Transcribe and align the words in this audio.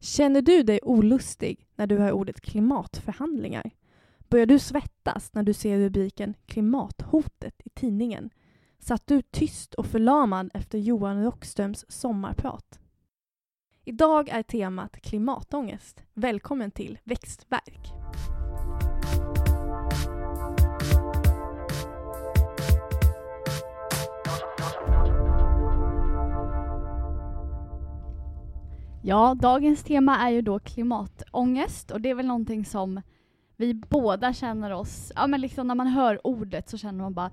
Känner 0.00 0.42
du 0.42 0.62
dig 0.62 0.80
olustig 0.82 1.66
när 1.76 1.86
du 1.86 1.98
hör 1.98 2.12
ordet 2.12 2.40
klimatförhandlingar? 2.40 3.70
Börjar 4.18 4.46
du 4.46 4.58
svettas 4.58 5.34
när 5.34 5.42
du 5.42 5.52
ser 5.52 5.78
rubriken 5.78 6.34
Klimathotet 6.46 7.54
i 7.64 7.70
tidningen? 7.70 8.30
Satt 8.78 9.06
du 9.06 9.22
tyst 9.22 9.74
och 9.74 9.86
förlamad 9.86 10.50
efter 10.54 10.78
Johan 10.78 11.24
Rockströms 11.24 11.84
sommarprat? 11.88 12.80
Idag 13.84 14.28
är 14.28 14.42
temat 14.42 15.00
klimatångest. 15.00 16.02
Välkommen 16.14 16.70
till 16.70 16.98
Växtverk! 17.04 17.97
Ja, 29.08 29.34
dagens 29.40 29.82
tema 29.82 30.18
är 30.18 30.30
ju 30.30 30.42
då 30.42 30.58
klimatångest 30.58 31.90
och 31.90 32.00
det 32.00 32.10
är 32.10 32.14
väl 32.14 32.26
någonting 32.26 32.64
som 32.64 33.00
vi 33.56 33.74
båda 33.74 34.32
känner 34.32 34.72
oss, 34.72 35.12
ja 35.16 35.26
men 35.26 35.40
liksom 35.40 35.66
när 35.66 35.74
man 35.74 35.86
hör 35.86 36.26
ordet 36.26 36.68
så 36.68 36.78
känner 36.78 37.02
man 37.02 37.14
bara 37.14 37.30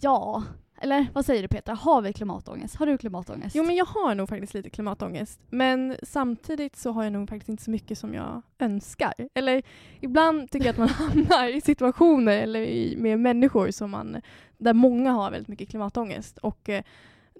ja, 0.00 0.42
eller 0.80 1.06
vad 1.12 1.24
säger 1.24 1.42
du 1.42 1.48
Petra, 1.48 1.74
har 1.74 2.02
vi 2.02 2.12
klimatångest? 2.12 2.76
Har 2.76 2.86
du 2.86 2.98
klimatångest? 2.98 3.56
Jo 3.56 3.64
men 3.64 3.76
jag 3.76 3.84
har 3.84 4.14
nog 4.14 4.28
faktiskt 4.28 4.54
lite 4.54 4.70
klimatångest. 4.70 5.40
Men 5.50 5.96
samtidigt 6.02 6.76
så 6.76 6.92
har 6.92 7.04
jag 7.04 7.12
nog 7.12 7.28
faktiskt 7.28 7.48
inte 7.48 7.62
så 7.62 7.70
mycket 7.70 7.98
som 7.98 8.14
jag 8.14 8.42
önskar. 8.58 9.14
Eller 9.34 9.62
ibland 10.00 10.50
tycker 10.50 10.66
jag 10.66 10.72
att 10.72 10.78
man 10.78 10.88
hamnar 11.08 11.56
i 11.56 11.60
situationer 11.60 12.38
eller 12.38 12.60
i, 12.60 12.96
med 12.98 13.20
människor 13.20 13.70
som 13.70 13.90
man, 13.90 14.20
där 14.58 14.74
många 14.74 15.12
har 15.12 15.30
väldigt 15.30 15.48
mycket 15.48 15.68
klimatångest. 15.68 16.38
Och 16.38 16.68
eh, 16.68 16.82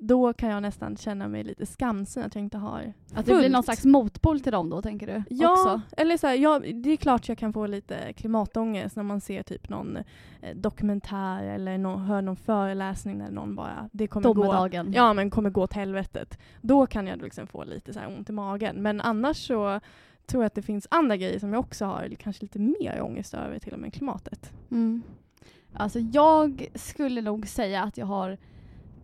då 0.01 0.33
kan 0.33 0.51
jag 0.51 0.63
nästan 0.63 0.97
känna 0.97 1.29
mig 1.29 1.45
lite 1.45 1.67
skamsen 1.67 2.23
att 2.23 2.35
jag 2.35 2.45
inte 2.45 2.59
har 2.59 2.93
Att 3.15 3.27
det 3.27 3.35
blir 3.35 3.49
någon 3.49 3.63
slags 3.63 3.85
motpol 3.85 4.41
till 4.41 4.53
dem 4.53 4.71
då, 4.71 4.83
tänker 4.83 5.07
du? 5.07 5.23
Ja, 5.31 5.53
Också? 5.53 5.81
eller 5.97 6.17
så 6.17 6.27
här, 6.27 6.35
ja, 6.35 6.59
det 6.59 6.91
är 6.91 6.97
klart 6.97 7.29
jag 7.29 7.39
kan 7.39 7.53
få 7.53 7.67
lite 7.67 8.13
klimatångest 8.13 8.97
när 8.97 9.03
man 9.03 9.21
ser 9.21 9.43
typ 9.43 9.69
någon 9.69 9.97
eh, 9.97 10.57
dokumentär 10.57 11.43
eller 11.45 11.79
någon, 11.79 12.03
hör 12.03 12.23
någon 12.23 12.37
föreläsning 12.37 13.19
där 13.19 13.31
någon 13.31 13.55
bara, 13.55 13.89
det 13.93 14.07
kommer 14.07 14.29
gå, 14.29 14.35
Domedagen. 14.35 14.93
ja, 14.93 15.13
men 15.13 15.31
kommer 15.31 15.51
gå 15.51 15.63
åt 15.63 15.73
helvetet. 15.73 16.39
Då 16.61 16.87
kan 16.87 17.07
jag 17.07 17.23
liksom 17.23 17.47
få 17.47 17.65
lite 17.65 17.93
så 17.93 18.01
här 18.01 18.09
ont 18.17 18.31
i 18.31 18.33
magen. 18.33 18.83
Men 18.83 19.01
annars 19.01 19.47
så 19.47 19.81
tror 20.27 20.43
jag 20.43 20.47
att 20.47 20.55
det 20.55 20.63
finns 20.63 20.87
andra 20.91 21.17
grejer 21.17 21.39
som 21.39 21.53
jag 21.53 21.61
också 21.61 21.85
har 21.85 22.09
kanske 22.19 22.45
lite 22.45 22.59
mer 22.59 23.01
ångest 23.03 23.35
över 23.35 23.59
till 23.59 23.73
och 23.73 23.79
med 23.79 23.95
klimatet. 23.95 24.53
Mm. 24.71 25.03
Alltså 25.73 25.99
jag 25.99 26.69
skulle 26.75 27.23
nog 27.23 27.49
säga 27.49 27.83
att 27.83 27.99
jag 27.99 28.07
har 28.07 28.39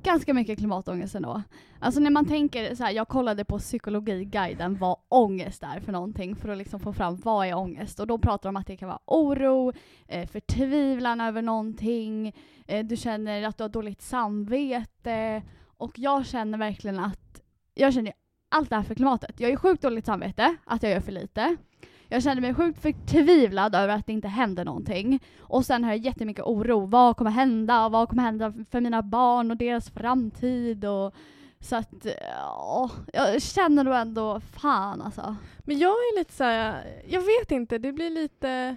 ganska 0.04 0.34
mycket 0.34 0.58
klimatångest 0.58 1.14
ändå. 1.14 1.42
Alltså 1.78 2.00
när 2.00 2.10
man 2.10 2.26
tänker 2.26 2.74
så 2.74 2.84
här, 2.84 2.90
jag 2.90 3.08
kollade 3.08 3.44
på 3.44 3.58
psykologiguiden 3.58 4.76
vad 4.76 4.96
ångest 5.08 5.62
är 5.62 5.80
för 5.80 5.92
någonting 5.92 6.36
för 6.36 6.48
att 6.48 6.58
liksom 6.58 6.80
få 6.80 6.92
fram 6.92 7.16
vad 7.16 7.46
är 7.46 7.54
ångest 7.54 8.00
och 8.00 8.06
då 8.06 8.18
pratar 8.18 8.48
de 8.48 8.48
om 8.48 8.56
att 8.56 8.66
det 8.66 8.76
kan 8.76 8.88
vara 8.88 9.00
oro, 9.06 9.72
eh, 10.08 10.28
förtvivlan 10.28 11.20
över 11.20 11.42
någonting, 11.42 12.34
eh, 12.66 12.86
du 12.86 12.96
känner 12.96 13.42
att 13.42 13.58
du 13.58 13.64
har 13.64 13.68
dåligt 13.68 14.02
samvete 14.02 15.42
och 15.66 15.98
jag 15.98 16.26
känner 16.26 16.58
verkligen 16.58 16.98
att 16.98 17.42
jag 17.74 17.94
känner 17.94 18.12
allt 18.48 18.70
det 18.70 18.76
här 18.76 18.82
för 18.82 18.94
klimatet. 18.94 19.40
Jag 19.40 19.46
har 19.46 19.50
ju 19.50 19.56
sjukt 19.56 19.82
dåligt 19.82 20.06
samvete 20.06 20.56
att 20.64 20.82
jag 20.82 20.92
gör 20.92 21.00
för 21.00 21.12
lite. 21.12 21.56
Jag 22.14 22.22
känner 22.22 22.40
mig 22.40 22.54
sjukt 22.54 22.82
förtvivlad 22.82 23.74
över 23.74 23.94
att 23.94 24.06
det 24.06 24.12
inte 24.12 24.28
händer 24.28 24.64
någonting. 24.64 25.20
Och 25.40 25.66
sen 25.66 25.84
har 25.84 25.90
jag 25.90 25.98
jättemycket 25.98 26.44
oro. 26.44 26.86
Vad 26.86 27.16
kommer 27.16 27.30
hända? 27.30 27.88
Vad 27.88 28.08
kommer 28.08 28.22
hända 28.22 28.54
för 28.70 28.80
mina 28.80 29.02
barn 29.02 29.50
och 29.50 29.56
deras 29.56 29.90
framtid? 29.90 30.84
Och, 30.84 31.14
så 31.60 31.76
att, 31.76 32.06
ja, 32.30 32.90
jag 33.12 33.42
känner 33.42 33.84
nog 33.84 33.94
ändå, 33.94 34.40
fan 34.40 35.02
alltså. 35.02 35.36
Men 35.58 35.78
jag 35.78 35.90
är 35.90 36.18
lite 36.18 36.32
så 36.32 36.44
här, 36.44 36.84
jag 37.08 37.20
vet 37.20 37.50
inte, 37.50 37.78
det 37.78 37.92
blir 37.92 38.10
lite 38.10 38.76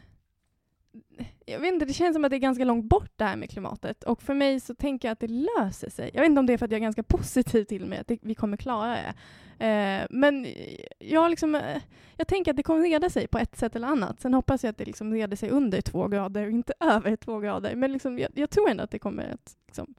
jag 1.45 1.59
vet 1.59 1.73
inte, 1.73 1.85
det 1.85 1.93
känns 1.93 2.15
som 2.15 2.25
att 2.25 2.29
det 2.29 2.37
är 2.37 2.39
ganska 2.39 2.65
långt 2.65 2.85
bort 2.85 3.11
det 3.15 3.23
här 3.23 3.35
med 3.35 3.49
klimatet. 3.49 4.03
Och 4.03 4.21
för 4.21 4.33
mig 4.33 4.59
så 4.59 4.75
tänker 4.75 5.07
jag 5.07 5.13
att 5.13 5.19
det 5.19 5.27
löser 5.27 5.89
sig. 5.89 6.11
Jag 6.13 6.21
vet 6.21 6.29
inte 6.29 6.39
om 6.39 6.45
det 6.45 6.53
är 6.53 6.57
för 6.57 6.65
att 6.65 6.71
jag 6.71 6.79
är 6.79 6.83
ganska 6.83 7.03
positiv 7.03 7.63
till 7.63 7.85
mig, 7.85 7.99
att 7.99 8.07
det, 8.07 8.19
vi 8.21 8.35
kommer 8.35 8.57
klara 8.57 8.91
det. 8.91 9.13
Eh, 9.59 10.05
men 10.09 10.47
jag, 10.99 11.29
liksom, 11.29 11.55
eh, 11.55 11.81
jag 12.17 12.27
tänker 12.27 12.51
att 12.51 12.57
det 12.57 12.63
kommer 12.63 12.81
reda 12.83 13.09
sig 13.09 13.27
på 13.27 13.37
ett 13.37 13.57
sätt 13.57 13.75
eller 13.75 13.87
annat. 13.87 14.21
Sen 14.21 14.33
hoppas 14.33 14.63
jag 14.63 14.71
att 14.71 14.77
det 14.77 14.85
liksom 14.85 15.13
reder 15.13 15.37
sig 15.37 15.49
under 15.49 15.81
två 15.81 16.07
grader 16.07 16.45
och 16.45 16.51
inte 16.51 16.73
över 16.79 17.15
två 17.15 17.39
grader. 17.39 17.75
Men 17.75 17.91
liksom, 17.93 18.19
jag, 18.19 18.29
jag 18.35 18.49
tror 18.49 18.69
ändå 18.69 18.83
att 18.83 18.91
det 18.91 18.99
kommer 18.99 19.23
att, 19.33 19.51
liksom, 19.67 19.93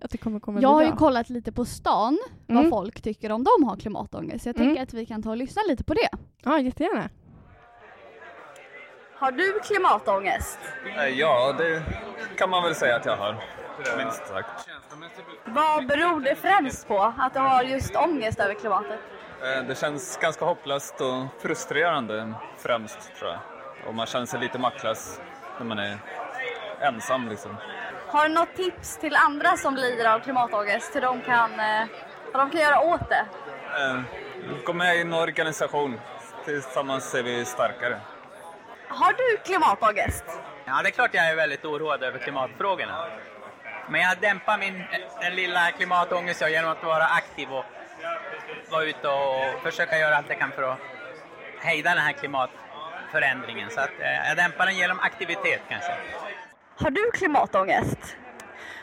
att 0.00 0.10
det 0.10 0.18
kommer, 0.18 0.40
kommer 0.40 0.62
Jag 0.62 0.68
har 0.68 0.76
bli 0.78 0.84
ju 0.86 0.90
bra. 0.90 0.98
kollat 0.98 1.30
lite 1.30 1.52
på 1.52 1.64
stan 1.64 2.18
vad 2.46 2.58
Mm. 2.58 2.70
folk 2.70 3.02
tycker 3.02 3.32
om 3.32 3.44
de 3.44 3.64
har 3.68 3.76
klimatångest. 3.76 4.46
Jag 4.46 4.56
tänker 4.56 4.70
Mm. 4.70 4.82
att 4.82 4.94
vi 4.94 5.06
kan 5.06 5.22
ta 5.22 5.30
och 5.30 5.36
lyssna 5.36 5.62
lite 5.68 5.84
på 5.84 5.94
det. 5.94 6.08
Ja, 6.44 6.58
jättegärna. 6.60 7.08
Har 9.16 9.32
du 9.32 9.60
klimatångest? 9.60 10.58
Eh, 10.96 11.08
Ja, 11.18 11.54
det 11.58 11.82
kan 12.38 12.50
man 12.50 12.62
väl 12.62 12.74
säga 12.74 12.96
att 12.96 13.06
jag 13.06 13.16
har. 13.16 13.44
Minst 13.96 14.26
sagt. 14.26 14.68
Vad 15.44 15.86
beror 15.86 16.20
det 16.20 16.34
främst 16.34 16.88
på 16.88 17.12
att 17.18 17.34
du 17.34 17.40
har 17.40 17.62
just 17.62 17.96
ångest 17.96 18.40
över 18.40 18.54
klimatet? 18.54 19.00
Eh, 19.42 19.62
Det 19.68 19.78
känns 19.78 20.16
ganska 20.16 20.44
hopplöst 20.44 21.00
och 21.00 21.42
frustrerande 21.42 22.34
främst, 22.58 23.14
tror 23.18 23.30
jag. 23.30 23.38
Och 23.88 23.94
man 23.94 24.06
känner 24.06 24.26
sig 24.26 24.40
lite 24.40 24.58
maktlös 24.58 25.20
när 25.58 25.64
man 25.66 25.78
är 25.78 25.98
ensam 26.80 27.28
liksom. 27.28 27.56
Har 28.08 28.28
du 28.28 28.34
något 28.34 28.54
tips 28.56 28.96
till 28.96 29.16
andra 29.16 29.56
som 29.56 29.76
lider 29.76 30.14
av 30.14 30.20
klimatångest 30.20 30.96
hur 30.96 31.00
de 31.00 31.20
kan, 31.20 31.60
eh, 31.60 31.86
vad 32.32 32.42
de 32.42 32.50
kan 32.50 32.60
göra 32.60 32.80
åt 32.80 33.08
det? 33.08 33.26
Eh, 33.80 34.00
Gå 34.66 34.72
med 34.72 34.96
i 34.96 35.00
en 35.00 35.12
organisation. 35.14 36.00
Tillsammans 36.44 37.14
är 37.14 37.22
vi 37.22 37.44
starkare. 37.44 38.00
Har 38.88 39.12
du 39.12 39.36
klimatångest? 39.44 40.24
Ja, 40.64 40.80
det 40.82 40.88
är 40.88 40.90
klart 40.92 41.10
jag 41.14 41.28
är 41.30 41.36
väldigt 41.36 41.64
oroad 41.64 42.02
över 42.02 42.18
klimatfrågorna. 42.18 43.06
Men 43.88 44.00
jag 44.00 44.18
dämpar 44.20 44.58
min 44.58 44.84
den 45.20 45.34
lilla 45.34 45.70
klimatångest 45.70 46.42
genom 46.50 46.70
att 46.70 46.84
vara 46.84 47.04
aktiv 47.04 47.48
och 47.52 47.64
vara 48.70 48.84
ute 48.84 49.08
och 49.08 49.62
försöka 49.62 49.98
göra 49.98 50.16
allt 50.16 50.28
jag 50.28 50.38
kan 50.38 50.50
för 50.50 50.62
att 50.62 50.78
hejda 51.60 51.90
den 51.94 52.04
här 52.04 52.12
klimatförändringen. 52.12 53.70
Så 53.70 53.80
att, 53.80 54.00
eh, 54.00 54.28
jag 54.28 54.36
dämpar 54.36 54.66
den 54.66 54.76
genom 54.76 55.00
aktivitet 55.00 55.62
kanske. 55.68 55.92
Har 56.76 56.90
du 56.90 57.10
klimatångest? 57.10 58.16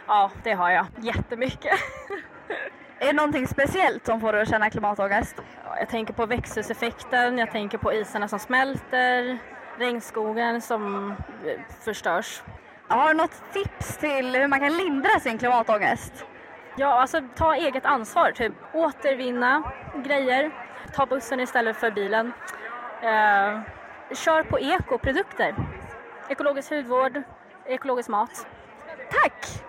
Ja, 0.07 0.31
det 0.43 0.53
har 0.53 0.69
jag. 0.71 0.85
Jättemycket. 0.97 1.73
Är 2.99 3.05
det 3.05 3.13
någonting 3.13 3.47
speciellt 3.47 4.05
som 4.05 4.21
får 4.21 4.33
dig 4.33 4.41
att 4.41 4.49
känna 4.49 4.69
klimatångest? 4.69 5.35
Ja, 5.65 5.79
Jag 5.79 5.89
tänker 5.89 6.13
på 6.13 6.25
växthuseffekten, 6.25 7.37
jag 7.37 7.51
tänker 7.51 7.77
på 7.77 7.93
isarna 7.93 8.27
som 8.27 8.39
smälter, 8.39 9.37
regnskogen 9.77 10.61
som 10.61 11.09
eh, 11.45 11.59
förstörs. 11.83 12.41
Har 12.91 13.07
du 13.07 13.17
något 13.17 13.53
tips 13.53 13.97
till 13.97 14.35
hur 14.35 14.47
man 14.47 14.59
kan 14.59 14.77
lindra 14.77 15.19
sin 15.19 15.37
klimatångest? 15.37 16.25
Ja, 16.77 16.87
alltså 17.01 17.21
ta 17.35 17.55
eget 17.55 17.85
ansvar, 17.85 18.31
typ 18.31 18.53
återvinna 18.73 19.71
grejer, 20.05 20.51
ta 20.95 21.05
bussen 21.05 21.39
istället 21.39 21.77
för 21.77 21.91
bilen. 21.91 22.27
Eh, 23.03 23.61
kör 24.15 24.43
på 24.43 24.59
ekoprodukter, 24.59 25.55
ekologisk 26.29 26.69
hudvård, 26.69 27.21
ekologisk 27.65 28.09
mat. 28.09 28.47
Tack! 29.11 29.63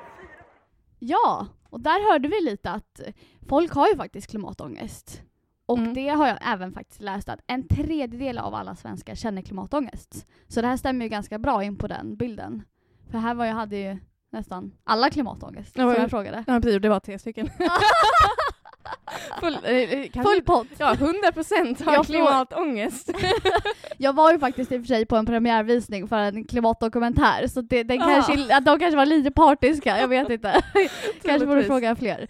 Ja, 0.98 1.46
och 1.70 1.80
där 1.80 2.12
hörde 2.12 2.28
vi 2.28 2.40
lite 2.40 2.70
att 2.70 3.00
folk 3.48 3.72
har 3.74 3.88
ju 3.88 3.96
faktiskt 3.96 4.30
klimatångest. 4.30 5.22
Och 5.66 5.78
Mm. 5.78 5.94
det 5.94 6.08
har 6.08 6.26
jag 6.28 6.38
även 6.42 6.72
faktiskt 6.72 7.00
läst 7.00 7.28
att 7.28 7.40
en 7.46 7.68
tredjedel 7.68 8.38
av 8.38 8.54
alla 8.54 8.74
svenskar 8.74 9.14
känner 9.14 9.42
klimatångest. 9.42 10.26
Så 10.48 10.60
det 10.60 10.66
här 10.66 10.76
stämmer 10.76 11.04
ju 11.04 11.08
ganska 11.08 11.38
bra 11.38 11.64
in 11.64 11.76
på 11.76 11.86
den 11.86 12.16
bilden. 12.16 12.62
För 13.12 13.18
här 13.18 13.34
var 13.34 13.44
jag 13.46 13.54
hade 13.54 13.76
ju 13.76 13.98
nästan 14.32 14.72
alla 14.84 15.10
klimatångest, 15.10 15.72
Ja, 15.76 15.92
som 15.94 16.02
jag 16.02 16.10
frågade. 16.10 16.44
Ja, 16.46 16.60
precis. 16.60 16.82
Det 16.82 16.88
var 16.88 17.00
tre 17.00 17.18
stycken. 17.18 17.50
Full, 19.40 19.58
eh, 19.64 19.72
eh, 19.72 20.22
Full 20.22 20.42
pott! 20.42 20.66
Ja, 20.78 20.94
100 20.94 21.32
procent 21.34 21.80
har 21.80 21.92
Jag 21.94 22.06
klimatångest. 22.06 23.10
Jag 23.98 24.12
var 24.12 24.32
ju 24.32 24.38
faktiskt 24.38 24.72
i 24.72 24.76
och 24.76 24.80
för 24.80 24.86
sig 24.86 25.06
på 25.06 25.16
en 25.16 25.26
premiärvisning 25.26 26.08
för 26.08 26.16
en 26.16 26.44
klimatdokumentär 26.44 27.46
så 27.46 27.60
det, 27.60 27.82
den 27.82 28.02
Ah. 28.02 28.06
kanske, 28.06 28.56
att 28.56 28.64
de 28.64 28.78
kanske 28.78 28.96
var 28.96 29.06
lite 29.06 29.30
partiska, 29.30 29.98
jag 29.98 30.08
vet 30.08 30.30
inte. 30.30 30.62
kanske 31.22 31.46
borde 31.46 31.64
fråga 31.64 31.96
fler. 31.96 32.28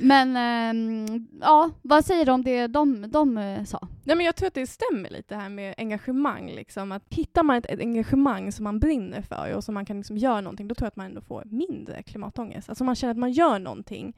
Men 0.00 0.36
ehm, 0.36 1.26
ja, 1.40 1.70
vad 1.82 2.04
säger 2.04 2.24
du 2.24 2.32
om 2.32 2.44
det 2.44 2.66
de, 2.66 3.10
de 3.10 3.38
eh, 3.38 3.64
sa? 3.64 3.88
Nej, 4.04 4.16
men 4.16 4.26
jag 4.26 4.36
tror 4.36 4.46
att 4.46 4.54
det 4.54 4.66
stämmer 4.66 5.10
lite 5.10 5.34
här 5.36 5.48
med 5.48 5.74
engagemang. 5.78 6.50
Liksom. 6.50 6.92
Att 6.92 7.02
hittar 7.10 7.42
man 7.42 7.56
ett, 7.56 7.66
ett 7.66 7.80
engagemang 7.80 8.52
som 8.52 8.64
man 8.64 8.78
brinner 8.80 9.22
för 9.22 9.54
och 9.54 9.64
som 9.64 9.74
man 9.74 9.86
kan 9.86 9.96
liksom 9.96 10.18
göra 10.18 10.40
någonting, 10.40 10.68
då 10.68 10.74
tror 10.74 10.86
jag 10.86 10.90
att 10.90 10.96
man 10.96 11.06
ändå 11.06 11.20
får 11.20 11.42
mindre 11.44 12.02
klimatångest. 12.02 12.68
Alltså 12.68 12.84
man 12.84 12.94
känner 12.94 13.10
att 13.10 13.18
man 13.18 13.32
gör 13.32 13.58
någonting. 13.58 14.14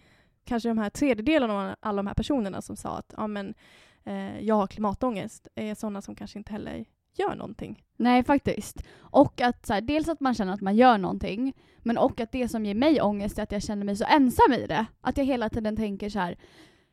Kanske 0.49 0.69
de 0.69 0.79
här 0.79 0.91
tredjedelarna 0.91 1.71
av 1.71 1.75
alla 1.81 1.97
de 1.97 2.07
här 2.07 2.15
personerna 2.15 2.63
som 2.63 2.77
sa 2.77 2.99
att 2.99 3.15
ja, 3.17 3.27
men, 3.27 3.55
eh, 4.05 4.41
jag 4.41 4.55
har 4.55 4.67
klimatångest 4.67 5.49
är 5.55 5.75
sådana 5.75 6.03
som 6.03 6.15
kanske 6.15 6.39
inte 6.39 6.53
heller 6.53 6.85
gör 7.15 7.35
någonting. 7.35 7.85
Nej, 7.97 8.25
faktiskt. 8.25 8.83
Och 8.99 9.41
att 9.41 9.67
så 9.67 9.73
här, 9.75 9.81
dels 9.81 10.09
att 10.09 10.21
man 10.21 10.35
känner 10.35 10.53
att 10.53 10.61
man 10.61 10.77
gör 10.77 10.99
någonting, 10.99 11.53
men 11.79 11.99
och 11.99 12.21
att 12.21 12.33
det 12.33 12.49
som 12.49 12.65
ger 12.65 12.75
mig 12.75 13.03
ångest 13.03 13.39
är 13.39 13.43
att 13.43 13.53
jag 13.53 13.63
känner 13.63 13.85
mig 13.85 13.97
så 13.97 14.05
ensam 14.05 14.53
i 14.53 14.67
det. 14.67 14.87
Att 15.01 15.19
jag 15.19 15.25
hela 15.25 15.49
tiden 15.49 15.77
tänker 15.77 16.11
så 16.11 16.19
här. 16.19 16.39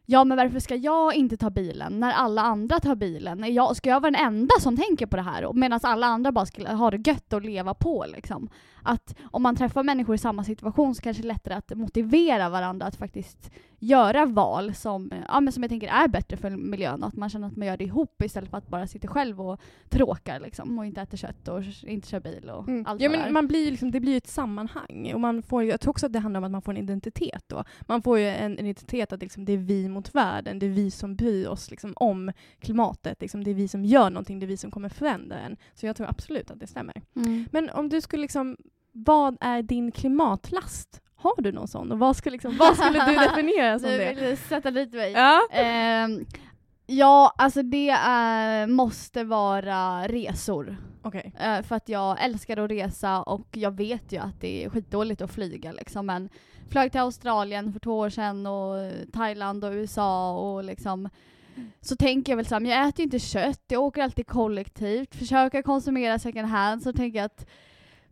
ja 0.06 0.24
men 0.24 0.38
varför 0.38 0.60
ska 0.60 0.76
jag 0.76 1.16
inte 1.16 1.38
ta 1.38 1.50
bilen 1.50 2.00
när 2.00 2.12
alla 2.12 2.42
andra 2.42 2.80
tar 2.80 2.96
bilen? 2.96 3.44
Är 3.44 3.48
Jag, 3.48 3.76
ska 3.76 3.90
jag 3.90 4.02
vara 4.02 4.12
den 4.12 4.26
enda 4.26 4.54
som 4.60 4.78
tänker 4.78 5.06
på 5.06 5.16
det 5.16 5.22
här 5.22 5.54
medan 5.54 5.80
alla 5.84 6.08
andra 6.08 6.32
bara 6.32 6.46
ska 6.46 6.72
ha 6.72 6.92
det 6.92 7.10
gött 7.10 7.34
och 7.34 7.42
leva 7.42 7.74
på 7.74 8.06
liksom? 8.16 8.50
Att 8.86 9.16
om 9.32 9.44
man 9.44 9.56
träffar 9.56 9.84
människor 9.84 10.16
i 10.16 10.18
samma 10.18 10.44
situation 10.44 10.96
så 10.96 11.02
kanske 11.02 11.24
det 11.24 11.28
är 11.28 11.34
lättare 11.34 11.54
att 11.54 11.78
motivera 11.78 12.50
varandra 12.50 12.86
att 12.86 12.96
faktiskt 12.96 13.52
göra 13.80 14.26
val 14.26 14.76
som, 14.76 15.12
ja, 15.28 15.40
men 15.40 15.54
som 15.54 15.64
jag 15.64 15.70
tänker 15.70 15.88
är 15.88 16.08
bättre 16.08 16.38
för 16.38 16.50
miljön 16.50 17.04
och 17.04 17.10
att 17.10 17.16
man 17.16 17.30
känner 17.30 17.48
att 17.48 17.56
man 17.56 17.68
gör 17.68 17.78
det 17.78 17.84
ihop 17.84 18.22
istället 18.22 18.50
för 18.50 18.58
att 18.58 18.68
bara 18.68 18.88
sitta 18.88 19.08
själv 19.08 19.42
och 19.42 19.60
tråkar 19.90 20.40
liksom 20.40 20.80
och 20.80 20.86
inte 20.86 21.02
äter 21.02 21.18
kött 21.18 21.48
och 21.48 21.64
inte 21.84 22.08
kör 22.08 22.20
bil 22.20 22.50
och 22.50 22.68
Mm. 22.68 22.86
allt 22.88 23.02
Ja, 23.02 23.10
men 23.10 23.34
man 23.34 23.48
blir 23.48 23.72
liksom, 23.72 23.92
det 23.92 24.00
blir 24.00 24.12
ju 24.12 24.18
ett 24.18 24.28
sammanhang. 24.28 25.12
Och 25.14 25.20
man 25.20 25.44
får, 25.44 25.64
jag 25.64 25.82
tror 25.82 25.90
också 25.92 26.06
att 26.06 26.14
det 26.14 26.20
handlar 26.20 26.38
om 26.38 26.44
att 26.44 26.52
man 26.52 26.62
får 26.62 26.72
en 26.72 26.78
identitet 26.78 27.44
då. 27.48 27.64
Man 27.88 28.02
får 28.02 28.20
ju 28.20 28.28
en, 28.28 28.52
en 28.52 28.66
identitet 28.66 29.14
att 29.14 29.22
liksom, 29.22 29.46
det 29.46 29.54
är 29.54 29.58
vi 29.58 29.90
mot 29.90 30.16
världen, 30.16 30.60
det 30.60 30.66
är 30.66 30.70
vi 30.70 30.92
som 30.92 31.16
bryr 31.16 31.48
oss 31.48 31.72
liksom, 31.72 31.94
om 31.96 32.32
klimatet, 32.60 33.22
liksom, 33.22 33.44
det 33.44 33.52
är 33.52 33.56
vi 33.56 33.68
som 33.68 33.86
gör 33.86 34.10
någonting, 34.10 34.40
det 34.40 34.46
är 34.46 34.48
vi 34.48 34.58
som 34.58 34.72
kommer 34.72 34.90
förändra 34.90 35.36
den. 35.38 35.58
Så 35.74 35.86
jag 35.86 35.96
tror 35.96 36.08
absolut 36.08 36.52
att 36.52 36.60
det 36.60 36.68
stämmer. 36.68 37.02
Mm. 37.16 37.46
Men 37.52 37.70
om 37.70 37.90
du 37.90 38.02
skulle 38.02 38.22
liksom, 38.22 38.58
vad 38.96 39.38
är 39.42 39.62
din 39.62 39.92
klimatlast? 39.92 41.02
Har 41.16 41.42
du 41.42 41.52
någon 41.52 41.68
sån? 41.68 41.92
Och 41.92 42.00
vad 42.00 42.16
skulle, 42.16 42.32
liksom, 42.34 42.58
vad 42.58 42.78
skulle 42.78 43.06
du 43.06 43.16
definiera 43.30 43.80
som 43.80 43.90
Du 43.90 43.98
det? 43.98 44.14
vill 44.22 44.38
sätta 44.38 44.72
dit 44.72 44.94
mig. 44.94 45.12
Ja. 45.12 45.42
Ehm, 45.52 46.26
ja, 46.86 47.34
alltså 47.38 47.64
det 47.64 47.90
är, 47.90 48.68
måste 48.68 49.24
vara 49.24 50.08
resor. 50.08 50.78
Okej. 51.02 51.34
Eh, 51.40 51.62
för 51.62 51.76
att 51.76 51.90
jag 51.90 52.24
älskar 52.24 52.58
att 52.58 52.72
resa 52.72 53.22
och 53.22 53.48
jag 53.52 53.78
vet 53.78 54.12
ju 54.12 54.18
att 54.18 54.42
det 54.42 54.66
är 54.66 54.70
skitdåligt 54.70 55.22
att 55.22 55.32
flyga 55.32 55.72
liksom. 55.72 56.06
Men 56.06 56.30
flög 56.70 56.92
till 56.92 57.02
Australien 57.02 57.74
för 57.74 57.80
två 57.80 57.98
år 58.00 58.10
sedan 58.10 58.48
och 58.48 58.92
Thailand 59.14 59.66
och 59.66 59.72
USA 59.72 60.38
och 60.38 60.64
liksom 60.64 61.10
så 61.82 61.96
tänker 61.96 62.32
jag 62.32 62.38
väl 62.38 62.46
såhär, 62.46 62.62
jag 62.62 62.88
äter 62.88 63.00
ju 63.00 63.04
inte 63.04 63.20
kött, 63.20 63.64
jag 63.68 63.82
åker 63.82 64.02
alltid 64.04 64.28
kollektivt, 64.28 65.16
försöker 65.16 65.62
konsumera 65.62 66.20
second 66.20 66.48
hand, 66.48 66.84
så 66.84 66.94
tänker 66.94 67.20
jag 67.20 67.26
att 67.26 67.46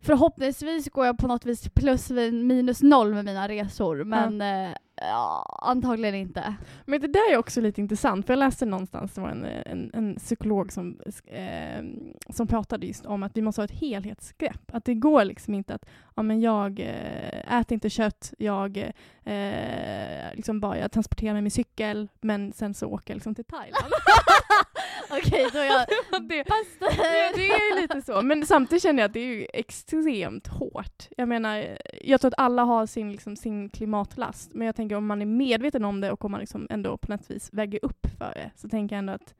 förhoppningsvis 0.04 0.90
går 0.90 1.06
jag 1.06 1.18
på 1.18 1.26
något 1.26 1.46
vis 1.46 1.68
plus 1.68 2.10
minus 2.32 2.82
noll 2.82 3.14
med 3.14 3.24
mina 3.24 3.48
resor, 3.48 4.04
men 4.04 4.40
eh, 4.40 4.76
ja, 4.96 5.58
antagligen 5.62 6.14
inte. 6.14 6.54
Men 6.84 7.00
det 7.00 7.06
där 7.06 7.32
är 7.32 7.36
också 7.36 7.60
lite 7.60 7.80
intressant, 7.80 8.26
för 8.26 8.32
jag 8.32 8.38
läste 8.38 8.66
någonstans, 8.66 9.14
det 9.14 9.20
var 9.20 9.28
en, 9.28 9.44
en, 9.44 9.90
en 9.94 10.16
psykolog 10.16 10.72
som, 10.72 11.00
eh, 11.26 11.84
som 12.28 12.46
pratade 12.46 12.86
just 12.86 13.06
om 13.06 13.22
att 13.22 13.36
vi 13.36 13.42
måste 13.42 13.60
ha 13.60 13.64
ett 13.64 13.80
helhetsgrepp. 13.80 14.70
Att 14.72 14.84
det 14.84 14.94
går 14.94 15.24
liksom 15.24 15.54
inte 15.54 15.74
att, 15.74 15.84
ja 16.14 16.22
men 16.22 16.40
jag 16.40 16.80
eh, 16.80 17.60
äter 17.60 17.74
inte 17.74 17.90
kött, 17.90 18.32
jag 18.38 18.92
eh, 19.24 20.34
liksom 20.34 20.60
bara, 20.60 20.78
jag 20.78 20.92
transporterar 20.92 21.32
mig 21.32 21.42
med 21.42 21.52
cykel, 21.52 22.08
men 22.20 22.52
sen 22.52 22.74
så 22.74 22.86
åker 22.86 23.10
jag 23.12 23.16
liksom 23.16 23.34
till 23.34 23.44
Thailand. 23.44 23.92
Okej, 25.10 25.48
då 25.52 25.58
är 25.58 25.64
jag 25.64 25.86
det, 26.28 26.44
bäst. 26.44 26.76
Ja, 26.80 27.32
det 27.34 27.46
är 27.46 27.80
lite 27.82 28.02
så. 28.02 28.22
Men 28.22 28.46
samtidigt 28.46 28.82
känner 28.82 29.02
jag 29.02 29.08
att 29.08 29.12
det 29.12 29.20
är 29.20 29.46
extremt 29.52 30.46
hårt. 30.46 31.08
Jag 31.16 31.28
menar, 31.28 31.78
jag 32.00 32.20
tror 32.20 32.28
att 32.28 32.38
alla 32.38 32.62
har 32.62 32.86
sin, 32.86 33.12
liksom, 33.12 33.36
sin 33.36 33.68
klimatlast, 33.68 34.54
men 34.54 34.66
jag 34.66 34.76
tänker 34.76 34.83
om 34.92 35.06
man 35.06 35.22
är 35.22 35.26
medveten 35.26 35.84
om 35.84 36.00
det 36.00 36.12
och 36.12 36.24
om 36.24 36.30
man 36.30 36.40
liksom 36.40 36.66
ändå 36.70 36.96
på 36.96 37.12
något 37.12 37.30
vis 37.30 37.48
väger 37.52 37.84
upp 37.84 38.06
för 38.18 38.32
det, 38.34 38.50
så 38.56 38.68
tänker 38.68 38.96
jag 38.96 38.98
ändå 38.98 39.12
att 39.12 39.34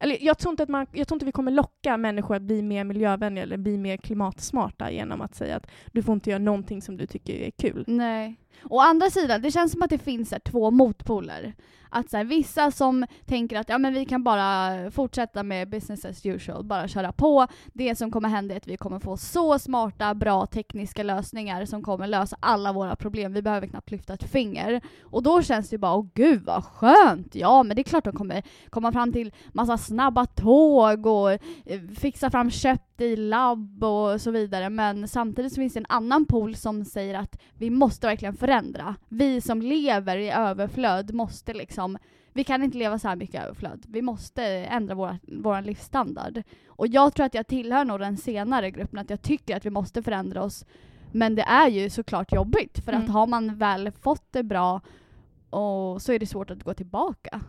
eller 0.00 0.18
jag 0.20 0.38
tror, 0.38 0.50
inte 0.50 0.62
att 0.62 0.68
man, 0.68 0.86
jag 0.92 1.08
tror 1.08 1.16
inte 1.16 1.26
vi 1.26 1.32
kommer 1.32 1.52
locka 1.52 1.96
människor 1.96 2.36
att 2.36 2.42
bli 2.42 2.62
mer 2.62 2.84
miljövänliga 2.84 3.42
eller 3.42 3.56
bli 3.56 3.78
mer 3.78 3.96
klimatsmarta 3.96 4.90
genom 4.90 5.20
att 5.20 5.34
säga 5.34 5.56
att 5.56 5.66
du 5.92 6.02
får 6.02 6.14
inte 6.14 6.30
göra 6.30 6.38
någonting 6.38 6.82
som 6.82 6.96
du 6.96 7.06
tycker 7.06 7.34
är 7.34 7.50
kul. 7.50 7.84
Nej. 7.86 8.36
Å 8.64 8.80
andra 8.80 9.10
sidan, 9.10 9.42
det 9.42 9.50
känns 9.50 9.72
som 9.72 9.82
att 9.82 9.90
det 9.90 9.98
finns 9.98 10.32
här, 10.32 10.38
två 10.38 10.70
motpoler. 10.70 11.54
Att 11.90 12.10
så 12.10 12.16
här, 12.16 12.24
vissa 12.24 12.70
som 12.70 13.06
tänker 13.26 13.58
att 13.58 13.68
ja, 13.68 13.78
men 13.78 13.94
vi 13.94 14.04
kan 14.04 14.24
bara 14.24 14.90
fortsätta 14.90 15.42
med 15.42 15.70
business 15.70 16.04
as 16.04 16.26
usual, 16.26 16.64
bara 16.64 16.88
köra 16.88 17.12
på. 17.12 17.46
Det 17.72 17.94
som 17.94 18.10
kommer 18.10 18.28
hända 18.28 18.54
är 18.54 18.56
att 18.56 18.68
vi 18.68 18.76
kommer 18.76 18.98
få 18.98 19.16
så 19.16 19.58
smarta, 19.58 20.14
bra 20.14 20.46
tekniska 20.46 21.02
lösningar 21.02 21.64
som 21.64 21.82
kommer 21.82 22.06
lösa 22.06 22.36
alla 22.40 22.72
våra 22.72 22.96
problem. 22.96 23.32
Vi 23.32 23.42
behöver 23.42 23.66
knappt 23.66 23.90
lyfta 23.90 24.14
ett 24.14 24.30
finger. 24.30 24.80
Och 25.02 25.22
då 25.22 25.42
känns 25.42 25.68
det 25.68 25.74
ju 25.74 25.78
bara, 25.78 25.94
åh 25.94 26.06
gud 26.14 26.42
vad 26.44 26.64
skönt! 26.64 27.34
Ja, 27.34 27.62
men 27.62 27.76
det 27.76 27.82
är 27.82 27.84
klart 27.84 28.04
de 28.04 28.12
kommer 28.12 28.42
komma 28.70 28.92
fram 28.92 29.12
till 29.12 29.32
massa 29.52 29.78
snabba 29.78 30.26
tåg 30.26 31.06
och 31.06 31.32
eh, 31.32 31.38
fixa 31.98 32.30
fram 32.30 32.50
köp 32.50 32.87
kött 32.98 33.00
i 33.00 33.16
labb 33.16 33.84
och 33.84 34.20
så 34.20 34.30
vidare. 34.30 34.70
Men 34.70 35.08
samtidigt 35.08 35.52
så 35.52 35.60
finns 35.60 35.72
det 35.74 35.80
en 35.80 35.86
annan 35.88 36.24
pool 36.24 36.54
som 36.54 36.84
säger 36.84 37.14
att 37.14 37.38
vi 37.58 37.70
måste 37.70 38.06
verkligen 38.06 38.34
förändra. 38.34 38.94
Vi 39.08 39.40
som 39.40 39.62
lever 39.62 40.16
i 40.16 40.30
överflöd 40.30 41.14
måste 41.14 41.54
liksom 41.54 41.98
vi 42.32 42.44
kan 42.44 42.62
inte 42.62 42.78
leva 42.78 42.98
så 42.98 43.08
här 43.08 43.16
mycket 43.16 43.34
i 43.34 43.38
överflöd. 43.44 43.84
Vi 43.88 44.02
måste 44.02 44.44
ändra 44.44 44.94
vår, 44.94 45.18
vår 45.22 45.62
livsstandard. 45.62 46.42
Och 46.68 46.86
jag 46.86 47.14
tror 47.14 47.26
att 47.26 47.34
jag 47.34 47.46
tillhör 47.46 47.84
nog 47.84 48.00
den 48.00 48.16
senare 48.16 48.70
gruppen, 48.70 48.98
att 48.98 49.10
jag 49.10 49.22
tycker 49.22 49.56
att 49.56 49.66
vi 49.66 49.70
måste 49.70 50.02
förändra 50.02 50.42
oss. 50.42 50.64
Men 51.12 51.34
det 51.34 51.42
är 51.42 51.68
ju 51.68 51.90
såklart 51.90 52.32
jobbigt, 52.32 52.84
för 52.84 52.92
att 52.92 53.02
Mm. 53.02 53.10
har 53.10 53.26
man 53.26 53.58
väl 53.58 53.90
fått 53.90 54.32
det 54.32 54.42
bra 54.42 54.80
och 55.50 56.02
så 56.02 56.12
är 56.12 56.18
det 56.18 56.26
svårt 56.26 56.50
att 56.50 56.62
gå 56.62 56.74
tillbaka. 56.74 57.40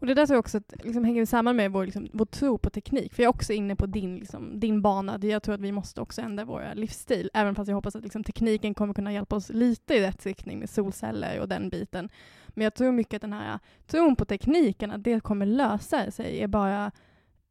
Och 0.00 0.06
det 0.06 0.14
där 0.14 0.26
tror 0.26 0.34
jag 0.34 0.40
också 0.40 0.58
att, 0.58 0.74
liksom, 0.84 1.04
hänger 1.04 1.26
samman 1.26 1.56
med 1.56 1.72
vår, 1.72 1.84
liksom, 1.84 2.08
vår 2.12 2.24
tro 2.24 2.58
på 2.58 2.70
teknik. 2.70 3.14
För 3.14 3.22
jag 3.22 3.28
är 3.28 3.34
också 3.34 3.52
inne 3.52 3.76
på 3.76 3.86
din, 3.86 4.16
liksom, 4.16 4.60
din 4.60 4.82
bana. 4.82 5.18
Jag 5.22 5.42
tror 5.42 5.54
att 5.54 5.60
vi 5.60 5.72
måste 5.72 6.00
också 6.00 6.20
ändra 6.20 6.44
vår 6.44 6.74
livsstil. 6.74 7.30
Även 7.34 7.54
fast 7.54 7.68
jag 7.68 7.74
hoppas 7.74 7.96
att 7.96 8.02
liksom, 8.02 8.24
tekniken 8.24 8.74
kommer 8.74 8.94
kunna 8.94 9.12
hjälpa 9.12 9.36
oss 9.36 9.48
lite 9.48 9.94
i 9.94 10.00
rätt 10.00 10.26
riktning 10.26 10.58
med 10.58 10.70
solceller 10.70 11.40
och 11.40 11.48
den 11.48 11.68
biten. 11.68 12.08
Men 12.48 12.64
jag 12.64 12.74
tror 12.74 12.92
mycket 12.92 13.14
att 13.14 13.22
den 13.22 13.32
här 13.32 13.58
tron 13.86 14.16
på 14.16 14.24
tekniken, 14.24 14.90
att 14.90 15.04
det 15.04 15.20
kommer 15.20 15.46
lösa 15.46 16.10
sig, 16.10 16.40
är 16.40 16.48
bara 16.48 16.90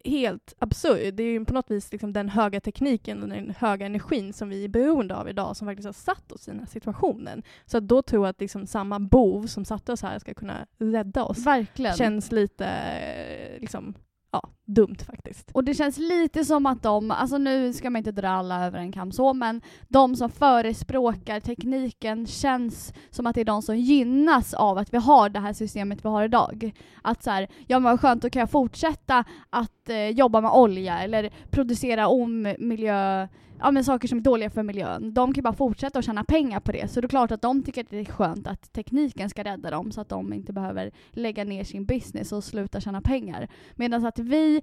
helt 0.05 0.53
absurd. 0.59 1.13
Det 1.13 1.23
är 1.23 1.31
ju 1.31 1.45
på 1.45 1.53
något 1.53 1.71
vis 1.71 1.91
liksom 1.91 2.13
den 2.13 2.29
höga 2.29 2.61
tekniken 2.61 3.23
och 3.23 3.29
den 3.29 3.53
höga 3.57 3.85
energin 3.85 4.33
som 4.33 4.49
vi 4.49 4.63
är 4.63 4.69
beroende 4.69 5.15
av 5.15 5.29
idag 5.29 5.57
som 5.57 5.67
faktiskt 5.67 5.85
har 5.85 5.93
satt 5.93 6.31
oss 6.31 6.47
i 6.47 6.51
den 6.51 6.59
här 6.59 6.67
situationen. 6.67 7.43
Så 7.65 7.77
att 7.77 7.87
då 7.87 8.01
tror 8.01 8.25
jag 8.25 8.29
att 8.29 8.41
liksom 8.41 8.67
samma 8.67 8.99
bov 8.99 9.47
som 9.47 9.65
satte 9.65 9.91
oss 9.91 10.01
här 10.01 10.19
ska 10.19 10.33
kunna 10.33 10.65
rädda 10.77 11.23
oss 11.23 11.45
Verkligen. 11.45 11.95
känns 11.95 12.31
lite 12.31 12.65
eh, 12.65 13.61
liksom, 13.61 13.93
ja, 14.31 14.49
dumt 14.65 14.97
faktiskt. 15.05 15.51
Och 15.53 15.63
det 15.63 15.73
känns 15.73 15.97
lite 15.97 16.45
som 16.45 16.65
att 16.65 16.83
de, 16.83 17.11
alltså 17.11 17.37
nu 17.37 17.73
ska 17.73 17.89
man 17.89 17.97
inte 17.97 18.11
dra 18.11 18.29
alla 18.29 18.65
över 18.65 18.79
en 18.79 18.91
kam 18.91 19.11
så, 19.11 19.33
men 19.33 19.61
de 19.87 20.15
som 20.15 20.29
förespråkar 20.29 21.39
tekniken 21.39 22.27
känns 22.27 22.93
som 23.09 23.27
att 23.27 23.35
det 23.35 23.41
är 23.41 23.45
de 23.45 23.61
som 23.61 23.77
gynnas 23.77 24.53
av 24.53 24.77
att 24.77 24.93
vi 24.93 24.97
har 24.97 25.29
det 25.29 25.39
här 25.39 25.53
systemet 25.53 26.05
vi 26.05 26.09
har 26.09 26.23
idag. 26.23 26.71
Att 27.01 27.23
så 27.23 27.31
här, 27.31 27.47
ja 27.67 27.79
men 27.79 27.91
vad 27.91 28.01
skönt, 28.01 28.21
då 28.21 28.29
kan 28.29 28.39
jag 28.39 28.51
fortsätta 28.51 29.23
att 29.49 29.89
eh, 29.89 30.09
jobba 30.09 30.41
med 30.41 30.51
olja 30.51 30.99
eller 31.03 31.29
producera 31.49 32.07
om 32.07 32.55
miljö, 32.59 33.27
ja 33.59 33.71
men 33.71 33.83
saker 33.83 34.07
som 34.07 34.17
är 34.17 34.21
dåliga 34.21 34.49
för 34.49 34.63
miljön. 34.63 35.13
De 35.13 35.33
kan 35.33 35.39
ju 35.39 35.41
bara 35.41 35.53
fortsätta 35.53 35.99
att 35.99 36.05
tjäna 36.05 36.23
pengar 36.23 36.59
på 36.59 36.71
det, 36.71 36.91
så 36.91 37.01
det 37.01 37.05
är 37.05 37.09
klart 37.09 37.31
att 37.31 37.41
de 37.41 37.63
tycker 37.63 37.83
att 37.83 37.89
det 37.89 37.99
är 37.99 38.05
skönt 38.05 38.47
att 38.47 38.73
tekniken 38.73 39.29
ska 39.29 39.43
rädda 39.43 39.71
dem 39.71 39.91
så 39.91 40.01
att 40.01 40.09
de 40.09 40.33
inte 40.33 40.53
behöver 40.53 40.91
lägga 41.11 41.43
ner 41.43 41.63
sin 41.63 41.85
business 41.85 42.31
och 42.31 42.43
sluta 42.43 42.81
tjäna 42.81 43.01
pengar. 43.01 43.47
Medan 43.75 44.05
att 44.05 44.19
vi 44.19 44.61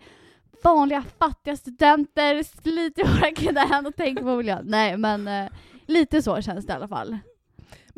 vanliga 0.65 1.05
fattiga 1.19 1.57
studenter 1.57 2.43
sliter 2.43 3.05
våra 3.05 3.31
knän 3.31 3.87
och 3.87 3.97
tänker 3.97 4.23
på 4.23 4.37
miljön. 4.37 4.65
Nej 4.67 4.97
men 4.97 5.29
eh, 5.29 5.51
lite 5.87 6.23
så 6.23 6.43
känns 6.43 6.67
det 6.67 6.73
i 6.73 6.77
alla 6.77 6.89
fall. 6.89 7.19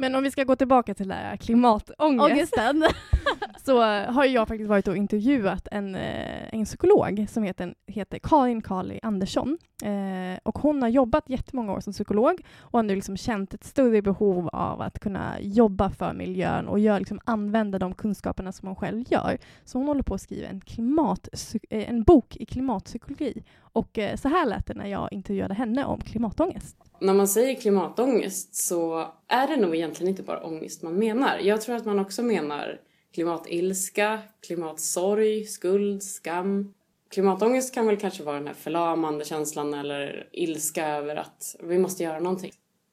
Men 0.01 0.15
om 0.15 0.23
vi 0.23 0.31
ska 0.31 0.45
gå 0.45 0.57
tillbaka 0.57 0.95
till 0.95 1.09
det 1.09 1.15
här 1.15 1.37
klimatångest 1.37 2.33
Ångesten. 2.33 2.85
så 3.65 3.83
har 4.13 4.25
jag 4.25 4.49
faktiskt 4.49 4.69
varit 4.69 4.89
och 4.89 4.97
intervjuat 4.97 5.69
en, 5.71 5.95
eh, 5.95 6.55
en 6.55 6.65
psykolog 6.65 7.27
som 7.31 7.43
heter, 7.43 7.75
heter 7.87 8.19
Karin 8.19 8.63
Kali 8.63 9.01
Andersson. 9.03 9.59
Eh, 9.85 10.39
och 10.43 10.59
hon 10.59 10.83
har 10.83 10.89
jobbat 10.89 11.31
jättemånga 11.31 11.73
år 11.73 11.81
som 11.81 11.93
psykolog 11.93 12.41
och 12.61 12.79
har 12.79 12.83
nu 12.83 12.95
liksom 12.95 13.17
känt 13.17 13.55
ett 13.55 13.65
större 13.65 14.03
behov 14.03 14.49
av 14.53 14.81
att 14.81 14.99
kunna 14.99 15.41
jobba 15.41 15.91
för 15.91 16.13
miljön 16.13 16.69
och 16.69 16.79
gör, 16.79 16.99
liksom, 16.99 17.21
använda 17.25 17.79
de 17.79 17.95
kunskaperna 17.95 18.53
som 18.53 18.69
hon 18.69 18.77
själv 18.77 19.05
gör. 19.09 19.39
Så 19.65 19.79
hon 19.79 19.89
håller 19.89 20.03
på 20.03 20.15
att 20.15 20.21
skriva 20.21 20.49
en, 20.49 20.61
klimat, 20.61 21.29
eh, 21.71 21.89
en 21.91 22.03
bok 22.03 22.37
i 22.37 22.47
klimatpsykologi. 22.47 23.43
Och 23.73 23.99
eh, 23.99 24.17
så 24.17 24.29
här 24.29 24.47
lät 24.47 24.67
det 24.67 24.75
när 24.75 24.87
jag 24.87 25.13
intervjuade 25.13 25.55
henne 25.55 25.85
om 25.85 26.01
klimatångest. 26.01 26.77
När 27.01 27.15
man 27.15 27.29
säger 27.29 27.55
klimatångest 27.55 28.55
så 28.55 29.13
är 29.29 29.49
det 29.49 29.57
nog 29.57 29.77
egentligen 29.77 30.11
inte 30.11 30.23
bara 30.23 30.43
ångest 30.43 30.83
man 30.83 30.95
menar. 30.95 31.39
Jag 31.39 31.61
tror 31.61 31.77
att 31.77 31.85
man 31.85 31.99
också 31.99 32.23
menar 32.23 32.81
klimatilska, 33.15 34.19
klimatsorg, 34.47 35.45
skuld, 35.45 36.03
skam. 36.03 36.75
Klimatångest 37.11 37.75
kan 37.75 37.87
väl 37.87 37.97
kanske 37.97 38.23
vara 38.23 38.37
den 38.37 38.47
här 38.47 38.55
förlamande 38.55 39.25
känslan 39.25 39.75
eller 39.75 40.29
ilska 40.33 40.89
över 40.89 41.17
att 41.17 41.57
vi 41.63 41.79
måste 41.79 42.03
göra 42.03 42.21
någonting. 42.21 42.53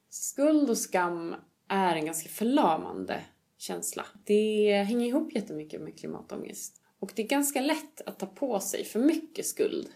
Skuld 0.10 0.70
och 0.70 0.78
skam 0.78 1.36
är 1.70 1.96
en 1.96 2.06
ganska 2.06 2.30
förlamande 2.30 3.22
känsla. 3.58 4.06
Det 4.26 4.84
hänger 4.88 5.08
ihop 5.08 5.36
jättemycket 5.36 5.82
med 5.82 6.00
klimatångest. 6.00 6.82
Och 7.00 7.12
det 7.16 7.22
är 7.22 7.28
ganska 7.28 7.62
lätt 7.62 8.02
att 8.06 8.20
ta 8.20 8.26
på 8.26 8.60
sig 8.60 8.86
för 8.86 9.00
mycket 9.00 9.46
skuld. 9.46 9.88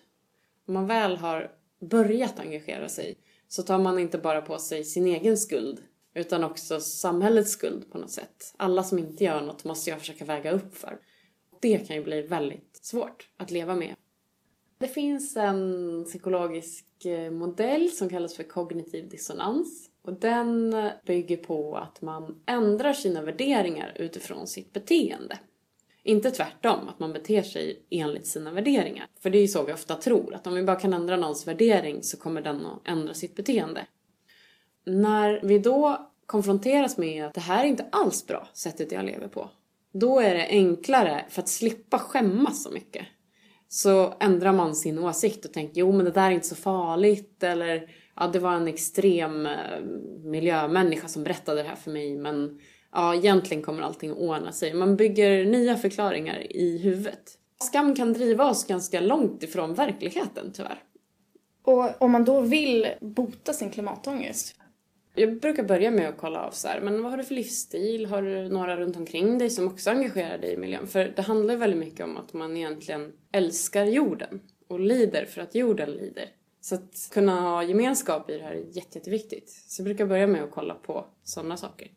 Om 0.70 0.74
man 0.74 0.88
väl 0.88 1.18
har 1.18 1.52
börjat 1.82 2.40
engagera 2.40 2.90
sig 2.90 3.18
så 3.48 3.64
tar 3.64 3.80
man 3.80 4.00
inte 4.00 4.18
bara 4.18 4.42
på 4.42 4.58
sig 4.58 4.84
sin 4.84 5.08
egen 5.08 5.38
skuld 5.38 5.84
utan 6.16 6.44
också 6.44 6.80
samhällets 6.80 7.52
skuld 7.52 7.92
på 7.92 7.98
något 7.98 8.12
sätt. 8.12 8.54
Alla 8.58 8.84
som 8.84 9.00
inte 9.00 9.24
gör 9.24 9.42
något 9.42 9.64
måste 9.64 9.90
jag 9.90 10.00
försöka 10.00 10.26
väga 10.26 10.52
upp 10.52 10.76
för. 10.76 11.00
Det 11.60 11.88
kan 11.88 11.96
ju 11.96 12.04
bli 12.04 12.22
väldigt 12.22 12.80
svårt 12.82 13.30
att 13.38 13.52
leva 13.52 13.76
med. 13.76 13.96
Det 14.78 14.88
finns 14.88 15.38
en 15.38 16.04
psykologisk 16.06 17.06
eh, 17.06 17.32
modell 17.32 17.90
som 17.90 18.10
kallas 18.10 18.36
för 18.36 18.44
kognitiv 18.44 19.10
dissonans. 19.10 19.90
Och 20.02 20.14
den 20.14 20.76
bygger 21.06 21.38
på 21.38 21.78
att 21.78 22.02
man 22.02 22.44
ändrar 22.46 22.94
sina 22.94 23.22
värderingar 23.22 23.94
utifrån 23.96 24.48
sitt 24.48 24.74
beteende. 24.74 25.40
Inte 26.10 26.32
tvärtom, 26.32 26.89
att 26.89 27.00
man 27.00 27.13
beter 27.13 27.42
sig 27.42 27.86
enligt 27.89 28.28
sina 28.28 28.51
värderingar. 28.51 29.08
För 29.20 29.30
det 29.30 29.38
är 29.38 29.42
ju 29.42 29.48
så 29.48 29.63
vi 29.63 29.74
ofta 29.74 29.96
tror, 29.96 30.36
att 30.36 30.48
om 30.48 30.56
vi 30.56 30.63
bara 30.63 30.80
kan 30.80 30.94
ändra 30.94 31.18
någons 31.18 31.48
värdering 31.48 32.04
så 32.04 32.18
kommer 32.18 32.42
den 32.42 32.66
att 32.66 32.88
ändra 32.88 33.13
sitt 33.13 33.36
beteende. 33.36 33.86
När 34.86 35.39
vi 35.44 35.60
då 35.60 36.10
konfronteras 36.25 36.98
med 36.98 37.25
att 37.25 37.34
det 37.34 37.42
här 37.42 37.63
är 37.63 37.68
inte 37.68 37.86
alls 37.92 38.28
bra, 38.28 38.48
sättet 38.54 38.92
jag 38.92 39.06
lever 39.06 39.28
på. 39.28 39.50
Då 39.94 40.20
är 40.20 40.36
det 40.36 40.48
enklare, 40.48 41.25
för 41.30 41.42
att 41.42 41.50
slippa 41.50 42.00
skämmas 42.00 42.63
så 42.63 42.72
mycket, 42.72 43.06
så 43.68 44.13
ändrar 44.20 44.54
man 44.54 44.75
sin 44.75 45.00
åsikt 45.00 45.46
och 45.46 45.54
tänker 45.54 45.80
jo 45.80 45.92
men 45.92 46.06
det 46.06 46.12
där 46.12 46.28
är 46.28 46.32
inte 46.32 46.48
så 46.48 46.56
farligt 46.56 47.44
eller 47.44 47.92
ja 48.16 48.28
det 48.28 48.39
var 48.39 48.54
en 48.54 48.68
extrem 48.68 49.46
eh, 49.46 49.82
miljömänniska 50.24 51.08
som 51.08 51.24
berättade 51.24 51.62
det 51.62 51.70
här 51.70 51.75
för 51.75 51.92
mig 51.92 52.18
men 52.18 52.60
ja 52.93 53.15
egentligen 53.15 53.63
kommer 53.63 53.81
allting 53.81 54.12
att 54.12 54.17
ordna 54.17 54.51
sig. 54.51 54.74
Man 54.74 54.96
bygger 54.96 55.46
nya 55.46 55.77
förklaringar 55.77 56.51
i 56.55 56.77
huvudet. 56.77 57.38
Skam 57.62 57.96
kan 57.96 58.13
driva 58.13 58.50
oss 58.50 58.67
ganska 58.67 59.01
långt 59.01 59.43
ifrån 59.43 59.74
verkligheten 59.74 60.51
tyvärr. 60.53 60.84
Och 61.63 62.01
om 62.01 62.12
man 62.12 62.25
då 62.25 62.41
vill 62.41 62.88
bota 63.01 63.53
sin 63.53 63.69
klimatångest, 63.72 64.55
Jag 65.15 65.39
brukar 65.39 65.63
börja 65.63 65.91
med 65.91 66.10
att 66.10 66.17
kolla 66.17 66.39
av 66.41 66.51
så 66.51 66.67
här, 66.67 66.81
men 66.81 67.03
vad 67.03 67.12
har 67.12 67.17
du 67.17 67.24
för 67.24 67.36
livsstil? 67.36 68.05
Har 68.05 68.22
du 68.22 68.50
några 68.50 68.77
runt 68.77 68.98
omkring 68.98 69.38
dig 69.38 69.50
som 69.50 69.67
också 69.67 69.89
engagerar 69.89 70.38
dig 70.38 70.53
i 70.53 70.58
miljön? 70.58 70.88
För 70.88 71.13
det 71.15 71.22
handlar 71.22 71.55
väldigt 71.55 71.79
mycket 71.79 72.05
om 72.05 72.17
att 72.17 72.34
man 72.34 72.58
egentligen 72.58 73.12
älskar 73.31 73.86
jorden 73.86 74.41
och 74.67 74.79
lider 74.79 75.25
för 75.25 75.41
att 75.41 75.55
jorden 75.55 75.91
lider. 75.91 76.25
Så 76.62 76.75
att 76.75 77.10
kunna 77.12 77.41
ha 77.41 77.63
gemenskap 77.63 78.29
i 78.29 78.38
det 78.38 78.43
här 78.43 78.51
är 78.51 78.65
jätte, 78.72 78.98
jätteviktigt. 78.98 79.50
Så 79.50 79.81
jag 79.81 79.86
brukar 79.86 80.05
börja 80.05 80.27
med 80.27 80.43
att 80.43 80.51
kolla 80.51 80.74
på 80.74 81.05
sådana 81.24 81.58
saker. 81.58 81.88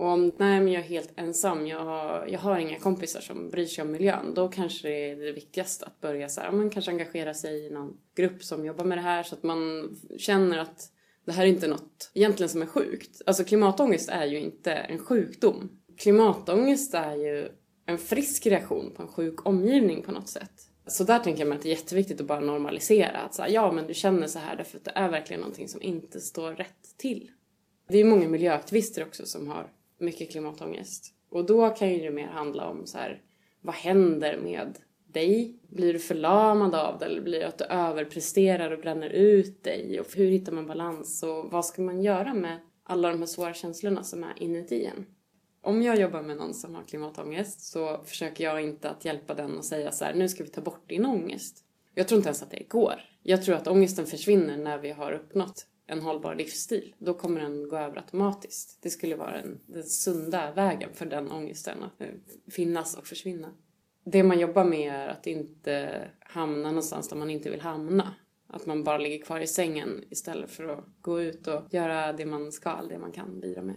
Och 0.00 0.06
om 0.06 0.32
nej, 0.36 0.60
men 0.60 0.72
jag 0.72 0.82
är 0.82 0.88
helt 0.88 1.12
ensam, 1.16 1.66
jag 1.66 1.84
har, 1.84 2.26
jag 2.26 2.38
har 2.38 2.58
inga 2.58 2.78
kompisar 2.78 3.20
som 3.20 3.50
bryr 3.50 3.66
sig 3.66 3.82
om 3.82 3.92
miljön, 3.92 4.34
då 4.34 4.48
kanske 4.48 4.88
det 4.88 5.10
är 5.10 5.16
det 5.16 5.32
viktigaste 5.32 5.86
att 5.86 6.00
börja 6.00 6.28
så 6.28 6.40
här, 6.40 6.52
man 6.52 6.70
kanske 6.70 6.90
engagera 6.90 7.34
sig 7.34 7.66
i 7.66 7.70
någon 7.70 7.96
grupp 8.16 8.44
som 8.44 8.64
jobbar 8.64 8.84
med 8.84 8.98
det 8.98 9.02
här 9.02 9.22
så 9.22 9.34
att 9.34 9.42
man 9.42 9.90
känner 10.18 10.58
att 10.58 10.92
det 11.24 11.32
här 11.32 11.42
är 11.42 11.46
inte 11.46 11.68
något 11.68 12.10
egentligen 12.14 12.48
som 12.48 12.62
är 12.62 12.66
sjukt. 12.66 13.22
Alltså 13.26 13.44
klimatångest 13.44 14.08
är 14.08 14.26
ju 14.26 14.40
inte 14.40 14.72
en 14.72 14.98
sjukdom. 14.98 15.70
Klimatångest 15.98 16.94
är 16.94 17.16
ju 17.16 17.48
en 17.86 17.98
frisk 17.98 18.46
reaktion 18.46 18.92
på 18.96 19.02
en 19.02 19.08
sjuk 19.08 19.46
omgivning 19.46 20.02
på 20.02 20.12
något 20.12 20.28
sätt. 20.28 20.52
Så 20.86 21.04
där 21.04 21.18
tänker 21.18 21.40
jag 21.40 21.48
mig 21.48 21.56
att 21.56 21.62
det 21.62 21.68
är 21.68 21.76
jätteviktigt 21.76 22.20
att 22.20 22.26
bara 22.26 22.40
normalisera 22.40 23.18
att 23.18 23.34
så 23.34 23.42
här, 23.42 23.48
ja 23.50 23.72
men 23.72 23.86
du 23.86 23.94
känner 23.94 24.26
så 24.26 24.38
här 24.38 24.56
därför 24.56 24.76
att 24.76 24.84
det 24.84 24.92
är 24.94 25.08
verkligen 25.08 25.40
någonting 25.40 25.68
som 25.68 25.82
inte 25.82 26.20
står 26.20 26.52
rätt 26.52 26.96
till. 26.96 27.30
Det 27.88 27.98
är 27.98 28.04
många 28.04 28.28
miljöaktivister 28.28 29.02
också 29.02 29.26
som 29.26 29.48
har 29.48 29.70
mycket 30.00 30.30
klimatångest. 30.30 31.14
Och 31.30 31.46
då 31.46 31.70
kan 31.70 31.90
ju 31.90 31.98
det 31.98 32.10
mer 32.10 32.26
handla 32.26 32.68
om 32.68 32.86
så 32.86 32.98
här, 32.98 33.22
vad 33.60 33.74
händer 33.74 34.38
med 34.42 34.78
dig? 35.06 35.58
Blir 35.68 35.92
du 35.92 35.98
förlamad 35.98 36.74
av 36.74 36.98
det 36.98 37.04
eller 37.04 37.20
blir 37.20 37.40
det 37.40 37.48
att 37.48 37.58
du 37.58 37.64
överpresterar 37.64 38.70
och 38.70 38.80
bränner 38.80 39.10
ut 39.10 39.64
dig? 39.64 40.00
Och 40.00 40.06
hur 40.16 40.26
hittar 40.26 40.52
man 40.52 40.66
balans 40.66 41.22
och 41.22 41.50
vad 41.50 41.66
ska 41.66 41.82
man 41.82 42.02
göra 42.02 42.34
med 42.34 42.58
alla 42.82 43.08
de 43.08 43.18
här 43.18 43.26
svåra 43.26 43.54
känslorna 43.54 44.02
som 44.02 44.24
är 44.24 44.42
inuti 44.42 44.84
en? 44.84 45.06
Om 45.62 45.82
jag 45.82 46.00
jobbar 46.00 46.22
med 46.22 46.36
någon 46.36 46.54
som 46.54 46.74
har 46.74 46.82
klimatångest 46.82 47.60
så 47.60 48.04
försöker 48.04 48.44
jag 48.44 48.62
inte 48.62 48.90
att 48.90 49.04
hjälpa 49.04 49.34
den 49.34 49.58
och 49.58 49.64
säga 49.64 49.92
så 49.92 50.04
här, 50.04 50.14
nu 50.14 50.28
ska 50.28 50.44
vi 50.44 50.50
ta 50.50 50.60
bort 50.60 50.88
din 50.88 51.06
ångest. 51.06 51.64
Jag 51.94 52.08
tror 52.08 52.16
inte 52.16 52.28
ens 52.28 52.42
att 52.42 52.50
det 52.50 52.68
går. 52.68 52.94
Jag 53.22 53.44
tror 53.44 53.56
att 53.56 53.66
ångesten 53.68 54.06
försvinner 54.06 54.56
när 54.56 54.78
vi 54.78 54.90
har 54.90 55.12
uppnått 55.12 55.66
en 55.90 56.02
hållbar 56.02 56.34
livsstil. 56.34 56.94
Då 56.98 57.14
kommer 57.14 57.40
den 57.40 57.68
gå 57.68 57.76
över 57.76 57.96
automatiskt. 57.96 58.78
Det 58.82 58.90
skulle 58.90 59.16
vara 59.16 59.32
den, 59.32 59.60
den 59.66 59.84
sunda 59.84 60.52
vägen 60.52 60.90
för 60.94 61.06
den 61.06 61.30
ångesten 61.30 61.82
att 61.82 62.02
finnas 62.52 62.96
och 62.96 63.06
försvinna. 63.06 63.48
Det 64.04 64.22
man 64.22 64.38
jobbar 64.38 64.64
med 64.64 64.94
är 64.94 65.08
att 65.08 65.26
inte 65.26 66.04
hamna 66.20 66.68
någonstans 66.68 67.08
där 67.08 67.16
man 67.16 67.30
inte 67.30 67.50
vill 67.50 67.60
hamna. 67.60 68.14
Att 68.46 68.66
man 68.66 68.84
bara 68.84 68.98
ligger 68.98 69.24
kvar 69.24 69.40
i 69.40 69.46
sängen 69.46 70.04
istället 70.10 70.50
för 70.50 70.64
att 70.68 70.84
gå 71.00 71.22
ut 71.22 71.46
och 71.46 71.62
göra 71.70 72.12
det 72.12 72.26
man 72.26 72.52
ska, 72.52 72.82
det 72.82 72.98
man 72.98 73.12
kan 73.12 73.40
bidra 73.40 73.62
med. 73.62 73.76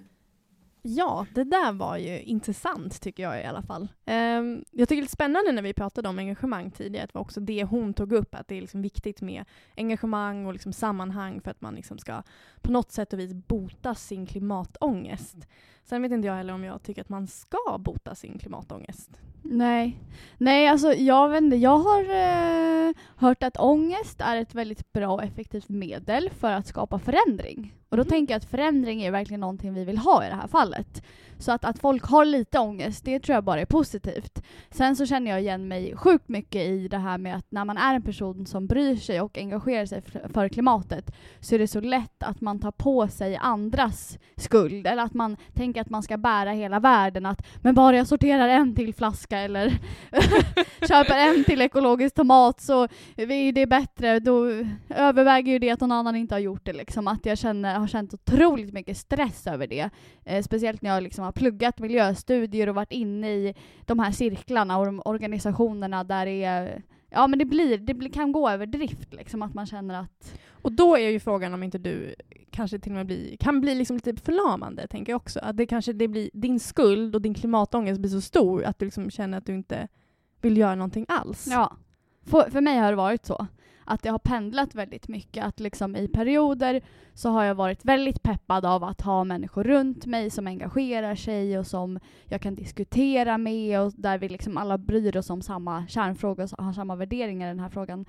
Ja, 0.86 1.26
det 1.34 1.44
där 1.44 1.72
var 1.72 1.98
ju 1.98 2.22
intressant 2.22 3.02
tycker 3.02 3.24
jag 3.24 3.42
i 3.42 3.46
alla 3.46 3.62
fall. 3.62 3.88
Um, 4.06 4.66
jag 4.72 4.90
tycker 4.90 5.02
det 5.02 5.06
är 5.06 5.10
spännande 5.10 5.52
när 5.52 5.62
vi 5.62 5.74
pratade 5.74 6.10
om 6.10 6.20
engagemang 6.20 6.72
tidigare, 6.72 7.04
att 7.04 7.10
det 7.10 7.16
var 7.16 7.22
också 7.22 7.40
det 7.40 7.64
hon 7.64 7.94
tog 7.94 8.14
upp, 8.14 8.36
att 8.36 8.48
det 8.48 8.56
är 8.58 8.62
liksom 8.62 8.82
viktigt 8.82 9.22
med 9.22 9.46
engagemang 9.78 10.46
och 10.46 10.54
liksom 10.54 10.74
sammanhang 10.74 11.42
för 11.42 11.52
att 11.52 11.62
man 11.62 11.76
liksom 11.76 11.98
ska 11.98 12.24
på 12.62 12.72
något 12.72 12.92
sätt 12.92 13.14
och 13.14 13.20
vis 13.20 13.34
bota 13.34 13.96
sin 13.96 14.26
klimatångest. 14.26 15.38
Sen 15.84 16.02
vet 16.02 16.12
inte 16.12 16.28
jag 16.28 16.36
heller 16.36 16.54
om 16.54 16.64
jag 16.64 16.84
tycker 16.84 17.02
att 17.02 17.10
man 17.10 17.28
ska 17.28 17.78
bota 17.80 18.16
sin 18.16 18.38
klimatångest. 18.38 19.10
Nej. 19.42 20.00
Nej, 20.38 20.68
alltså 20.68 20.94
jag 20.94 21.30
vet 21.30 21.42
inte. 21.42 21.58
Jag 21.58 21.78
har 21.78 22.02
eh, 22.02 22.94
hört 23.16 23.44
att 23.44 23.58
ångest 23.58 24.22
är 24.22 24.38
ett 24.38 24.56
väldigt 24.56 24.94
bra 24.94 25.14
och 25.14 25.24
effektivt 25.24 25.70
medel 25.70 26.30
för 26.30 26.52
att 26.52 26.68
skapa 26.68 27.00
förändring. 27.00 27.74
Och 27.94 27.98
då 27.98 28.04
Mhm. 28.04 28.10
tänker 28.10 28.34
jag 28.34 28.38
att 28.38 28.50
förändring 28.50 29.04
är 29.04 29.12
verkligen 29.12 29.40
någonting 29.42 29.74
vi 29.74 29.86
vill 29.86 29.98
ha 29.98 30.26
i 30.26 30.30
det 30.30 30.36
här 30.36 30.48
fallet. 30.48 31.04
Så 31.40 31.52
att, 31.52 31.66
att 31.66 31.80
folk 31.80 32.04
har 32.04 32.26
lite 32.26 32.60
ångest, 32.60 33.06
det 33.06 33.20
tror 33.20 33.34
jag 33.34 33.44
bara 33.44 33.62
är 33.62 33.66
positivt. 33.66 34.44
Sen 34.72 34.96
så 34.96 35.06
känner 35.06 35.32
jag 35.32 35.42
igen 35.42 35.68
mig 35.68 35.96
sjukt 35.98 36.30
mycket 36.30 36.62
i 36.68 36.88
det 36.88 36.98
här 36.98 37.18
med 37.18 37.36
att 37.36 37.46
när 37.52 37.66
man 37.66 37.78
är 37.78 37.96
en 37.96 38.02
person 38.02 38.46
som 38.46 38.68
bryr 38.68 38.96
sig 38.96 39.22
och 39.22 39.38
engagerar 39.38 39.86
sig 39.86 40.02
för, 40.02 40.30
för 40.34 40.50
klimatet 40.50 41.12
så 41.40 41.56
är 41.56 41.60
det 41.60 41.68
så 41.68 41.80
lätt 41.82 42.24
att 42.24 42.42
man 42.42 42.60
tar 42.60 42.72
på 42.72 43.08
sig 43.08 43.36
andras 43.42 44.18
skuld. 44.38 44.88
Eller 44.88 45.04
att 45.04 45.14
man 45.14 45.38
tänker 45.54 45.82
att 45.82 45.90
man 45.90 46.04
ska 46.04 46.18
bära 46.18 46.52
hela 46.52 46.80
världen. 46.80 47.26
Att 47.26 47.46
men 47.62 47.76
bara 47.76 47.96
jag 47.98 48.08
sorterar 48.08 48.48
en 48.48 48.76
till 48.76 48.94
flaska 48.94 49.40
eller 49.40 49.70
köper 50.88 51.18
en 51.18 51.44
till 51.44 51.62
ekologisk 51.62 52.16
tomat 52.16 52.62
så 52.62 52.84
är 53.16 53.52
det 53.52 53.66
bättre. 53.68 54.20
Då 54.20 54.48
överväger 54.90 55.52
ju 55.52 55.60
det 55.60 55.70
att 55.70 55.82
någon 55.82 55.92
annan 55.92 56.16
inte 56.16 56.36
har 56.36 56.40
gjort 56.40 56.66
det. 56.66 56.74
Liksom. 56.74 57.08
Att 57.08 57.26
jag 57.26 57.38
känner, 57.38 57.76
har 57.84 57.88
känt 57.88 58.14
otroligt 58.14 58.74
mycket 58.74 58.98
stress 58.98 59.48
över 59.48 59.68
det. 59.68 59.90
Eh, 60.26 60.44
speciellt 60.44 60.82
när 60.82 60.90
jag 60.90 61.04
liksom 61.04 61.26
har 61.26 61.32
pluggat 61.32 61.80
miljöstudier 61.80 62.70
och 62.70 62.76
varit 62.76 62.92
inne 62.92 63.32
i 63.32 63.56
de 63.82 64.00
här 64.00 64.12
cirklarna 64.12 64.78
och 64.78 64.86
de 64.86 65.02
organisationerna 65.06 66.04
där 66.04 66.26
det 66.26 66.44
är 66.44 66.84
Ja 67.16 67.28
men 67.28 67.40
det 67.40 67.46
blir, 67.46 67.78
det 67.78 68.10
kan 68.10 68.32
gå 68.32 68.50
över 68.50 68.66
drift 68.66 69.14
liksom 69.14 69.42
att 69.42 69.54
man 69.54 69.66
känner 69.66 70.00
att 70.00 70.40
Och 70.50 70.72
då 70.72 70.98
är 70.98 71.10
ju 71.10 71.20
frågan 71.20 71.54
om 71.54 71.64
inte 71.64 71.78
du 71.78 72.16
kanske 72.52 72.80
till 72.80 72.92
och 72.92 72.96
med 72.96 73.06
blir, 73.06 73.38
kan 73.38 73.62
bli 73.62 73.76
liksom 73.76 73.96
lite 73.96 74.22
förlamande, 74.22 74.88
tänker 74.88 75.12
jag 75.12 75.18
också. 75.18 75.40
Att 75.40 75.58
det 75.58 75.66
kanske 75.66 75.94
det 75.94 76.08
blir, 76.08 76.30
din 76.34 76.60
skuld 76.60 77.16
och 77.16 77.22
din 77.22 77.34
klimatångest 77.34 78.00
blir 78.00 78.12
så 78.12 78.22
stor 78.22 78.64
att 78.64 78.80
du 78.80 78.86
liksom 78.86 79.10
känner 79.12 79.38
att 79.38 79.46
du 79.46 79.54
inte 79.54 79.88
vill 80.42 80.58
göra 80.58 80.76
någonting 80.76 81.06
alls. 81.08 81.48
Ja. 81.52 81.78
För, 82.26 82.50
för 82.50 82.62
mig 82.62 82.78
har 82.78 82.92
det 82.92 82.96
varit 82.96 83.26
så. 83.26 83.48
Att 83.86 84.04
det 84.04 84.10
har 84.10 84.20
pendlat 84.20 84.76
väldigt 84.76 85.08
mycket. 85.08 85.46
Att 85.46 85.60
liksom 85.60 85.96
i 85.96 86.08
perioder 86.08 86.82
så 87.14 87.30
har 87.30 87.44
jag 87.44 87.56
varit 87.56 87.86
väldigt 87.86 88.24
peppad 88.24 88.66
av 88.66 88.84
att 88.84 89.02
ha 89.02 89.24
människor 89.24 89.64
runt 89.64 90.06
mig 90.06 90.30
som 90.30 90.48
engagerar 90.48 91.16
sig 91.16 91.60
och 91.60 91.68
som 91.68 92.00
jag 92.26 92.42
kan 92.42 92.56
diskutera 92.56 93.38
med 93.38 93.80
och 93.80 93.94
där 93.96 94.18
vi 94.18 94.30
liksom 94.30 94.58
alla 94.58 94.78
bryr 94.78 95.18
oss 95.18 95.30
om 95.30 95.42
samma 95.42 95.88
kärnfråga 95.88 96.44
och 96.44 96.66
har 96.66 96.74
samma 96.74 96.96
värderingar 96.96 97.48
i 97.48 97.50
den 97.50 97.60
här 97.60 97.70
frågan. 97.70 98.06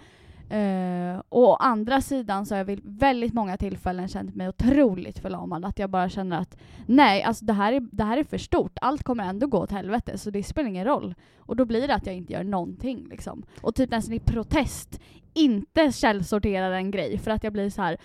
Uh, 0.53 1.23
och 1.29 1.49
å 1.49 1.55
andra 1.55 2.01
sidan 2.01 2.47
så 2.47 2.55
har 2.55 2.59
jag 2.59 2.65
vid 2.65 2.81
väldigt 2.85 3.35
många 3.35 3.57
tillfällen 3.57 4.09
känt 4.09 4.35
mig 4.35 4.49
otroligt 4.49 5.19
förlamad. 5.19 5.65
Att 5.65 5.79
jag 5.79 5.91
bara 5.91 6.09
känner 6.09 6.41
att 6.41 6.57
nej, 6.87 7.23
alltså 7.23 7.45
det 7.45 7.53
här, 7.53 7.73
är, 7.73 7.81
det 7.93 8.05
här 8.05 8.19
är 8.19 8.25
för 8.25 8.39
stort. 8.39 8.79
Allt 8.81 9.03
kommer 9.03 9.25
ändå 9.25 9.47
gå 9.47 9.59
åt 9.59 9.71
helvete 9.71 10.19
så 10.19 10.31
det 10.31 10.43
spelar 10.43 10.69
ingen 10.69 10.85
roll. 10.85 11.15
Och 11.39 11.57
då 11.57 11.65
blir 11.65 11.89
det 11.89 11.95
att 11.95 12.07
jag 12.07 12.17
inte 12.17 12.33
gör 12.33 12.45
någonting. 12.45 13.07
Liksom. 13.11 13.45
Och 13.61 13.75
typ 13.75 13.91
nästan 13.91 14.15
i 14.15 14.21
protest 14.21 15.01
inte 15.35 15.93
källsorterar 15.93 16.71
en 16.73 16.91
grej 16.91 17.19
för 17.19 17.31
att 17.31 17.45
jag 17.45 17.53
blir 17.53 17.71
så 17.71 17.83
här 17.83 17.97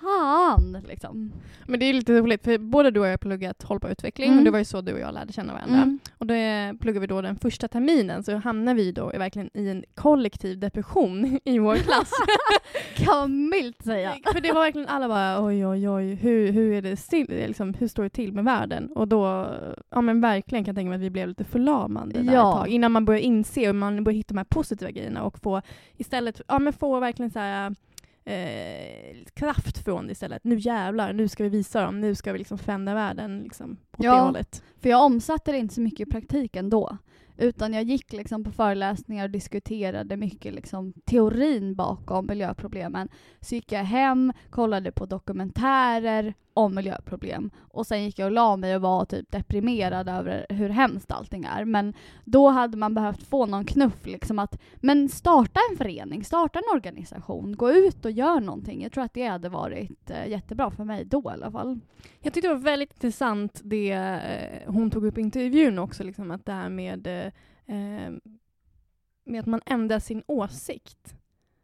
fan 0.00 0.78
liksom. 0.88 1.32
Men 1.66 1.80
det 1.80 1.86
är 1.86 1.92
lite 1.92 2.12
roligt, 2.18 2.44
för 2.44 2.58
både 2.58 2.90
du 2.90 3.00
och 3.00 3.06
jag 3.06 3.12
har 3.12 3.16
pluggat 3.16 3.62
hållbar 3.62 3.88
utveckling, 3.88 4.26
Mm. 4.28 4.38
och 4.38 4.44
det 4.44 4.50
var 4.50 4.58
ju 4.58 4.64
så 4.64 4.80
du 4.80 4.92
och 4.92 5.00
jag 5.00 5.14
lärde 5.14 5.32
känna 5.32 5.52
varandra. 5.52 5.76
Mm. 5.76 5.98
Och 6.18 6.26
då 6.26 6.34
pluggar 6.80 7.00
vi 7.00 7.06
då 7.06 7.20
den 7.20 7.36
första 7.36 7.68
terminen, 7.68 8.22
så 8.24 8.36
hamnar 8.36 8.74
vi 8.74 8.92
då 8.92 9.06
verkligen 9.08 9.50
i 9.54 9.68
en 9.68 9.84
kollektiv 9.94 10.58
depression 10.58 11.38
i 11.44 11.58
vår 11.58 11.76
klass. 11.76 12.10
Kan 12.96 13.48
milt 13.48 13.84
säga. 13.84 14.14
För 14.32 14.40
det 14.40 14.52
var 14.52 14.60
verkligen 14.60 14.88
alla 14.88 15.08
bara 15.08 15.44
oj 15.44 15.66
oj 15.66 15.88
oj, 15.88 16.14
hur, 16.14 16.52
hur 16.52 16.72
är 16.72 16.82
det 16.82 16.96
still, 16.96 17.26
liksom, 17.28 17.74
hur 17.74 17.88
står 17.88 18.02
det 18.02 18.10
till 18.10 18.32
med 18.32 18.44
världen? 18.44 18.92
Och 18.94 19.08
då, 19.08 19.48
ja 19.90 20.00
men 20.00 20.20
verkligen 20.20 20.64
kan 20.64 20.70
jag 20.72 20.76
tänka 20.76 20.88
mig 20.88 20.96
att 20.96 21.02
vi 21.02 21.10
blev 21.10 21.28
lite 21.28 21.44
förlamande 21.44 22.22
där 22.22 22.32
Ja. 22.34 22.50
ett 22.52 22.56
tag. 22.58 22.68
Innan 22.68 22.92
man 22.92 23.04
börjar 23.04 23.20
inse 23.20 23.68
och 23.68 23.74
man 23.74 24.04
börjar 24.04 24.16
hitta 24.16 24.34
de 24.34 24.38
här 24.38 24.44
positiva 24.44 24.90
grejerna 24.90 25.22
och 25.22 25.38
få 25.38 25.62
istället, 25.96 26.40
ja 26.48 26.58
men 26.60 26.72
få 26.72 27.00
verkligen 27.00 27.30
så 27.30 27.38
här 27.38 27.74
eh, 28.24 29.16
kraft 29.34 29.84
från 29.84 30.06
det 30.06 30.12
istället. 30.12 30.44
Nu 30.44 30.58
jävlar, 30.58 31.12
nu 31.12 31.28
ska 31.28 31.42
vi 31.42 31.48
visa 31.48 31.82
dem, 31.82 32.00
nu 32.00 32.14
ska 32.14 32.32
vi 32.32 32.38
liksom 32.38 32.58
förändra 32.58 32.94
världen 32.94 33.40
liksom, 33.42 33.72
åt 33.72 34.04
Ja. 34.04 34.14
det 34.14 34.20
hållet. 34.20 34.62
För 34.82 34.88
jag 34.88 35.04
omsatte 35.04 35.52
det 35.52 35.58
inte 35.58 35.74
så 35.74 35.80
mycket 35.80 36.08
i 36.08 36.10
praktiken 36.10 36.70
då. 36.70 36.96
Utan 37.36 37.72
jag 37.74 37.82
gick 37.82 38.12
liksom 38.12 38.44
på 38.44 38.50
föreläsningar 38.50 39.24
och 39.24 39.30
diskuterade 39.30 40.16
mycket 40.16 40.54
liksom 40.54 40.92
teorin 41.04 41.74
bakom 41.74 42.26
miljöproblemen. 42.26 43.08
Så 43.40 43.54
gick 43.54 43.72
jag 43.72 43.84
hem, 43.84 44.32
kollade 44.50 44.92
på 44.92 45.06
dokumentärer 45.06 46.34
om 46.54 46.74
miljöproblem 46.74 47.50
och 47.58 47.86
sen 47.86 48.04
gick 48.04 48.18
jag 48.18 48.26
och 48.26 48.32
la 48.32 48.56
mig 48.56 48.76
och 48.76 48.82
var 48.82 49.04
typ 49.04 49.30
deprimerad 49.30 50.08
över 50.08 50.46
hur 50.48 50.68
hemskt 50.68 51.10
allting 51.10 51.44
är. 51.44 51.64
Men 51.64 51.94
då 52.24 52.48
hade 52.48 52.76
man 52.76 52.94
behövt 52.94 53.22
få 53.22 53.46
någon 53.46 53.64
knuff 53.64 54.06
liksom 54.06 54.38
att 54.38 54.60
men 54.76 55.08
starta 55.08 55.60
en 55.70 55.76
förening, 55.76 56.24
starta 56.24 56.58
en 56.58 56.76
organisation, 56.76 57.56
gå 57.56 57.70
ut 57.70 58.04
och 58.04 58.10
gör 58.10 58.40
någonting. 58.40 58.82
Jag 58.82 58.92
tror 58.92 59.04
att 59.04 59.14
det 59.14 59.26
hade 59.26 59.48
varit 59.48 60.10
eh, 60.10 60.28
jättebra 60.28 60.70
för 60.70 60.84
mig 60.84 61.04
då 61.04 61.20
i 61.20 61.32
alla 61.32 61.50
fall. 61.50 61.80
Jag 62.20 62.32
tyckte 62.32 62.48
det 62.48 62.54
var 62.54 62.62
väldigt 62.62 62.92
intressant 62.92 63.60
det 63.64 63.92
eh, 63.92 64.72
hon 64.72 64.90
tog 64.90 65.06
upp 65.06 65.18
i 65.18 65.20
intervjun 65.20 65.78
också, 65.78 66.04
liksom, 66.04 66.30
att 66.30 66.46
det 66.46 66.52
här 66.52 66.68
med, 66.68 67.06
eh, 67.06 67.26
eh 67.76 68.12
med 69.24 69.40
att 69.40 69.46
man 69.46 69.60
ändrar 69.66 69.98
sin 69.98 70.22
åsikt. 70.26 71.14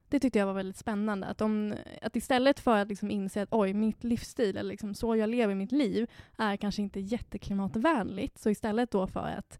Det 0.08 0.20
tyckte 0.20 0.38
jag 0.38 0.46
var 0.46 0.54
väldigt 0.54 0.76
spännande. 0.76 1.26
Att, 1.26 1.40
om, 1.40 1.74
att 2.02 2.16
istället 2.16 2.60
för 2.60 2.76
att 2.76 2.88
liksom 2.88 3.10
inse 3.10 3.42
att 3.42 3.48
oj, 3.52 3.74
mitt 3.74 4.04
livsstil, 4.04 4.56
eller 4.56 4.70
liksom 4.70 4.94
så 4.94 5.16
jag 5.16 5.30
lever 5.30 5.54
mitt 5.54 5.72
liv, 5.72 6.10
är 6.36 6.56
kanske 6.56 6.82
inte 6.82 7.00
jätteklimatvänligt, 7.00 8.38
så 8.38 8.50
istället 8.50 8.90
då 8.90 9.06
för 9.06 9.28
att 9.38 9.58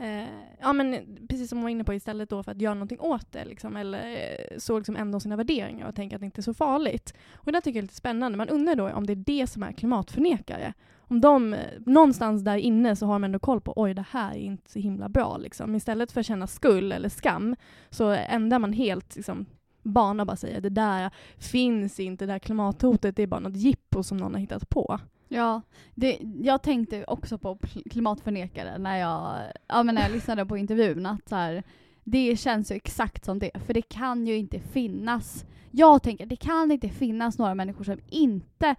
Eh, 0.00 0.28
ja 0.60 0.72
men 0.72 1.18
precis 1.28 1.48
som 1.48 1.58
hon 1.58 1.62
var 1.62 1.70
inne 1.70 1.84
på, 1.84 1.94
istället 1.94 2.30
då 2.30 2.42
för 2.42 2.52
att 2.52 2.60
göra 2.60 2.74
någonting 2.74 3.00
åt 3.00 3.32
det, 3.32 3.44
liksom, 3.44 3.76
eller 3.76 4.12
eh, 4.12 4.58
så 4.58 4.78
liksom 4.78 4.96
ändå 4.96 5.20
sina 5.20 5.36
värderingar 5.36 5.88
och 5.88 5.94
tänka 5.94 6.16
att 6.16 6.20
det 6.20 6.26
inte 6.26 6.40
är 6.40 6.42
så 6.42 6.54
farligt. 6.54 7.14
Och 7.34 7.52
det 7.52 7.60
tycker 7.60 7.76
jag 7.76 7.82
är 7.82 7.82
lite 7.82 7.94
spännande. 7.94 8.38
Man 8.38 8.48
undrar 8.48 8.74
då 8.74 8.90
om 8.90 9.06
det 9.06 9.12
är 9.12 9.24
det 9.26 9.46
som 9.46 9.62
är 9.62 9.72
klimatförnekare. 9.72 10.74
Om 10.98 11.20
de, 11.20 11.56
någonstans 11.86 12.44
där 12.44 12.56
inne 12.56 12.96
så 12.96 13.06
har 13.06 13.12
de 13.12 13.24
ändå 13.24 13.38
koll 13.38 13.60
på 13.60 13.72
oj 13.76 13.94
det 13.94 14.04
här 14.10 14.30
är 14.30 14.38
inte 14.38 14.70
så 14.70 14.78
himla 14.78 15.08
bra. 15.08 15.36
Liksom. 15.36 15.74
Istället 15.74 16.12
för 16.12 16.20
att 16.20 16.26
känna 16.26 16.46
skuld 16.46 16.92
eller 16.92 17.08
skam 17.08 17.56
så 17.90 18.10
ändrar 18.10 18.58
man 18.58 18.72
helt 18.72 19.16
liksom, 19.16 19.46
bana 19.88 20.22
och 20.22 20.26
bara 20.26 20.36
säger 20.36 20.60
det 20.60 20.68
där 20.68 21.10
finns 21.38 22.00
inte, 22.00 22.26
det 22.26 22.32
där 22.32 22.38
klimathotet 22.38 23.16
det 23.16 23.22
är 23.22 23.26
bara 23.26 23.40
något 23.40 23.56
jippo 23.56 24.02
som 24.02 24.16
någon 24.16 24.34
har 24.34 24.40
hittat 24.40 24.68
på. 24.68 25.00
Ja, 25.28 25.62
det, 25.94 26.18
jag 26.40 26.62
tänkte 26.62 27.04
också 27.04 27.38
på 27.38 27.58
klimatförnekare 27.90 28.78
när 28.78 28.96
jag, 28.96 29.34
ja, 29.66 29.82
men 29.82 29.94
när 29.94 30.02
jag 30.02 30.12
lyssnade 30.12 30.46
på 30.46 30.56
intervjun. 30.56 31.06
Att 31.06 31.28
så 31.28 31.36
här, 31.36 31.62
det 32.04 32.36
känns 32.36 32.70
ju 32.72 32.76
exakt 32.76 33.24
som 33.24 33.38
det, 33.38 33.50
för 33.66 33.74
det 33.74 33.82
kan 33.82 34.26
ju 34.26 34.36
inte 34.36 34.60
finnas... 34.60 35.44
Jag 35.70 36.02
tänker, 36.02 36.26
det 36.26 36.36
kan 36.36 36.70
inte 36.70 36.88
finnas 36.88 37.38
några 37.38 37.54
människor 37.54 37.84
som 37.84 38.00
inte 38.08 38.74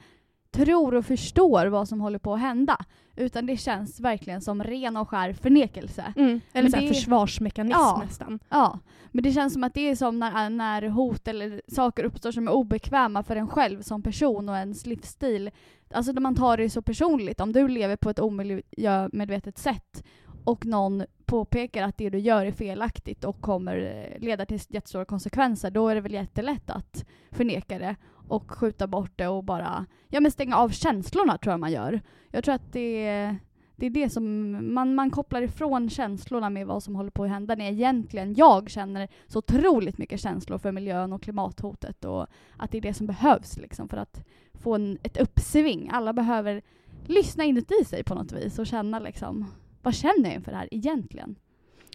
tror 0.51 0.95
och 0.95 1.05
förstår 1.05 1.65
vad 1.65 1.87
som 1.87 2.01
håller 2.01 2.19
på 2.19 2.33
att 2.33 2.39
hända. 2.39 2.85
Utan 3.19 3.45
det 3.45 3.57
känns 3.57 3.99
verkligen 3.99 4.41
som 4.41 4.63
ren 4.63 4.97
och 4.97 5.09
skär 5.09 5.33
förnekelse. 5.33 6.13
Eller 6.53 6.69
så 6.69 6.75
här 6.75 6.83
det- 6.83 6.93
försvarsmekanism 6.93 7.79
Ja. 7.79 8.01
nästan. 8.05 8.39
Ja, 8.49 8.79
men 9.11 9.23
det 9.23 9.31
känns 9.31 9.53
som 9.53 9.63
att 9.63 9.73
det 9.73 9.89
är 9.89 9.95
som 9.95 10.19
när, 10.19 10.49
när 10.49 10.81
hot 10.81 11.27
eller 11.27 11.61
saker 11.67 12.03
uppstår 12.03 12.31
som 12.31 12.47
är 12.47 12.51
obekväma 12.51 13.23
för 13.23 13.35
en 13.35 13.47
själv 13.47 13.81
som 13.81 14.01
person 14.03 14.49
och 14.49 14.55
ens 14.55 14.85
livsstil. 14.85 15.51
Alltså 15.93 16.11
när 16.11 16.21
man 16.21 16.35
tar 16.35 16.57
det 16.57 16.69
så 16.69 16.81
personligt. 16.81 17.39
Om 17.41 17.51
du 17.53 17.67
lever 17.67 17.95
på 17.95 18.09
ett 18.09 18.19
omiljömedvetet 18.19 19.57
sätt 19.57 20.03
och 20.49 20.65
någon 20.65 21.03
påpekar 21.25 21.83
att 21.83 21.97
det 21.97 22.09
du 22.09 22.19
gör 22.19 22.45
är 22.45 22.51
felaktigt 22.51 23.23
och 23.23 23.41
kommer 23.41 23.77
eh, 23.77 24.19
leda 24.21 24.45
till 24.45 24.59
jättestora 24.67 25.05
konsekvenser, 25.05 25.71
då 25.71 25.87
är 25.87 25.95
det 25.95 26.01
väl 26.01 26.13
jättelätt 26.13 26.69
att 26.69 27.05
förneka 27.31 27.79
det 27.79 27.95
och 28.27 28.51
skjuta 28.51 28.87
bort 28.87 29.11
det 29.15 29.27
och 29.27 29.43
bara 29.43 29.85
ja, 30.07 30.19
men 30.19 30.31
stänga 30.31 30.57
av 30.57 30.69
känslorna 30.69 31.37
tror 31.37 31.53
jag 31.53 31.59
man 31.59 31.71
gör. 31.71 32.01
Jag 32.31 32.43
tror 32.43 32.55
att 32.55 32.73
det 32.73 33.07
är 33.07 33.37
det 33.75 33.85
är 33.85 33.89
det 33.89 34.09
som 34.09 34.51
man, 34.73 34.95
man 34.95 35.09
kopplar 35.09 35.41
ifrån 35.41 35.89
känslorna 35.89 36.49
med 36.49 36.67
vad 36.67 36.83
som 36.83 36.95
håller 36.95 37.11
på 37.11 37.23
att 37.23 37.29
hända 37.29 37.55
när 37.55 37.71
egentligen 37.71 38.33
jag 38.33 38.69
känner 38.69 39.07
så 39.27 39.39
otroligt 39.39 39.97
mycket 39.97 40.19
känslor 40.19 40.57
för 40.57 40.71
miljön 40.71 41.13
och 41.13 41.23
klimathotet 41.23 42.05
och 42.05 42.27
att 42.57 42.71
det 42.71 42.77
är 42.77 42.81
det 42.81 42.93
som 42.93 43.07
behövs 43.07 43.57
liksom 43.57 43.89
för 43.89 43.97
att 43.97 44.25
få 44.53 44.75
en, 44.75 44.97
ett 45.03 45.17
uppsving. 45.17 45.89
Alla 45.93 46.13
behöver 46.13 46.61
lyssna 47.05 47.43
inuti 47.43 47.85
sig 47.85 48.03
på 48.03 48.15
något 48.15 48.31
vis 48.31 48.59
och 48.59 48.67
känna 48.67 48.99
liksom 48.99 49.45
vad 49.81 49.95
känner 49.95 50.23
jag 50.23 50.33
inför 50.33 50.51
det 50.51 50.57
här 50.57 50.67
egentligen? 50.71 51.35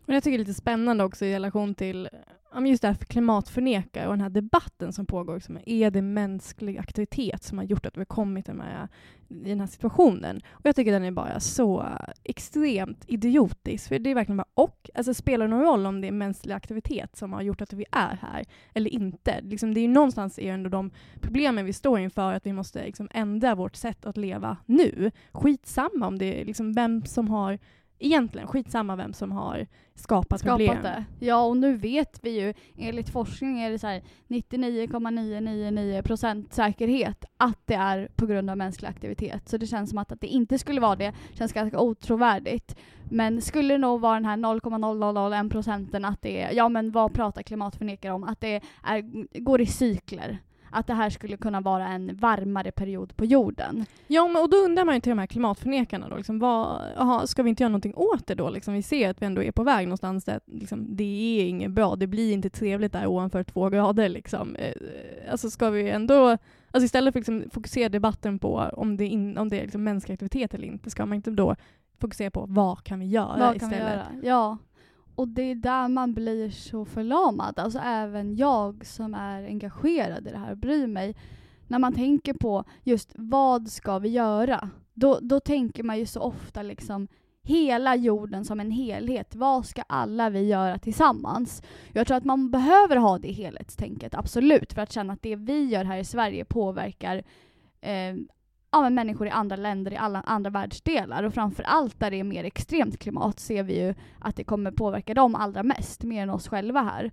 Men 0.07 0.15
jag 0.15 0.23
tycker 0.25 0.39
det 0.39 0.43
är 0.43 0.47
lite 0.47 0.61
spännande 0.61 1.05
också 1.05 1.25
i 1.25 1.35
relation 1.35 1.75
till 1.75 2.09
just 2.63 2.83
det 2.83 2.89
här 2.89 2.95
för 2.95 3.05
klimatförnekare 3.05 4.07
och 4.07 4.13
den 4.13 4.21
här 4.21 4.31
debatten 4.31 4.93
som 4.93 5.07
pågår. 5.07 5.35
Liksom, 5.35 5.59
är 5.67 5.91
det 5.91 6.03
mänsklig 6.03 6.79
aktivitet 6.79 7.43
som 7.43 7.59
har 7.59 7.65
gjort 7.65 7.87
att 7.87 7.97
vi 7.97 8.01
har 8.01 8.05
kommit 8.05 8.47
med, 8.47 8.89
i 9.29 9.49
den 9.49 9.61
här 9.61 9.67
situationen? 9.67 10.41
Och 10.51 10.67
jag 10.67 10.77
tycker 10.77 10.93
den 10.93 11.05
är 11.05 11.11
bara 11.11 11.41
så 11.41 11.89
extremt 12.25 13.05
idiotisk. 13.07 13.89
För 13.89 13.99
det 13.99 14.11
är 14.11 14.15
verkligen 14.15 14.37
bara 14.37 14.49
och. 14.55 14.91
Alltså 14.95 15.15
spelar 15.15 15.49
det 15.49 15.55
någon 15.55 15.65
roll 15.65 15.87
om 15.87 16.01
det 16.01 16.09
är 16.09 16.13
mänsklig 16.13 16.55
aktivitet 16.55 17.17
som 17.17 17.33
har 17.33 17.43
gjort 17.43 17.61
att 17.61 17.73
vi 17.73 17.85
är 17.93 18.19
här 18.21 18.45
eller 18.75 18.91
inte? 18.91 19.41
Liksom, 19.41 19.75
det 19.75 19.81
är 19.81 19.83
ju 19.83 19.89
någonstans 19.89 20.39
är 20.39 20.53
ändå 20.53 20.71
de 20.71 20.91
problemen 21.21 21.65
vi 21.65 21.73
står 21.73 22.01
inför 22.01 22.33
att 22.33 22.47
vi 22.47 22.53
måste 22.53 22.85
liksom, 22.85 23.09
ändra 23.11 23.55
vårt 23.55 23.77
sätt 23.77 24.07
att 24.07 24.17
leva 24.17 24.57
nu. 24.67 25.11
Skitsamma 25.33 26.07
om 26.07 26.19
det 26.19 26.41
är 26.41 26.45
liksom, 26.45 26.73
vem 26.73 27.05
som 27.05 27.29
har 27.29 27.59
Egentligen 27.99 28.49
skitsamma 28.49 28.97
vem 28.97 29.13
som 29.13 29.33
har 29.33 29.67
skapat, 29.95 30.43
problem. 30.43 30.69
Skapat 30.69 30.83
det. 30.83 31.05
Ja, 31.27 31.45
och 31.45 31.57
nu 31.57 31.77
vet 31.77 32.21
vi 32.23 32.41
ju, 32.41 32.55
enligt 32.79 33.09
forskning 33.09 33.61
är 33.61 33.71
det 33.71 33.79
så 33.79 33.87
här 33.87 34.03
99,999% 34.29 36.47
säkerhet 36.51 37.25
att 37.37 37.67
det 37.67 37.75
är 37.75 38.09
på 38.17 38.27
grund 38.27 38.51
av 38.51 38.57
mänsklig 38.57 38.89
aktivitet. 38.89 39.49
Så 39.49 39.57
det 39.57 39.67
känns 39.67 39.91
som 39.91 39.99
att, 39.99 40.13
att 40.13 40.21
det 40.21 40.27
inte 40.27 40.59
skulle 40.59 40.81
vara 40.81 40.97
det, 40.97 41.13
känns 41.33 41.53
ganska 41.53 41.81
otrovärdigt. 41.81 42.77
Men 43.11 43.43
skulle 43.43 43.75
det 43.75 43.79
nog 43.79 44.01
vara 44.01 44.15
den 44.15 44.25
här 44.25 44.37
0,0001 44.37 45.51
procenten 45.51 46.05
att 46.05 46.23
det 46.23 46.43
är, 46.43 46.53
ja 46.53 46.69
men 46.69 46.91
vad 46.91 47.13
pratar 47.13 47.43
klimatförnekare 47.43 48.13
om? 48.13 48.25
Att 48.25 48.41
det 48.41 48.61
är, 48.83 49.03
går 49.41 49.61
i 49.61 49.67
cykler. 49.67 50.39
Att 50.75 50.87
det 50.87 50.95
här 50.95 51.11
skulle 51.11 51.37
kunna 51.37 51.61
vara 51.61 51.89
en 51.89 52.17
varmare 52.17 52.71
period 52.71 53.17
på 53.17 53.25
jorden. 53.25 53.85
Ja, 54.07 54.29
men, 54.29 54.43
och 54.43 54.51
då 54.51 54.57
undrar 54.57 54.85
man 54.85 54.95
ju 54.95 55.01
till 55.01 55.11
de 55.11 55.19
här 55.19 55.27
klimatförnekarna 55.27 56.09
då, 56.09 56.17
liksom, 56.17 56.39
vad, 56.39 56.81
aha, 56.97 57.27
ska 57.27 57.43
vi 57.43 57.51
inte 57.51 57.63
göra 57.63 57.69
någonting 57.69 57.95
åt 57.97 58.27
det 58.27 58.35
då? 58.35 58.51
Liksom, 58.51 58.75
vi 58.75 58.83
ser 58.83 59.11
att 59.11 59.23
vi 59.23 59.27
ändå 59.27 59.43
är 59.43 59.53
på 59.53 59.63
väg 59.63 59.87
någonstans 59.87 60.25
där 60.25 60.41
liksom, 60.47 60.97
det 60.97 61.41
är 61.41 61.49
inget 61.49 61.71
bra, 61.71 61.97
det 61.97 62.07
blir 62.07 62.33
inte 62.33 62.51
trevligt 62.51 62.93
där 62.93 63.07
ovanför 63.07 63.45
två 63.45 63.69
grader. 63.69 64.09
Liksom. 64.09 64.57
Eh, 64.57 64.73
alltså 65.31 65.51
ska 65.51 65.71
vi 65.71 65.91
ändå, 65.91 66.29
alltså 66.71 66.85
istället 66.85 67.13
för 67.13 67.21
att 67.21 67.29
liksom, 67.29 67.51
fokusera 67.51 67.89
debatten 67.89 68.39
på 68.39 68.71
om 68.73 68.97
det, 68.97 69.07
in, 69.07 69.39
om 69.39 69.49
det 69.49 69.59
är 69.59 69.63
liksom, 69.63 69.85
mänsklig 69.85 70.13
aktivitet 70.15 70.55
eller 70.55 70.67
inte, 70.67 70.91
ska 70.91 71.07
man 71.07 71.17
inte 71.17 71.31
då 71.31 71.57
fokusera 72.01 72.31
på 72.31 72.47
vad 72.49 72.85
kan 72.85 73.01
vi 73.01 73.07
göra 73.07 73.39
Vad 73.39 73.61
kan 73.61 73.69
vi 73.69 73.77
istället? 73.77 73.93
göra? 73.93 74.07
Ja. 74.23 74.59
Och 75.15 75.29
det 75.29 75.43
är 75.43 75.55
där 75.55 75.89
man 75.89 76.15
blir 76.15 76.51
så 76.51 76.85
förlamad. 76.85 77.59
Alltså 77.59 77.79
även 77.79 78.37
jag 78.37 78.87
som 78.87 79.15
är 79.15 79.45
engagerad 79.45 80.27
i 80.27 80.31
det 80.31 80.39
här 80.39 80.51
och 80.51 80.59
bryr 80.59 80.87
mig. 80.87 81.17
När 81.69 81.79
man 81.79 81.93
tänker 81.93 82.35
på 82.35 82.65
just 82.83 83.13
vad 83.17 83.69
ska 83.69 83.99
vi 83.99 84.09
göra? 84.09 84.71
Då, 84.95 85.19
då 85.23 85.41
tänker 85.41 85.83
man 85.83 85.99
ju 85.99 86.07
så 86.07 86.21
ofta 86.21 86.63
liksom 86.63 87.09
hela 87.43 87.97
jorden 87.97 88.45
som 88.45 88.61
en 88.61 88.71
helhet. 88.71 89.35
Vad 89.35 89.67
ska 89.67 89.83
alla 89.83 90.31
vi 90.31 90.49
göra 90.49 90.79
tillsammans? 90.79 91.63
Jag 91.93 92.07
tror 92.07 92.17
att 92.17 92.25
man 92.25 92.51
behöver 92.51 92.97
ha 92.97 93.19
det 93.19 93.33
helhetstänket, 93.33 94.15
absolut, 94.15 94.73
för 94.73 94.83
att 94.83 94.93
känna 94.93 95.13
att 95.13 95.23
det 95.23 95.37
vi 95.37 95.65
gör 95.65 95.85
här 95.85 95.99
i 95.99 96.05
Sverige 96.05 96.45
påverkar 96.45 97.23
eh, 97.81 98.15
ja, 98.75 98.81
men 98.81 98.95
människor 98.95 99.27
i 99.27 99.31
andra 99.31 99.57
länder, 99.57 99.93
i 99.93 99.97
alla 99.97 100.21
andra 100.21 100.51
världsdelar. 100.51 101.23
Och 101.23 101.35
framför 101.35 101.63
allt 101.63 102.01
där 102.01 102.11
det 102.11 102.21
är 102.21 102.25
mer 102.25 102.45
extremt 102.45 102.99
klimat 102.99 103.41
ser 103.41 103.63
vi 103.63 103.87
ju 103.87 103.95
att 104.19 104.37
det 104.37 104.45
kommer 104.45 104.71
påverka 104.71 105.15
dem 105.15 105.35
allra 105.35 105.63
mest, 105.63 106.03
mer 106.03 106.23
än 106.23 106.31
oss 106.31 106.49
själva 106.49 106.83
här. 106.83 107.05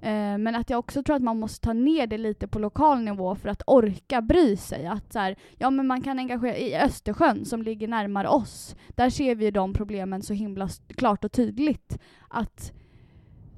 Eh, 0.00 0.38
men 0.38 0.54
att 0.54 0.70
jag 0.70 0.78
också 0.78 1.02
tror 1.02 1.16
att 1.16 1.22
man 1.22 1.38
måste 1.38 1.66
ta 1.66 1.72
ner 1.72 2.06
det 2.06 2.18
lite 2.18 2.48
på 2.48 2.58
lokal 2.58 3.00
nivå 3.00 3.34
för 3.34 3.48
att 3.48 3.62
orka 3.66 4.22
bry 4.22 4.56
sig. 4.56 4.86
Att 4.86 5.12
så 5.12 5.18
här, 5.18 5.36
ja 5.56 5.70
men 5.70 5.86
man 5.86 6.02
kan 6.02 6.18
engagera 6.18 6.56
i 6.56 6.76
Östersjön 6.76 7.44
som 7.44 7.62
ligger 7.62 7.88
närmare 7.88 8.28
oss. 8.28 8.76
Där 8.88 9.10
ser 9.10 9.34
vi 9.34 9.50
de 9.50 9.72
problemen 9.72 10.22
så 10.22 10.34
himla 10.34 10.68
klart 10.96 11.24
och 11.24 11.32
tydligt. 11.32 11.98
Att 12.28 12.72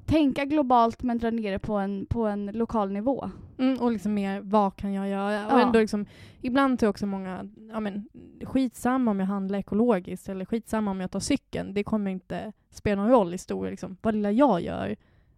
tänka 0.05 0.45
globalt 0.45 1.03
men 1.03 1.17
dra 1.17 1.31
ner 1.31 1.51
det 1.51 1.59
på 1.59 1.73
en, 1.73 2.05
på 2.05 2.27
en 2.27 2.45
lokal 2.45 2.91
nivå. 2.91 3.29
Mm, 3.61 3.79
och 3.81 3.91
liksom 3.91 4.13
mer, 4.13 4.41
vad 4.41 4.75
kan 4.75 4.93
jag 4.93 5.07
göra? 5.09 5.45
Och 5.53 5.59
Ja. 5.59 5.65
ändå 5.65 5.79
liksom, 5.79 6.05
ibland 6.41 6.79
tror 6.79 6.87
jag 6.87 6.91
också 6.91 7.05
många, 7.05 7.49
ja 7.71 7.79
men 7.79 8.09
skitsamma 8.43 9.11
om 9.11 9.19
jag 9.19 9.27
handlar 9.27 9.59
ekologiskt 9.59 10.29
eller 10.29 10.45
skitsamma 10.45 10.91
om 10.91 10.99
jag 11.01 11.11
tar 11.11 11.19
cykeln. 11.19 11.73
Det 11.73 11.83
kommer 11.83 12.11
inte 12.11 12.51
spela 12.69 13.01
någon 13.01 13.11
roll 13.11 13.33
i 13.33 13.37
stor, 13.37 13.69
liksom, 13.69 13.97
vad 14.01 14.13
lilla 14.15 14.31
jag 14.31 14.61
gör 14.61 14.95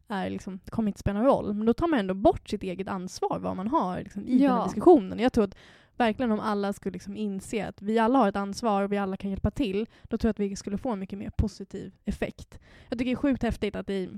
är 0.07 0.29
liksom, 0.29 0.59
det 0.65 0.71
kommer 0.71 0.87
inte 0.89 0.99
spela 0.99 1.19
någon 1.19 1.27
roll. 1.27 1.53
Men 1.53 1.65
då 1.65 1.73
tar 1.73 1.87
man 1.87 1.99
ändå 1.99 2.13
bort 2.13 2.49
sitt 2.49 2.63
eget 2.63 2.87
ansvar, 2.87 3.39
vad 3.39 3.55
man 3.55 3.67
har 3.67 3.99
liksom, 3.99 4.27
i 4.27 4.31
den 4.31 4.41
Ja. 4.41 4.55
här 4.57 4.63
diskussionen. 4.63 5.19
Jag 5.19 5.33
tror 5.33 5.43
att 5.43 5.55
verkligen 5.97 6.31
om 6.31 6.39
alla 6.39 6.73
skulle 6.73 6.93
liksom 6.93 7.17
inse 7.17 7.67
att 7.67 7.81
vi 7.81 7.99
alla 7.99 8.19
har 8.19 8.29
ett 8.29 8.35
ansvar 8.35 8.83
och 8.83 8.91
vi 8.91 8.97
alla 8.97 9.17
kan 9.17 9.29
hjälpa 9.29 9.51
till, 9.51 9.87
då 10.03 10.17
tror 10.17 10.27
jag 10.27 10.31
att 10.33 10.39
vi 10.39 10.55
skulle 10.55 10.77
få 10.77 10.89
en 10.91 10.99
mycket 10.99 11.19
mer 11.19 11.29
positiv 11.37 11.91
effekt. 12.05 12.59
Jag 12.89 12.99
tycker 12.99 13.11
det 13.11 13.13
är 13.13 13.15
sjukt 13.15 13.43
häftigt 13.43 13.75
att 13.75 13.89
i 13.89 14.09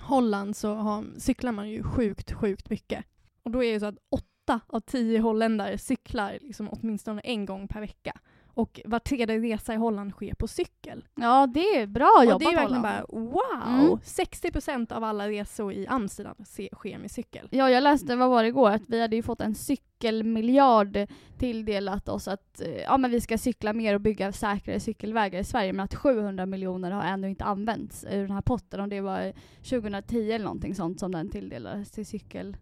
Holland 0.00 0.56
så 0.56 0.74
har, 0.74 1.04
cyklar 1.18 1.52
man 1.52 1.68
ju 1.70 1.82
sjukt, 1.82 2.32
sjukt 2.32 2.70
mycket. 2.70 3.04
Och 3.42 3.50
då 3.50 3.64
är 3.64 3.72
det 3.72 3.80
så 3.80 3.86
att 3.86 3.98
åtta 4.10 4.60
av 4.66 4.80
tio 4.80 5.20
holländare 5.20 5.78
cyklar 5.78 6.38
liksom 6.40 6.68
åtminstone 6.72 7.20
en 7.24 7.46
gång 7.46 7.68
per 7.68 7.80
vecka. 7.80 8.20
Och 8.58 8.80
var 8.84 8.98
tredje 8.98 9.38
resa 9.38 9.74
i 9.74 9.76
Holland 9.76 10.12
sker 10.12 10.34
på 10.34 10.48
cykel. 10.48 11.04
Ja, 11.14 11.46
det 11.46 11.60
är 11.60 11.86
bra 11.86 12.24
jobbat 12.24 12.34
och 12.34 12.40
det 12.40 12.46
är 12.46 12.56
verkligen 12.56 12.82
Holland. 12.82 13.06
bara 13.08 13.20
wow! 13.20 13.84
Mm. 13.84 13.98
60% 13.98 14.92
av 14.92 15.04
alla 15.04 15.28
resor 15.28 15.72
i 15.72 15.86
Amsterdam 15.86 16.34
sker 16.74 16.98
med 16.98 17.10
cykel. 17.10 17.48
Ja, 17.50 17.70
jag 17.70 17.82
läste, 17.82 18.16
vad 18.16 18.30
var 18.30 18.42
det 18.42 18.48
igår, 18.48 18.70
att 18.70 18.82
vi 18.88 19.00
hade 19.00 19.16
ju 19.16 19.22
fått 19.22 19.40
en 19.40 19.54
cykelmiljard 19.54 20.98
tilldelat 21.38 22.08
oss 22.08 22.28
att 22.28 22.60
eh, 22.60 22.76
ja, 22.76 22.96
men 22.98 23.10
vi 23.10 23.20
ska 23.20 23.38
cykla 23.38 23.72
mer 23.72 23.94
och 23.94 24.00
bygga 24.00 24.32
säkrare 24.32 24.80
cykelvägar 24.80 25.40
i 25.40 25.44
Sverige, 25.44 25.72
men 25.72 25.84
att 25.84 25.94
700 25.94 26.46
miljoner 26.46 26.90
har 26.90 27.02
ännu 27.02 27.28
inte 27.28 27.44
använts 27.44 28.04
ur 28.10 28.22
den 28.22 28.30
här 28.30 28.42
potten, 28.42 28.80
och 28.80 28.88
det 28.88 29.00
var 29.00 29.32
2010 29.56 30.30
eller 30.32 30.44
någonting 30.44 30.74
sånt 30.74 31.00
som 31.00 31.12
den 31.12 31.30
tilldelades 31.30 31.90
till 31.90 32.06
cykel, 32.06 32.56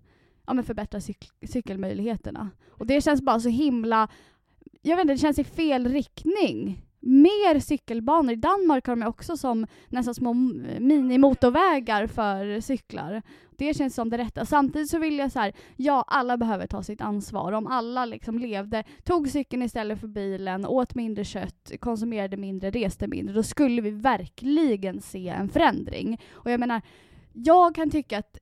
ja 0.47 0.55
men 0.55 0.65
förbättra 0.65 1.01
cyk 1.01 1.31
cykelmöjligheterna. 1.49 2.51
Och 2.71 2.87
det 2.87 3.01
känns 3.01 3.23
bara 3.23 3.41
så 3.41 3.49
himla, 3.49 4.09
jag 4.83 4.97
vet 4.97 5.03
inte, 5.03 5.15
det 5.15 5.19
känns 5.19 5.39
i 5.39 5.45
fel 5.45 5.89
riktning. 5.89 6.83
Mer 7.01 7.61
cykelbanor. 7.61 8.33
I 8.33 8.37
Danmark 8.37 8.87
har 8.87 8.97
de 8.97 9.07
också 9.07 9.37
som 9.37 9.67
nästan 9.89 10.15
små 10.15 10.35
minimotorvägar 10.81 12.07
för 12.07 12.61
cyklar. 12.61 13.23
Det 13.59 13.75
känns 13.75 13.95
som 13.95 14.11
det 14.11 14.19
rätta. 14.19 14.47
Samtidigt 14.47 14.91
så 14.91 14.99
vill 14.99 15.19
jag 15.19 15.33
så 15.33 15.39
här, 15.39 15.53
ja 15.77 16.05
alla 16.07 16.37
behöver 16.37 16.67
ta 16.67 16.83
sitt 16.83 17.01
ansvar. 17.01 17.53
Om 17.53 17.67
alla 17.67 18.05
liksom 18.05 18.39
levde, 18.39 18.85
tog 19.05 19.29
cykeln 19.29 19.63
istället 19.63 20.01
för 20.01 20.09
bilen, 20.09 20.67
åt 20.67 20.95
mindre 20.95 21.25
kött, 21.25 21.73
konsumerade 21.81 22.37
mindre, 22.37 22.71
reste 22.71 23.07
mindre, 23.07 23.35
då 23.35 23.43
skulle 23.43 23.83
vi 23.83 23.91
verkligen 23.91 25.01
se 25.01 25.29
en 25.29 25.49
förändring. 25.49 26.21
Och 26.33 26.51
jag 26.51 26.61
menar, 26.61 26.83
jag 27.33 27.75
kan 27.75 27.91
tycka 27.91 28.19
att 28.19 28.39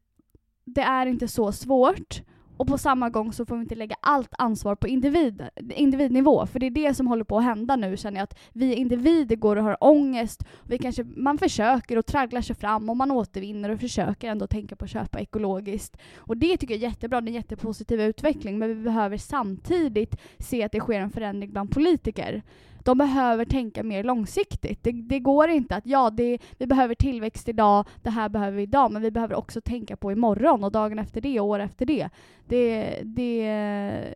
det 0.65 0.81
är 0.81 1.07
inte 1.07 1.29
så 1.29 1.53
svårt 1.53 2.23
och 2.57 2.67
på 2.67 2.79
samma 2.79 3.11
gång 3.11 3.33
så 3.33 3.47
får 3.47 3.57
vi 3.57 3.63
inte 3.63 3.75
lägga 3.75 3.97
allt 4.01 4.35
ansvar 4.39 4.75
på 4.75 4.89
individ, 4.89 5.43
individnivå. 5.77 6.47
För 6.47 6.59
det 6.59 6.67
är 6.67 6.71
det 6.71 6.95
som 6.95 7.07
håller 7.07 7.25
på 7.25 7.39
att 7.39 7.45
hända 7.45 7.77
nu 7.77 7.97
känner 7.97 8.17
jag. 8.19 8.25
Att 8.25 8.39
vi 8.53 8.75
individer 8.75 9.37
går 9.37 9.57
och 9.57 9.65
har 9.65 9.77
ångest. 9.81 10.45
Vi 10.63 10.79
kanske, 10.79 11.05
man 11.05 11.39
försöker 11.39 11.97
och 11.97 12.07
tragglar 12.07 12.41
sig 12.41 12.57
fram 12.57 12.91
och 12.91 12.97
man 12.97 13.11
återvinner 13.11 13.71
och 13.71 13.81
försöker 13.81 14.29
ändå 14.29 14.47
tänka 14.47 14.77
på 14.77 14.85
att 14.85 14.91
köpa 14.91 15.21
ekologiskt. 15.21 15.97
Och 16.17 16.37
det 16.37 16.57
tycker 16.57 16.75
jag 16.75 16.83
är 16.83 16.89
jättebra. 16.89 17.21
Det 17.21 17.27
är 17.27 17.31
en 17.31 17.35
jättepositiv 17.35 18.01
utveckling. 18.01 18.59
Men 18.59 18.69
vi 18.69 18.75
behöver 18.75 19.17
samtidigt 19.17 20.17
se 20.39 20.63
att 20.63 20.73
det 20.73 20.81
sker 20.81 21.01
en 21.01 21.11
förändring 21.11 21.53
bland 21.53 21.71
politiker. 21.71 22.43
De 22.85 22.99
behöver 22.99 23.45
tänka 23.45 23.83
mer 23.83 24.05
långsiktigt. 24.05 24.83
Det, 24.83 24.93
det 24.93 25.21
går 25.21 25.49
inte 25.49 25.77
att, 25.77 25.87
ja, 25.87 26.11
det, 26.11 26.39
vi 26.59 26.67
behöver 26.67 26.95
tillväxt 26.95 27.49
idag, 27.49 27.87
det 28.03 28.11
här 28.11 28.29
behöver 28.29 28.57
vi 28.57 28.63
idag, 28.63 28.93
men 28.93 29.03
vi 29.03 29.11
behöver 29.11 29.35
också 29.35 29.61
tänka 29.61 29.97
på 29.97 30.13
imorgon 30.13 30.65
och 30.65 30.73
dagen 30.73 30.99
efter 30.99 31.21
det 31.21 31.41
och 31.41 31.47
år 31.47 31.59
efter 31.59 31.87
det. 31.87 32.09
det, 32.47 32.99
det 33.05 34.15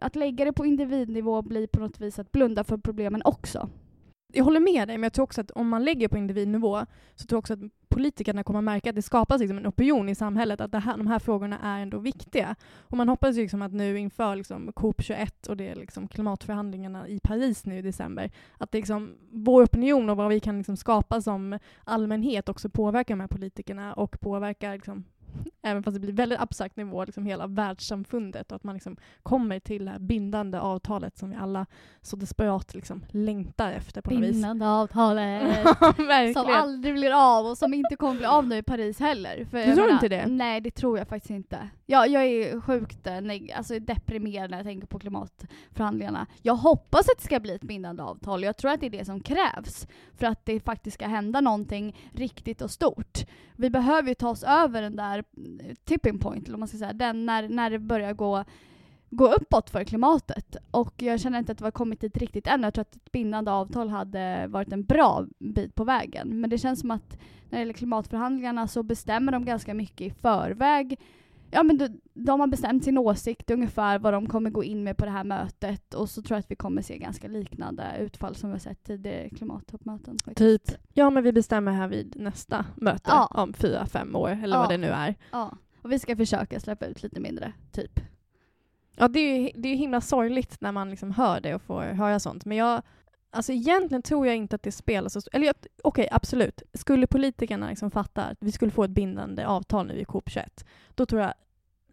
att 0.00 0.16
lägga 0.16 0.44
det 0.44 0.52
på 0.52 0.66
individnivå 0.66 1.42
blir 1.42 1.66
på 1.66 1.80
något 1.80 2.00
vis 2.00 2.18
att 2.18 2.32
blunda 2.32 2.64
för 2.64 2.76
problemen 2.76 3.22
också. 3.24 3.68
Jag 4.32 4.44
håller 4.44 4.60
med 4.60 4.88
dig, 4.88 4.98
men 4.98 5.02
jag 5.02 5.12
tror 5.12 5.22
också 5.22 5.40
att 5.40 5.50
om 5.50 5.68
man 5.68 5.84
lägger 5.84 6.08
på 6.08 6.18
individnivå 6.18 6.86
så 7.14 7.26
tror 7.26 7.36
jag 7.36 7.38
också 7.38 7.52
att 7.52 7.60
politikerna 7.88 8.44
kommer 8.44 8.58
att 8.58 8.64
märka 8.64 8.90
att 8.90 8.96
det 8.96 9.02
skapas 9.02 9.40
liksom 9.40 9.58
en 9.58 9.66
opinion 9.66 10.08
i 10.08 10.14
samhället 10.14 10.60
att 10.60 10.72
det 10.72 10.78
här, 10.78 10.96
de 10.96 11.06
här 11.06 11.18
frågorna 11.18 11.58
är 11.62 11.80
ändå 11.80 11.98
viktiga. 11.98 12.56
Och 12.78 12.96
man 12.96 13.08
hoppas 13.08 13.36
ju 13.36 13.42
liksom 13.42 13.62
att 13.62 13.72
nu 13.72 13.98
inför 13.98 14.36
liksom 14.36 14.70
COP21 14.70 15.48
och 15.48 15.56
det 15.56 15.68
är 15.68 15.74
liksom 15.74 16.08
klimatförhandlingarna 16.08 17.08
i 17.08 17.20
Paris 17.20 17.66
nu 17.66 17.78
i 17.78 17.82
december, 17.82 18.30
att 18.58 18.72
det 18.72 18.78
liksom, 18.78 19.14
vår 19.30 19.64
opinion 19.64 20.10
och 20.10 20.16
vad 20.16 20.28
vi 20.28 20.40
kan 20.40 20.58
liksom 20.58 20.76
skapa 20.76 21.20
som 21.20 21.58
allmänhet 21.84 22.48
också 22.48 22.68
påverkar 22.68 23.14
de 23.14 23.20
här 23.20 23.28
politikerna 23.28 23.94
och 23.94 24.20
påverkar 24.20 24.72
liksom 24.72 25.04
även 25.62 25.82
fast 25.82 25.94
det 25.94 26.00
blir 26.00 26.12
väldigt 26.12 26.40
abstrakt 26.40 26.76
nivå, 26.76 27.04
liksom 27.04 27.26
hela 27.26 27.46
världssamfundet 27.46 28.52
och 28.52 28.56
att 28.56 28.64
man 28.64 28.74
liksom 28.74 28.96
kommer 29.22 29.60
till 29.60 29.84
det 29.84 29.90
här 29.90 29.98
bindande 29.98 30.58
avtalet 30.60 31.18
som 31.18 31.30
vi 31.30 31.36
alla 31.36 31.66
så 32.02 32.16
desperat 32.16 32.74
liksom 32.74 33.04
längtar 33.10 33.72
efter 33.72 34.02
på 34.02 34.10
något 34.10 34.22
vis. 34.22 34.32
Bindande 34.32 34.66
avtalet. 34.66 35.66
Som 36.34 36.46
aldrig 36.52 36.94
blir 36.94 37.38
av 37.38 37.46
och 37.46 37.58
som 37.58 37.74
inte 37.74 37.96
kommer 37.96 38.14
bli 38.16 38.24
av 38.26 38.46
nu 38.48 38.56
i 38.56 38.62
Paris 38.62 39.00
heller. 39.00 39.44
För 39.50 39.66
Du 39.66 39.74
tror 39.74 39.90
inte 39.90 40.08
det? 40.08 40.26
Nej, 40.26 40.60
det 40.60 40.70
tror 40.70 40.98
jag 40.98 41.08
faktiskt 41.08 41.30
inte. 41.30 41.68
Jag, 41.86 42.08
jag 42.08 42.24
är 42.24 42.60
sjukt 42.60 43.06
eh, 43.06 43.12
neg- 43.12 43.52
alltså 43.56 43.78
deprimerad 43.78 44.50
när 44.50 44.58
jag 44.58 44.66
tänker 44.66 44.86
på 44.86 44.98
klimatförhandlingarna. 44.98 46.26
Jag 46.42 46.54
hoppas 46.56 47.00
att 47.00 47.18
det 47.18 47.24
ska 47.24 47.40
bli 47.40 47.54
ett 47.54 47.62
bindande 47.62 48.02
avtal. 48.02 48.42
Jag 48.42 48.56
tror 48.56 48.70
att 48.70 48.80
det 48.80 48.86
är 48.86 48.90
det 48.90 49.04
som 49.04 49.20
krävs 49.20 49.86
för 50.16 50.26
att 50.26 50.44
det 50.46 50.60
faktiskt 50.60 50.94
ska 50.94 51.06
hända 51.06 51.40
någonting 51.40 51.96
riktigt 52.12 52.62
och 52.62 52.70
stort. 52.70 53.18
Vi 53.56 53.70
behöver 53.70 54.08
ju 54.08 54.14
ta 54.14 54.28
oss 54.30 54.42
över 54.42 54.82
den 54.82 54.96
där 54.96 55.17
här 55.18 55.68
eh, 55.70 55.74
tipping 55.84 56.18
point, 56.18 56.44
eller 56.44 56.52
vad 56.52 56.58
man 56.58 56.68
ska 56.68 56.78
säga, 56.78 56.92
den 56.92 57.26
när, 57.26 57.48
när 57.48 57.70
det 57.70 57.78
börjar 57.78 58.12
gå 58.12 58.44
gå 59.10 59.32
uppåt 59.32 59.70
för 59.70 59.84
klimatet. 59.84 60.56
Och 60.70 61.02
jag 61.02 61.20
känner 61.20 61.38
inte 61.38 61.52
att 61.52 61.60
vi 61.60 61.64
har 61.64 61.70
kommit 61.70 62.00
dit 62.00 62.16
riktigt 62.16 62.46
än. 62.46 62.62
Jag 62.62 62.74
tror 62.74 62.82
att 62.82 62.96
ett 62.96 63.12
bindande 63.12 63.50
avtal 63.50 63.88
hade 63.88 64.46
varit 64.46 64.72
en 64.72 64.84
bra 64.84 65.26
bit 65.38 65.74
på 65.74 65.84
vägen. 65.84 66.40
Men 66.40 66.50
det 66.50 66.58
känns 66.58 66.80
som 66.80 66.90
att 66.90 67.18
när 67.50 67.58
det 67.58 67.58
gäller 67.58 67.72
klimatförhandlingarna 67.72 68.68
så 68.68 68.82
bestämmer 68.82 69.32
de 69.32 69.44
ganska 69.44 69.74
mycket 69.74 70.00
i 70.00 70.10
förväg. 70.10 71.00
Ja 71.50 71.62
men 71.62 71.78
de, 71.78 72.00
de 72.14 72.40
har 72.40 72.46
bestämt 72.46 72.84
sin 72.84 72.98
åsikt 72.98 73.50
ungefär 73.50 73.98
vad 73.98 74.12
de 74.12 74.26
kommer 74.28 74.50
gå 74.50 74.64
in 74.64 74.84
med 74.84 74.96
på 74.96 75.04
det 75.04 75.10
här 75.10 75.24
mötet 75.24 75.94
och 75.94 76.10
så 76.10 76.22
tror 76.22 76.36
jag 76.36 76.40
att 76.40 76.50
vi 76.50 76.56
kommer 76.56 76.82
se 76.82 76.98
ganska 76.98 77.28
liknande 77.28 77.84
utfall 78.00 78.34
som 78.34 78.50
vi 78.50 78.54
har 78.54 78.60
sett 78.60 78.84
tidigare 78.84 79.28
klimattoppmöten. 79.30 80.16
Typ. 80.36 80.62
Ja, 80.92 81.10
men 81.10 81.22
vi 81.22 81.32
bestämmer 81.32 81.72
här 81.72 81.88
vid 81.88 82.16
nästa 82.20 82.64
möte 82.76 83.10
Ja. 83.10 83.26
om 83.34 83.52
fyra, 83.52 83.86
fem 83.86 84.16
år, 84.16 84.28
eller 84.42 84.56
Ja. 84.56 84.60
vad 84.60 84.70
det 84.70 84.76
nu 84.78 84.86
är. 84.88 85.14
Ja. 85.32 85.56
Och 85.82 85.92
vi 85.92 85.98
ska 85.98 86.16
försöka 86.16 86.60
släppa 86.60 86.86
ut 86.86 87.02
lite 87.02 87.20
mindre, 87.20 87.52
typ. 87.72 88.00
Ja, 88.96 89.08
det 89.08 89.20
är 89.20 89.40
ju 89.40 89.50
det 89.54 89.68
är 89.68 89.76
himla 89.76 90.00
sorgligt 90.00 90.60
när 90.60 90.72
man 90.72 90.90
liksom 90.90 91.10
hör 91.10 91.40
det 91.40 91.54
och 91.54 91.62
får 91.62 91.82
höra 91.82 92.20
sånt. 92.20 92.44
Men 92.44 92.56
jag, 92.56 92.82
alltså 93.30 93.52
egentligen 93.52 94.02
tror 94.02 94.26
jag 94.26 94.36
inte 94.36 94.56
att 94.56 94.62
det 94.62 94.72
spelar 94.72 95.08
så... 95.08 95.20
Eller 95.32 95.50
okej, 95.50 95.70
okej, 95.82 96.08
absolut. 96.10 96.62
Skulle 96.74 97.06
politikerna 97.06 97.68
liksom 97.68 97.90
fatta 97.90 98.24
att 98.24 98.38
vi 98.40 98.52
skulle 98.52 98.70
få 98.70 98.84
ett 98.84 98.90
bindande 98.90 99.46
avtal 99.46 99.86
nu 99.86 99.94
i 99.94 100.04
COP21, 100.04 100.64
då 100.94 101.06
tror 101.06 101.22
jag 101.22 101.32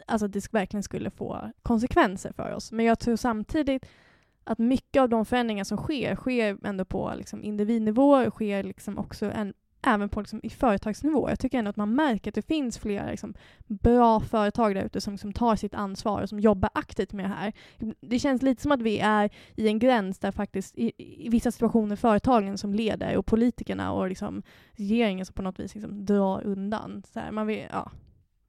alltså, 0.06 0.26
att 0.26 0.34
det 0.34 0.54
verkligen 0.54 0.84
skulle 0.84 1.12
få 1.12 1.52
konsekvenser 1.64 2.32
för 2.32 2.52
oss. 2.52 2.72
Men 2.72 2.86
jag 2.86 3.00
tror 3.00 3.16
samtidigt 3.16 3.86
att 4.44 4.58
mycket 4.58 5.02
av 5.02 5.10
de 5.10 5.26
förändringar 5.26 5.64
som 5.64 5.78
sker, 5.78 6.16
sker 6.16 6.58
ändå 6.64 6.86
på 6.86 7.14
liksom, 7.18 7.44
individnivå, 7.44 8.32
sker 8.32 8.64
liksom 8.64 8.98
också 8.98 9.32
en, 9.32 9.54
även 9.86 10.10
på 10.10 10.22
liksom, 10.22 10.40
i 10.44 10.50
företagsnivå. 10.50 11.30
Jag 11.30 11.40
tycker 11.40 11.60
ändå 11.60 11.70
att 11.70 11.76
man 11.76 11.96
märker 11.96 12.32
att 12.32 12.36
det 12.36 12.48
finns 12.48 12.78
flera 12.78 13.10
liksom, 13.10 13.34
bra 13.68 14.20
företag 14.20 14.76
där 14.76 14.86
ute 14.86 15.02
som, 15.02 15.18
som 15.18 15.34
tar 15.34 15.56
sitt 15.56 15.74
ansvar 15.74 16.22
och 16.22 16.30
som 16.30 16.40
jobbar 16.40 16.70
aktivt 16.74 17.14
med 17.14 17.26
det 17.26 17.30
här. 17.30 17.54
Det 18.02 18.20
känns 18.20 18.42
lite 18.42 18.62
som 18.62 18.72
att 18.72 18.82
vi 18.82 19.00
är 19.00 19.30
i 19.56 19.68
en 19.68 19.80
gräns 19.80 20.20
där 20.20 20.32
faktiskt 20.32 20.78
i, 20.78 20.92
i 20.98 21.30
vissa 21.30 21.52
situationer 21.52 21.96
företagen 21.96 22.58
som 22.58 22.74
leder 22.74 23.18
och 23.18 23.26
politikerna 23.26 23.92
och 23.92 24.10
liksom 24.10 24.44
regeringen 24.72 25.26
som 25.26 25.34
på 25.34 25.42
något 25.42 25.60
vis 25.60 25.76
liksom 25.76 26.06
drar 26.06 26.44
undan. 26.44 27.04
Så 27.14 27.20
här, 27.20 27.32
man 27.32 27.48
vill, 27.48 27.64
ja. 27.72 27.92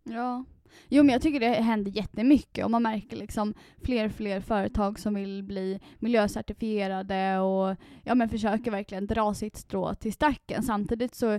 Ja. 0.05 0.45
Jo 0.89 1.03
men 1.03 1.13
jag 1.13 1.23
tycker 1.23 1.41
det 1.41 1.47
händer 1.47 1.91
jättemycket 1.91 2.65
och 2.65 2.71
man 2.71 2.83
märker 2.83 3.17
liksom 3.17 3.55
fler 3.85 4.07
och 4.07 4.13
fler 4.13 4.41
företag 4.41 4.99
som 4.99 5.15
vill 5.15 5.43
bli 5.43 5.81
miljöcertifierade 5.99 7.39
och 7.39 7.77
ja 8.05 8.15
men 8.15 8.29
försöker 8.29 8.71
verkligen 8.71 9.07
dra 9.07 9.35
sitt 9.35 9.57
strå 9.57 9.95
till 9.95 10.13
stacken. 10.13 10.63
Samtidigt 10.63 11.15
så 11.15 11.39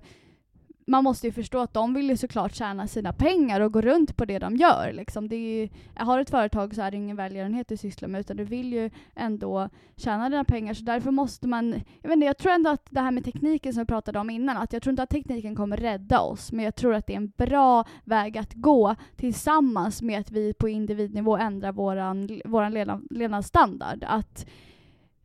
man 0.90 1.04
måste 1.04 1.28
ju 1.28 1.34
förstå 1.34 1.60
att 1.60 1.74
de 1.74 1.94
vill 1.94 2.10
ju 2.10 2.18
såklart 2.18 2.56
tjäna 2.56 2.88
sina 2.88 3.14
pengar 3.14 3.62
och 3.62 3.74
gå 3.74 3.82
runt 3.82 4.18
på 4.18 4.26
det 4.26 4.40
de 4.40 4.56
gör. 4.56 4.94
Liksom. 4.94 5.30
Det 5.30 5.36
är 5.36 5.62
ju, 5.62 5.70
har 5.96 6.18
du 6.18 6.22
ett 6.22 6.30
företag 6.30 6.76
så 6.76 6.82
är 6.82 6.92
det 6.92 6.98
ingen 6.98 7.18
välgörenhet 7.18 7.68
du 7.68 7.78
sysslar 7.78 8.10
med 8.10 8.22
utan 8.22 8.38
du 8.38 8.44
vill 8.44 8.74
ju 8.74 8.90
ändå 9.16 9.70
tjäna 9.96 10.30
dina 10.30 10.44
pengar. 10.44 10.74
Så 10.74 10.84
därför 10.84 11.12
måste 11.12 11.48
man, 11.48 11.72
jag 12.02 12.10
vet 12.10 12.16
inte, 12.16 12.26
jag 12.26 12.38
tror 12.38 12.52
ändå 12.52 12.70
att 12.70 12.88
det 12.90 13.02
här 13.02 13.12
med 13.12 13.26
tekniken 13.26 13.74
som 13.74 13.82
vi 13.82 13.88
pratade 13.88 14.20
om 14.20 14.30
innan, 14.30 14.58
att 14.58 14.74
jag 14.74 14.84
tror 14.84 14.92
inte 14.92 15.04
att 15.04 15.10
tekniken 15.10 15.56
kommer 15.56 15.78
rädda 15.78 16.20
oss, 16.20 16.52
men 16.52 16.66
jag 16.66 16.76
tror 16.76 16.94
att 16.94 17.08
det 17.08 17.14
är 17.14 17.18
en 17.18 17.32
bra 17.38 17.86
väg 18.04 18.38
att 18.38 18.54
gå 18.54 18.96
tillsammans 19.16 20.02
med 20.02 20.20
att 20.20 20.32
vi 20.32 20.54
på 20.54 20.70
individnivå 20.70 21.38
ändrar 21.38 21.72
vår 21.72 22.48
våran 22.48 23.06
levnadsstandard. 23.10 24.04
Att 24.08 24.46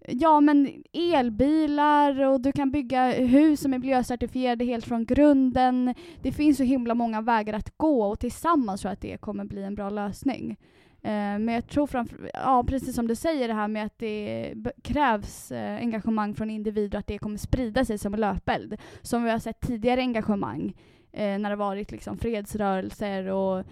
Ja 0.09 0.41
men 0.41 0.83
elbilar 0.93 2.21
och 2.23 2.41
du 2.41 2.53
kan 2.53 2.71
bygga 2.71 3.11
hus 3.11 3.61
som 3.61 3.75
är 3.75 3.79
miljöcertifierade 3.79 4.65
helt 4.65 4.85
från 4.85 5.05
grunden. 5.05 5.95
Det 6.23 6.33
finns 6.33 6.57
så 6.57 6.63
himla 6.63 6.95
många 6.95 7.21
vägar 7.21 7.55
att 7.55 7.77
gå 7.77 8.05
och 8.05 8.21
tillsammans 8.21 8.81
tror 8.81 8.89
jag 8.89 8.93
att 8.93 9.01
det 9.01 9.21
kommer 9.21 9.45
bli 9.45 9.63
en 9.63 9.75
bra 9.75 9.91
lösning. 9.91 10.57
Eh, 11.03 11.39
men 11.39 11.49
jag 11.49 11.69
tror 11.69 11.87
framför, 11.87 12.31
ja 12.35 12.65
precis 12.69 12.95
som 12.95 13.09
du 13.09 13.15
säger 13.15 13.49
det 13.49 13.55
här 13.55 13.69
med 13.69 13.87
att 13.87 13.99
det 13.99 14.55
krävs 14.83 15.53
eh, 15.53 15.77
engagemang 15.77 16.35
från 16.35 16.51
individer 16.51 16.99
och 16.99 17.01
att 17.01 17.07
det 17.07 17.19
kommer 17.19 17.39
sprida 17.39 17.85
sig 17.85 17.99
som 17.99 18.15
en 18.15 18.21
löpeld. 18.21 18.77
Som 19.03 19.25
vi 19.25 19.31
har 19.31 19.39
sett 19.39 19.61
tidigare 19.61 20.01
engagemang 20.01 20.75
eh, 21.13 21.39
när 21.39 21.51
det 21.51 21.57
varit 21.57 21.91
liksom 21.91 22.19
fredsrörelser 22.19 23.27
och 23.27 23.65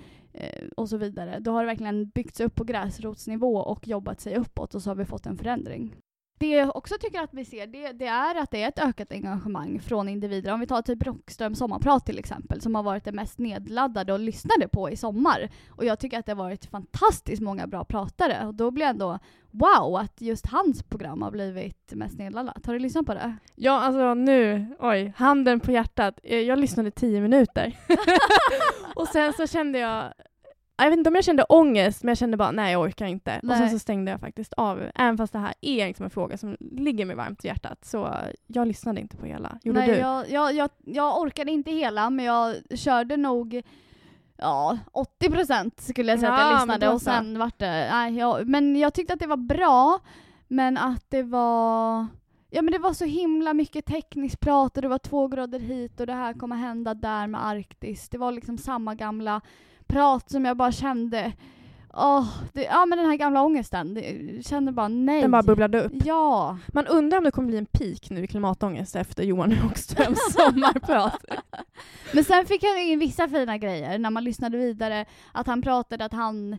och 0.76 0.88
så 0.88 0.96
vidare. 0.96 1.38
Då 1.40 1.52
har 1.52 1.62
det 1.62 1.66
verkligen 1.66 2.08
byggts 2.08 2.40
upp 2.40 2.54
på 2.54 2.64
gräsrotsnivå 2.64 3.56
och 3.56 3.88
jobbat 3.88 4.20
sig 4.20 4.36
uppåt 4.36 4.74
och 4.74 4.82
så 4.82 4.90
har 4.90 4.94
vi 4.94 5.04
fått 5.04 5.26
en 5.26 5.36
förändring 5.36 5.94
det 6.40 6.50
jag 6.50 6.76
också 6.76 6.94
tycker 7.00 7.20
att 7.20 7.34
vi 7.34 7.44
ser, 7.44 7.66
det, 7.66 7.92
det 7.92 8.06
är 8.06 8.34
att 8.34 8.50
det 8.50 8.62
är 8.62 8.68
ett 8.68 8.78
ökat 8.78 9.12
engagemang 9.12 9.80
från 9.80 10.08
individer. 10.08 10.52
Om 10.52 10.60
vi 10.60 10.66
tar 10.66 10.82
typ 10.82 11.06
Rockström 11.06 11.54
sommarprat 11.54 12.06
till 12.06 12.18
exempel, 12.18 12.60
som 12.60 12.74
har 12.74 12.82
varit 12.82 13.04
det 13.04 13.12
mest 13.12 13.38
nedladdade 13.38 14.12
och 14.12 14.20
lyssnade 14.20 14.68
på 14.68 14.90
i 14.90 14.96
sommar. 14.96 15.48
Och 15.70 15.84
jag 15.84 15.98
tycker 15.98 16.18
att 16.18 16.26
det 16.26 16.32
har 16.32 16.36
varit 16.44 16.66
fantastiskt 16.66 17.42
många 17.42 17.66
bra 17.66 17.84
pratare. 17.84 18.46
Och 18.46 18.54
då 18.54 18.70
blir 18.70 18.84
jag 18.86 18.90
ändå 18.90 19.18
wow, 19.50 19.96
att 19.96 20.20
just 20.20 20.46
hans 20.46 20.82
program 20.82 21.22
har 21.22 21.30
blivit 21.30 21.92
mest 21.94 22.18
nedladdat. 22.18 22.66
Har 22.66 22.72
du 22.72 22.78
lyssnat 22.78 23.06
på 23.06 23.14
det? 23.14 23.36
Ja, 23.54 23.80
alltså 23.80 24.14
nu, 24.14 24.66
oj, 24.78 25.12
handen 25.16 25.60
på 25.60 25.72
hjärtat. 25.72 26.18
Eh, 26.22 26.38
Jag 26.38 26.58
lyssnade 26.58 26.90
tio 26.90 27.20
minuter. 27.20 27.78
och 28.94 29.08
sen 29.08 29.32
så 29.32 29.46
kände 29.46 29.78
jag, 29.78 30.12
jag 30.84 30.90
vet 30.90 30.98
inte 30.98 31.10
om 31.10 31.14
jag 31.14 31.24
kände 31.24 31.42
ångest, 31.42 32.02
men 32.02 32.08
jag 32.08 32.18
kände 32.18 32.36
bara 32.36 32.50
nej 32.50 32.72
jag 32.72 32.80
orkar 32.82 33.06
inte. 33.06 33.38
Och 33.42 33.48
Nej. 33.48 33.58
sen 33.58 33.70
så 33.70 33.78
stängde 33.78 34.10
jag 34.10 34.20
faktiskt 34.20 34.52
av. 34.52 34.82
Även 34.94 35.16
fast 35.16 35.32
det 35.32 35.38
här 35.38 35.54
är 35.60 35.86
liksom 35.86 36.04
en 36.04 36.10
fråga 36.10 36.38
som 36.38 36.56
ligger 36.60 37.04
mig 37.04 37.16
varmt 37.16 37.44
i 37.44 37.48
hjärtat. 37.48 37.84
Så 37.84 38.14
jag 38.46 38.68
lyssnade 38.68 39.00
inte 39.00 39.16
på 39.16 39.26
hela. 39.26 39.58
Gjorde 39.62 39.78
Nej, 39.78 39.88
du? 39.88 39.96
Jag, 39.96 40.30
jag, 40.30 40.54
jag, 40.54 40.70
jag 40.84 41.20
orkade 41.20 41.50
inte 41.50 41.70
hela, 41.70 42.10
men 42.10 42.24
jag 42.24 42.56
körde 42.74 43.16
nog 43.16 43.62
Ja, 44.42 44.78
80% 44.92 45.70
skulle 45.76 46.12
jag 46.12 46.20
säga 46.20 46.32
att 46.32 46.40
Ja, 46.40 46.44
jag 46.44 46.66
men 46.66 46.74
lyssnade 46.74 46.94
och 46.94 47.02
sen 47.02 47.38
vart 47.38 47.58
det, 47.58 47.88
nej, 47.90 48.16
jag, 48.16 48.48
men 48.48 48.76
jag 48.76 48.94
tyckte 48.94 49.12
att 49.12 49.20
det 49.20 49.26
var 49.26 49.36
bra, 49.36 50.00
men 50.48 50.76
att 50.76 51.10
det 51.10 51.22
var 51.22 52.06
Ja 52.50 52.62
men 52.62 52.72
det 52.72 52.78
var 52.78 52.92
så 52.92 53.04
himla 53.04 53.54
mycket 53.54 53.86
tekniskt 53.86 54.40
prat 54.40 54.76
och 54.76 54.82
det 54.82 54.88
var 54.88 54.98
två 54.98 55.28
grader 55.28 55.58
hit 55.58 56.00
och 56.00 56.06
det 56.06 56.12
här 56.12 56.32
kommer 56.32 56.56
hända 56.56 56.94
där 56.94 57.26
med 57.26 57.46
Arktis. 57.46 58.08
Det 58.08 58.18
var 58.18 58.32
liksom 58.32 58.58
samma 58.58 58.94
gamla 58.94 59.40
prat 59.90 60.30
som 60.30 60.44
jag 60.44 60.56
bara 60.56 60.72
kände, 60.72 61.32
åh, 61.94 62.26
det, 62.52 62.62
ja 62.62 62.86
men 62.86 62.98
den 62.98 63.06
här 63.06 63.16
gamla 63.16 63.42
ångesten, 63.42 63.94
det, 63.94 64.46
kände 64.46 64.72
bara 64.72 64.88
nej. 64.88 65.20
Den 65.22 65.30
bara 65.30 65.42
bubblade 65.42 65.80
upp. 65.80 65.92
Ja. 66.04 66.58
Man 66.68 66.86
undrar 66.86 67.18
om 67.18 67.24
det 67.24 67.30
kommer 67.30 67.48
bli 67.48 67.58
en 67.58 67.66
peak 67.66 68.10
nu 68.10 68.24
i 68.24 68.26
klimatångest 68.26 68.96
efter 68.96 69.22
Johan 69.22 69.54
Rockströms 69.54 70.18
sommarprat. 70.32 71.24
Men 72.14 72.24
sen 72.24 72.46
fick 72.46 72.62
han 72.62 72.78
in 72.78 72.98
vissa 72.98 73.28
fina 73.28 73.58
grejer 73.58 73.98
när 73.98 74.10
man 74.10 74.24
lyssnade 74.24 74.58
vidare. 74.58 75.06
Att 75.32 75.46
han 75.46 75.62
pratade 75.62 76.04
att 76.04 76.12
han 76.12 76.58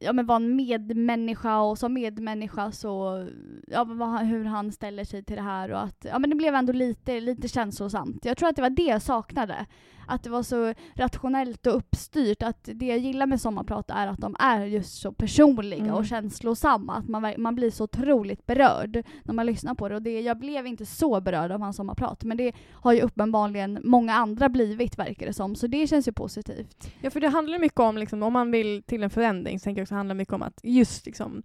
ja, 0.00 0.12
men 0.12 0.26
var 0.26 0.36
en 0.36 0.56
medmänniska 0.56 1.60
och 1.60 1.78
som 1.78 1.94
medmänniska 1.94 2.72
så, 2.72 3.26
ja, 3.66 3.84
vad 3.84 4.20
hur 4.20 4.44
han 4.44 4.72
ställer 4.72 5.04
sig 5.04 5.22
till 5.22 5.36
det 5.36 5.42
här 5.42 5.72
och 5.72 5.82
att, 5.82 6.06
ja 6.10 6.18
men 6.18 6.30
det 6.30 6.36
blev 6.36 6.54
ändå 6.54 6.72
lite, 6.72 7.20
lite 7.20 7.48
känslosamt. 7.48 8.24
Jag 8.24 8.36
tror 8.36 8.48
att 8.48 8.56
det 8.56 8.62
var 8.62 8.70
det 8.70 8.82
jag 8.82 9.02
saknade. 9.02 9.66
Att 10.08 10.22
det 10.22 10.30
var 10.30 10.42
så 10.42 10.74
rationellt 10.94 11.66
och 11.66 11.76
uppstyrt. 11.76 12.42
Att 12.42 12.68
det 12.74 12.86
jag 12.86 12.98
gillar 12.98 13.26
med 13.26 13.40
sommarprat 13.40 13.90
är 13.90 14.06
att 14.06 14.18
de 14.18 14.36
är 14.38 14.64
just 14.64 15.00
så 15.00 15.12
personliga 15.12 15.78
Mm. 15.82 15.94
och 15.94 16.06
känslosamma. 16.06 16.94
Att 16.94 17.08
man, 17.08 17.34
man 17.38 17.54
blir 17.54 17.70
så 17.70 17.84
otroligt 17.84 18.46
berörd 18.46 19.02
när 19.24 19.34
man 19.34 19.46
lyssnar 19.46 19.74
på 19.74 19.88
det. 19.88 19.94
Och 19.94 20.02
det, 20.02 20.20
jag 20.20 20.38
blev 20.38 20.66
inte 20.66 20.86
så 20.86 21.20
berörd 21.20 21.52
av 21.52 21.60
hans 21.60 21.76
sommarprat. 21.76 22.24
Men 22.24 22.36
det 22.36 22.52
har 22.72 22.92
ju 22.92 23.00
uppenbarligen 23.00 23.78
många 23.84 24.14
andra 24.14 24.48
blivit 24.48 24.98
verkar 24.98 25.26
det 25.26 25.32
som. 25.32 25.54
Så 25.54 25.66
det 25.66 25.86
känns 25.86 26.08
ju 26.08 26.12
positivt. 26.12 26.90
Ja, 27.00 27.10
för 27.10 27.20
det 27.20 27.28
handlar 27.28 27.58
mycket 27.58 27.80
om, 27.80 27.98
liksom, 27.98 28.22
om 28.22 28.32
man 28.32 28.50
vill 28.50 28.82
till 28.82 29.02
en 29.02 29.10
förändring, 29.10 29.60
så 29.60 29.64
tänker 29.64 29.80
jag 29.80 29.84
också 29.84 29.94
handla 29.94 30.14
mycket 30.14 30.34
om 30.34 30.42
att 30.42 30.60
just 30.62 31.06
liksom 31.06 31.42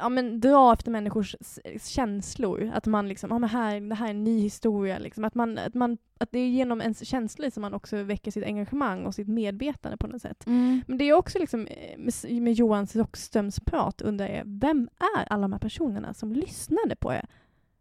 Ja 0.00 0.08
men 0.08 0.40
dra 0.40 0.72
efter 0.72 0.90
människors 0.90 1.36
känslor. 1.82 2.70
Att 2.74 2.86
man 2.86 3.08
liksom, 3.08 3.30
ja 3.30 3.38
men 3.38 3.50
här, 3.50 3.80
det 3.80 3.94
här 3.94 4.06
är 4.06 4.10
en 4.10 4.24
ny 4.24 4.40
historia. 4.40 4.98
Liksom. 4.98 5.24
Att, 5.24 5.34
man, 5.34 5.58
att, 5.58 5.74
man, 5.74 5.98
att 6.18 6.32
det 6.32 6.38
är 6.38 6.48
genom 6.48 6.80
ens 6.80 7.08
känslor 7.08 7.50
som 7.50 7.60
man 7.60 7.74
också 7.74 8.02
väcker 8.02 8.30
sitt 8.30 8.44
engagemang 8.44 9.06
och 9.06 9.14
sitt 9.14 9.28
medvetande 9.28 9.96
på 9.96 10.06
något 10.06 10.22
sätt. 10.22 10.42
Men 10.86 10.98
det 10.98 11.04
är 11.04 11.12
också 11.12 11.38
liksom, 11.38 11.66
eh, 11.66 11.98
med, 11.98 12.42
med 12.42 12.52
Johans 12.52 12.96
Rockströms 12.96 13.60
prat 13.60 14.02
undrar 14.02 14.28
jag, 14.28 14.42
vem 14.46 14.88
är 15.16 15.32
alla 15.32 15.42
de 15.42 15.52
här 15.52 15.60
personerna 15.60 16.14
som 16.14 16.32
lyssnade 16.32 16.96
på 16.96 17.12
er? 17.12 17.26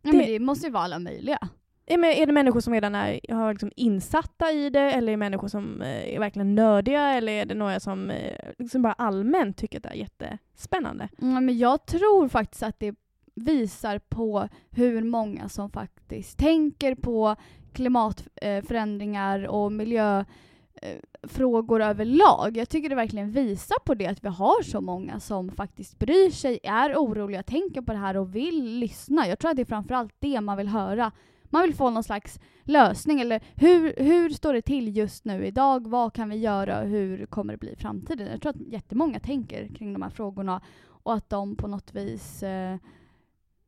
Ja, 0.02 0.12
Det- 0.12 0.18
men 0.18 0.26
det 0.28 0.40
måste 0.40 0.66
ju 0.68 0.72
vara 0.74 0.84
alla 0.84 1.00
möjliga. 1.00 1.40
Är, 1.90 2.06
är 2.06 2.26
det 2.26 2.34
människor 2.34 2.60
som 2.60 2.74
redan 2.74 2.96
är 2.96 3.34
har 3.34 3.54
liksom 3.54 3.72
insatta 3.76 4.52
i 4.52 4.70
det, 4.70 4.92
eller 4.92 5.08
är 5.08 5.14
det 5.14 5.18
människor 5.18 5.48
som 5.48 5.82
eh, 5.82 6.16
är 6.16 6.20
verkligen 6.20 6.56
nördiga, 6.56 7.02
eller 7.02 7.34
är 7.34 7.46
det 7.46 7.56
några 7.56 7.80
som 7.80 8.10
eh, 8.10 8.38
liksom 8.58 8.82
bara 8.82 8.94
allmänt 8.94 9.58
tycker 9.58 9.78
att 9.78 9.84
det 9.84 9.90
är 9.90 9.94
jättespännande? 9.94 11.10
Mm, 11.22 11.46
men 11.46 11.58
jag 11.58 11.86
tror 11.86 12.28
faktiskt 12.28 12.64
att 12.64 12.80
det 12.80 12.96
visar 13.36 14.00
på 14.00 14.48
hur 14.70 15.04
många 15.04 15.50
som 15.50 15.70
faktiskt 15.70 16.38
tänker 16.38 16.96
på 16.96 17.36
klimatförändringar 17.74 19.44
eh, 19.44 19.50
och 19.50 19.72
miljöfrågor 19.72 21.82
överlag. 21.82 22.58
Jag 22.58 22.70
tycker 22.70 22.90
det 22.90 22.96
verkligen 22.96 23.32
visar 23.32 23.78
på 23.86 23.94
det 23.94 24.08
att 24.08 24.24
vi 24.24 24.30
har 24.30 24.64
så 24.64 24.82
många 24.82 25.20
som 25.20 25.52
faktiskt 25.52 26.00
bryr 26.00 26.30
sig, 26.30 26.60
är 26.64 26.96
oroliga, 26.96 27.44
tänker 27.44 27.82
på 27.82 27.94
det 27.94 28.00
här 28.00 28.18
och 28.18 28.36
vill 28.36 28.80
lyssna. 28.80 29.28
Jag 29.28 29.40
tror 29.40 29.52
att 29.52 29.58
det 29.58 29.64
är 29.64 29.66
framförallt 29.66 30.14
det 30.20 30.42
man 30.42 30.58
vill 30.58 30.68
höra. 30.68 31.12
Man 31.50 31.62
vill 31.62 31.76
få 31.76 31.90
någon 31.90 32.04
slags 32.04 32.40
lösning 32.64 33.22
eller 33.22 33.44
hur, 33.56 33.94
hur 33.98 34.30
står 34.30 34.54
det 34.54 34.62
till 34.62 34.98
just 34.98 35.26
nu 35.26 35.46
idag? 35.46 35.88
Vad 35.88 36.14
kan 36.14 36.30
vi 36.30 36.36
göra? 36.36 36.82
Hur 36.82 37.26
kommer 37.26 37.54
det 37.54 37.58
bli 37.58 37.72
i 37.72 37.76
framtiden? 37.76 38.28
Jag 38.32 38.42
tror 38.42 38.50
att 38.50 38.68
jättemånga 38.68 39.20
tänker 39.20 39.68
kring 39.68 39.94
de 39.94 40.02
här 40.02 40.10
frågorna 40.10 40.62
och 41.04 41.14
att 41.14 41.30
de 41.30 41.56
på 41.56 41.68
något 41.68 41.96
vis 41.96 42.44
eh, 42.44 42.78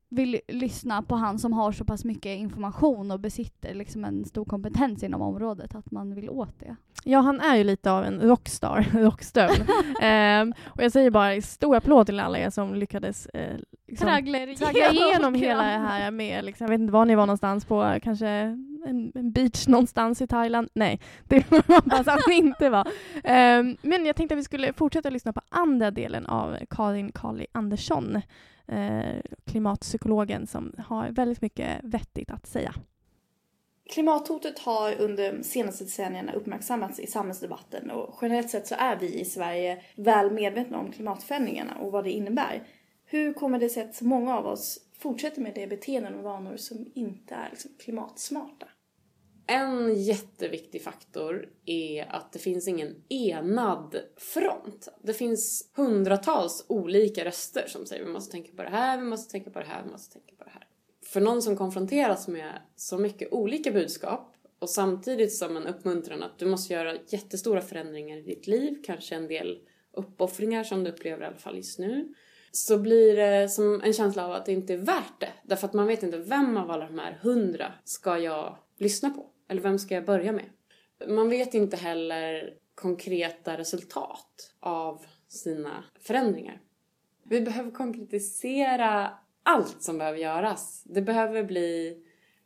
vill 0.10 0.40
lyssna 0.48 1.02
på 1.02 1.16
han 1.16 1.40
som 1.40 1.54
har 1.54 1.72
så 1.72 1.86
pass 1.86 2.06
mycket 2.06 2.38
information 2.38 3.12
och 3.12 3.20
besitter 3.20 3.74
liksom 3.74 4.06
en 4.06 4.26
stor 4.26 4.46
kompetens 4.46 5.04
inom 5.04 5.22
området, 5.22 5.76
att 5.76 5.92
man 5.92 6.16
vill 6.16 6.30
åt 6.30 6.60
det. 6.60 6.76
Ja, 7.04 7.20
han 7.20 7.40
är 7.40 7.56
ju 7.56 7.64
lite 7.64 7.92
av 7.92 8.04
en 8.04 8.22
rockstar, 8.22 8.86
Rockström. 8.94 9.50
Ehm, 10.02 10.54
och 10.66 10.84
jag 10.84 10.92
säger 10.92 11.12
bara 11.12 11.42
stor 11.42 11.76
applåd 11.76 12.06
till 12.06 12.20
alla 12.20 12.40
er 12.40 12.50
som 12.50 12.76
lyckades 12.76 13.26
eh, 13.26 13.58
liksom, 13.88 14.08
traggla 14.08 14.38
igenom 14.92 15.34
hela 15.34 15.64
det 15.64 15.70
här 15.70 16.12
med, 16.12 16.46
liksom, 16.46 16.66
jag 16.66 16.70
vet 16.70 16.80
inte 16.82 16.94
var 16.94 17.06
ni 17.06 17.16
var 17.16 17.26
någonstans 17.26 17.66
på, 17.66 18.00
kanske 18.04 18.28
en, 18.28 19.12
en 19.16 19.32
beach 19.32 19.68
någonstans 19.68 20.22
i 20.22 20.28
Thailand. 20.28 20.70
Nej, 20.74 21.00
det 21.24 21.50
hoppas 21.68 22.08
att 22.08 22.28
ni 22.28 22.36
inte 22.36 22.70
var. 22.70 22.88
Ehm, 23.24 23.78
men 23.82 24.06
jag 24.06 24.16
tänkte 24.16 24.36
att 24.36 24.40
vi 24.40 24.44
skulle 24.44 24.74
fortsätta 24.74 25.10
lyssna 25.10 25.34
på 25.34 25.42
andra 25.50 25.92
delen 25.92 26.26
av 26.26 26.58
Karin 26.70 27.12
Kali 27.12 27.46
Andersson, 27.52 28.22
eh, 28.72 29.22
klimatpsykologen 29.46 30.48
som 30.48 30.74
har 30.88 31.10
väldigt 31.10 31.42
mycket 31.42 31.80
vettigt 31.84 32.32
att 32.32 32.48
säga. 32.48 32.74
Klimathotet 33.90 34.60
har 34.60 35.02
under 35.02 35.34
de 35.34 35.44
senaste 35.44 35.84
decennierna 35.84 36.34
uppmärksammats 36.34 37.00
i 37.00 37.08
samhällsdebatten 37.08 37.92
och 37.92 38.20
generellt 38.22 38.50
sett 38.50 38.68
så 38.68 38.76
är 38.76 38.96
vi 38.96 39.20
i 39.20 39.26
Sverige 39.26 39.84
väl 39.96 40.32
medvetna 40.32 40.80
om 40.80 40.92
klimatförändringarna 40.92 41.76
och 41.76 41.92
vad 41.92 42.04
det 42.04 42.12
innebär. 42.12 42.64
Hur 43.06 43.34
kommer 43.34 43.60
det 43.60 43.70
sig 43.70 43.84
att 43.84 43.96
så 43.96 44.06
många 44.06 44.38
av 44.38 44.46
oss 44.46 44.80
fortsätter 45.00 45.42
med 45.42 45.52
det 45.56 45.68
beteenden 45.68 46.16
och 46.16 46.24
vanor 46.24 46.58
som 46.58 46.92
inte 46.94 47.36
är 47.36 47.50
liksom 47.50 47.72
klimatsmarta? 47.80 48.68
En 49.52 50.04
jätteviktig 50.04 50.84
faktor 50.84 51.50
är 51.66 52.16
att 52.16 52.34
det 52.34 52.40
finns 52.40 52.68
ingen 52.68 52.96
enad 53.10 53.96
front. 54.18 54.88
Det 55.02 55.14
finns 55.14 55.72
hundratals 55.76 56.66
olika 56.70 57.26
röster 57.26 57.64
som 57.68 57.86
säger 57.86 58.06
vi 58.06 58.12
måste 58.12 58.32
tänka 58.32 58.52
på 58.56 58.64
det 58.64 58.70
här, 58.70 58.98
vi 58.98 59.04
måste 59.04 59.32
tänka 59.32 59.50
på 59.50 59.60
det 59.60 59.66
här, 59.66 59.84
vi 59.84 59.92
måste 59.92 60.14
tänka 60.14 60.36
på 60.36 60.44
det 60.44 60.50
här. 60.50 60.68
För 61.06 61.22
någon 61.22 61.42
som 61.42 61.58
konfronteras 61.58 62.28
med 62.28 62.62
så 62.76 62.98
mycket 62.98 63.34
olika 63.34 63.72
budskap 63.72 64.36
och 64.60 64.70
samtidigt 64.70 65.36
som 65.36 65.58
en 65.58 65.68
uppmuntran 65.68 66.24
att 66.24 66.40
du 66.40 66.46
måste 66.46 66.74
göra 66.74 66.98
jättestora 67.08 67.62
förändringar 67.62 68.18
i 68.18 68.22
ditt 68.22 68.48
liv, 68.48 68.82
kanske 68.86 69.16
en 69.16 69.28
del 69.28 69.60
uppoffringar 69.94 70.64
som 70.64 70.84
du 70.84 70.92
upplever 70.92 71.24
i 71.24 71.26
alla 71.26 71.38
fall 71.38 71.58
just 71.58 71.80
nu, 71.80 72.14
så 72.52 72.78
blir 72.78 73.16
det 73.16 73.50
som 73.50 73.82
en 73.82 73.94
känsla 73.94 74.26
av 74.26 74.32
att 74.32 74.46
det 74.46 74.52
inte 74.52 74.74
är 74.74 74.78
värt 74.78 75.20
det. 75.20 75.34
Därför 75.44 75.68
att 75.68 75.74
man 75.74 75.88
vet 75.88 76.04
inte 76.04 76.18
vem 76.18 76.58
av 76.58 76.72
alla 76.72 76.86
de 76.86 77.00
här 77.00 77.20
hundra 77.22 77.74
ska 77.84 78.18
jag 78.18 78.58
lyssna 78.78 79.10
på? 79.10 79.30
Eller 79.50 79.62
vem 79.62 79.80
ska 79.80 79.96
jag 79.96 80.06
börja 80.06 80.32
med? 80.32 80.46
Man 81.08 81.30
vet 81.30 81.54
inte 81.54 81.78
heller 81.78 82.54
konkreta 82.76 83.58
resultat 83.58 84.54
av 84.60 85.06
sina 85.28 85.84
förändringar. 86.00 86.62
Vi 87.24 87.42
behöver 87.42 87.72
konkretisera 87.72 89.12
allt 89.44 89.84
som 89.84 89.98
behöver 89.98 90.18
göras. 90.18 90.84
Det 90.86 91.02
behöver 91.02 91.44
bli 91.44 91.98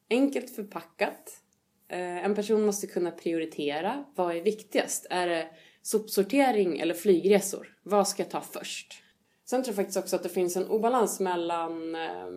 enkelt 0.09 0.55
förpackat. 0.55 1.41
Eh, 1.87 2.25
en 2.25 2.35
person 2.35 2.65
måste 2.65 2.87
kunna 2.87 3.11
prioritera. 3.11 4.05
Vad 4.15 4.35
är 4.35 4.41
viktigast? 4.41 5.07
Är 5.09 5.27
det 5.27 5.47
sopsortering 5.81 6.79
eller 6.79 6.93
flygresor? 6.93 7.77
Vad 7.83 8.07
ska 8.07 8.23
jag 8.23 8.29
ta 8.29 8.41
först? 8.41 9.03
Sen 9.45 9.63
tror 9.63 9.71
jag 9.71 9.75
faktiskt 9.75 9.97
också 9.97 10.15
att 10.15 10.23
det 10.23 10.29
finns 10.29 10.57
en 10.57 10.67
obalans 10.67 11.19
mellan 11.19 11.95
eh, 11.95 12.29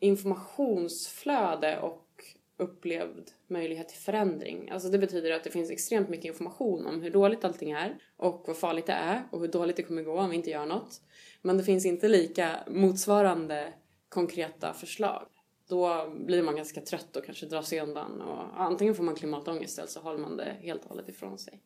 informationsflöde 0.00 1.80
och 1.80 2.08
upplevd 2.56 3.30
möjlighet 3.54 3.88
till 3.88 3.98
förändring. 3.98 4.70
Alltså 4.70 4.88
det 4.88 4.98
betyder 4.98 5.30
att 5.30 5.44
det 5.44 5.50
finns 5.50 5.70
extremt 5.70 6.08
mycket 6.08 6.24
information 6.24 6.86
om 6.86 7.02
hur 7.02 7.10
dåligt 7.10 7.44
allting 7.44 7.70
är 7.70 7.96
och 8.16 8.44
vad 8.46 8.56
farligt 8.56 8.86
det 8.86 8.92
är 8.92 9.22
och 9.30 9.40
hur 9.40 9.48
dåligt 9.48 9.76
det 9.76 9.82
kommer 9.82 10.02
gå 10.02 10.18
om 10.18 10.30
vi 10.30 10.36
inte 10.36 10.50
gör 10.50 10.66
något. 10.66 11.00
Men 11.42 11.58
det 11.58 11.64
finns 11.64 11.86
inte 11.86 12.08
lika 12.08 12.58
motsvarande 12.66 13.72
konkreta 14.08 14.72
förslag. 14.72 15.26
Då 15.68 16.10
blir 16.26 16.42
man 16.42 16.56
ganska 16.56 16.80
trött 16.80 17.16
och 17.16 17.24
kanske 17.24 17.46
drar 17.46 17.62
sig 17.62 17.80
undan 17.80 18.20
och 18.20 18.60
antingen 18.60 18.94
får 18.94 19.04
man 19.04 19.14
klimatångest 19.14 19.78
eller 19.78 19.88
så 19.88 20.00
håller 20.00 20.18
man 20.18 20.36
det 20.36 20.56
helt 20.60 20.82
och 20.82 20.88
hållet 20.88 21.08
ifrån 21.08 21.38
sig. 21.38 21.60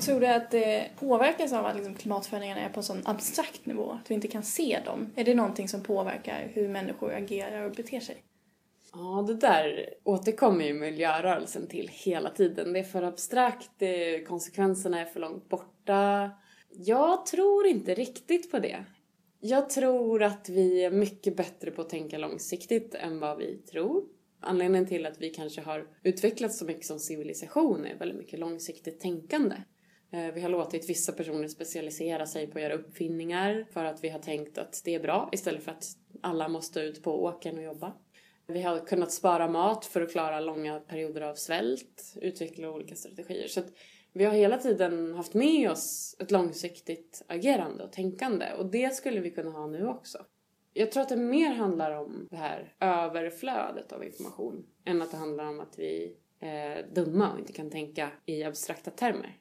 Tror 0.00 0.20
du 0.20 0.26
att 0.26 0.50
det 0.50 0.90
påverkas 0.98 1.52
av 1.52 1.66
att 1.66 1.76
liksom 1.76 1.94
klimatförändringarna 1.94 2.60
är 2.60 2.68
på 2.68 2.80
en 2.80 2.84
sån 2.84 3.02
abstrakt 3.04 3.66
nivå? 3.66 3.90
Att 3.92 4.10
vi 4.10 4.14
inte 4.14 4.28
kan 4.28 4.42
se 4.42 4.80
dem? 4.84 5.12
Är 5.16 5.24
det 5.24 5.34
någonting 5.34 5.68
som 5.68 5.82
påverkar 5.82 6.50
hur 6.54 6.68
människor 6.68 7.12
agerar 7.12 7.62
och 7.64 7.72
beter 7.72 8.00
sig? 8.00 8.16
Ja, 8.96 9.24
det 9.26 9.34
där 9.34 9.94
återkommer 10.04 10.64
ju 10.64 10.74
miljörörelsen 10.74 11.66
till 11.66 11.90
hela 11.92 12.30
tiden. 12.30 12.72
Det 12.72 12.78
är 12.78 12.84
för 12.84 13.02
abstrakt, 13.02 13.82
eh, 13.82 14.26
konsekvenserna 14.26 15.00
är 15.00 15.04
för 15.04 15.20
långt 15.20 15.48
borta. 15.48 16.30
Jag 16.70 17.26
tror 17.26 17.66
inte 17.66 17.94
riktigt 17.94 18.50
på 18.50 18.58
det. 18.58 18.84
Jag 19.40 19.70
tror 19.70 20.22
att 20.22 20.48
vi 20.48 20.84
är 20.84 20.90
mycket 20.90 21.36
bättre 21.36 21.70
på 21.70 21.82
att 21.82 21.88
tänka 21.88 22.18
långsiktigt 22.18 22.94
än 22.94 23.20
vad 23.20 23.38
vi 23.38 23.56
tror. 23.56 24.04
Anledningen 24.40 24.86
till 24.86 25.06
att 25.06 25.20
vi 25.20 25.30
kanske 25.30 25.60
har 25.60 25.86
utvecklats 26.02 26.58
så 26.58 26.64
mycket 26.64 26.86
som 26.86 26.98
civilisation 26.98 27.86
är 27.86 27.98
väldigt 27.98 28.18
mycket 28.18 28.38
långsiktigt 28.38 29.00
tänkande. 29.00 29.56
Eh, 30.12 30.34
vi 30.34 30.40
har 30.40 30.48
låtit 30.48 30.90
vissa 30.90 31.12
personer 31.12 31.48
specialisera 31.48 32.26
sig 32.26 32.46
på 32.46 32.58
att 32.58 32.62
göra 32.62 32.74
uppfinningar 32.74 33.66
för 33.72 33.84
att 33.84 34.04
vi 34.04 34.08
har 34.08 34.18
tänkt 34.18 34.58
att 34.58 34.82
det 34.84 34.94
är 34.94 35.00
bra 35.00 35.28
istället 35.32 35.62
för 35.62 35.70
att 35.70 35.84
alla 36.22 36.48
måste 36.48 36.80
ut 36.80 37.02
på 37.02 37.24
åkern 37.24 37.58
och 37.58 37.64
jobba. 37.64 37.92
Vi 38.46 38.62
har 38.62 38.86
kunnat 38.86 39.12
spara 39.12 39.48
mat 39.48 39.84
för 39.84 40.00
att 40.00 40.12
klara 40.12 40.40
långa 40.40 40.80
perioder 40.80 41.20
av 41.20 41.34
svält, 41.34 42.14
utveckla 42.20 42.70
olika 42.70 42.94
strategier. 42.94 43.48
Så 43.48 43.60
att 43.60 43.72
vi 44.12 44.24
har 44.24 44.32
hela 44.32 44.58
tiden 44.58 45.14
haft 45.14 45.34
med 45.34 45.70
oss 45.70 46.16
ett 46.18 46.30
långsiktigt 46.30 47.24
agerande 47.26 47.84
och 47.84 47.92
tänkande 47.92 48.46
och 48.58 48.66
det 48.66 48.94
skulle 48.94 49.20
vi 49.20 49.30
kunna 49.30 49.50
ha 49.50 49.66
nu 49.66 49.86
också. 49.86 50.18
Jag 50.72 50.92
tror 50.92 51.02
att 51.02 51.08
det 51.08 51.16
mer 51.16 51.54
handlar 51.54 51.90
om 51.90 52.28
det 52.30 52.36
här 52.36 52.74
överflödet 52.80 53.92
av 53.92 54.04
information 54.04 54.66
än 54.84 55.02
att 55.02 55.10
det 55.10 55.16
handlar 55.16 55.44
om 55.44 55.60
att 55.60 55.78
vi 55.78 56.16
är 56.40 56.86
dumma 56.94 57.32
och 57.32 57.38
inte 57.38 57.52
kan 57.52 57.70
tänka 57.70 58.10
i 58.26 58.44
abstrakta 58.44 58.90
termer. 58.90 59.38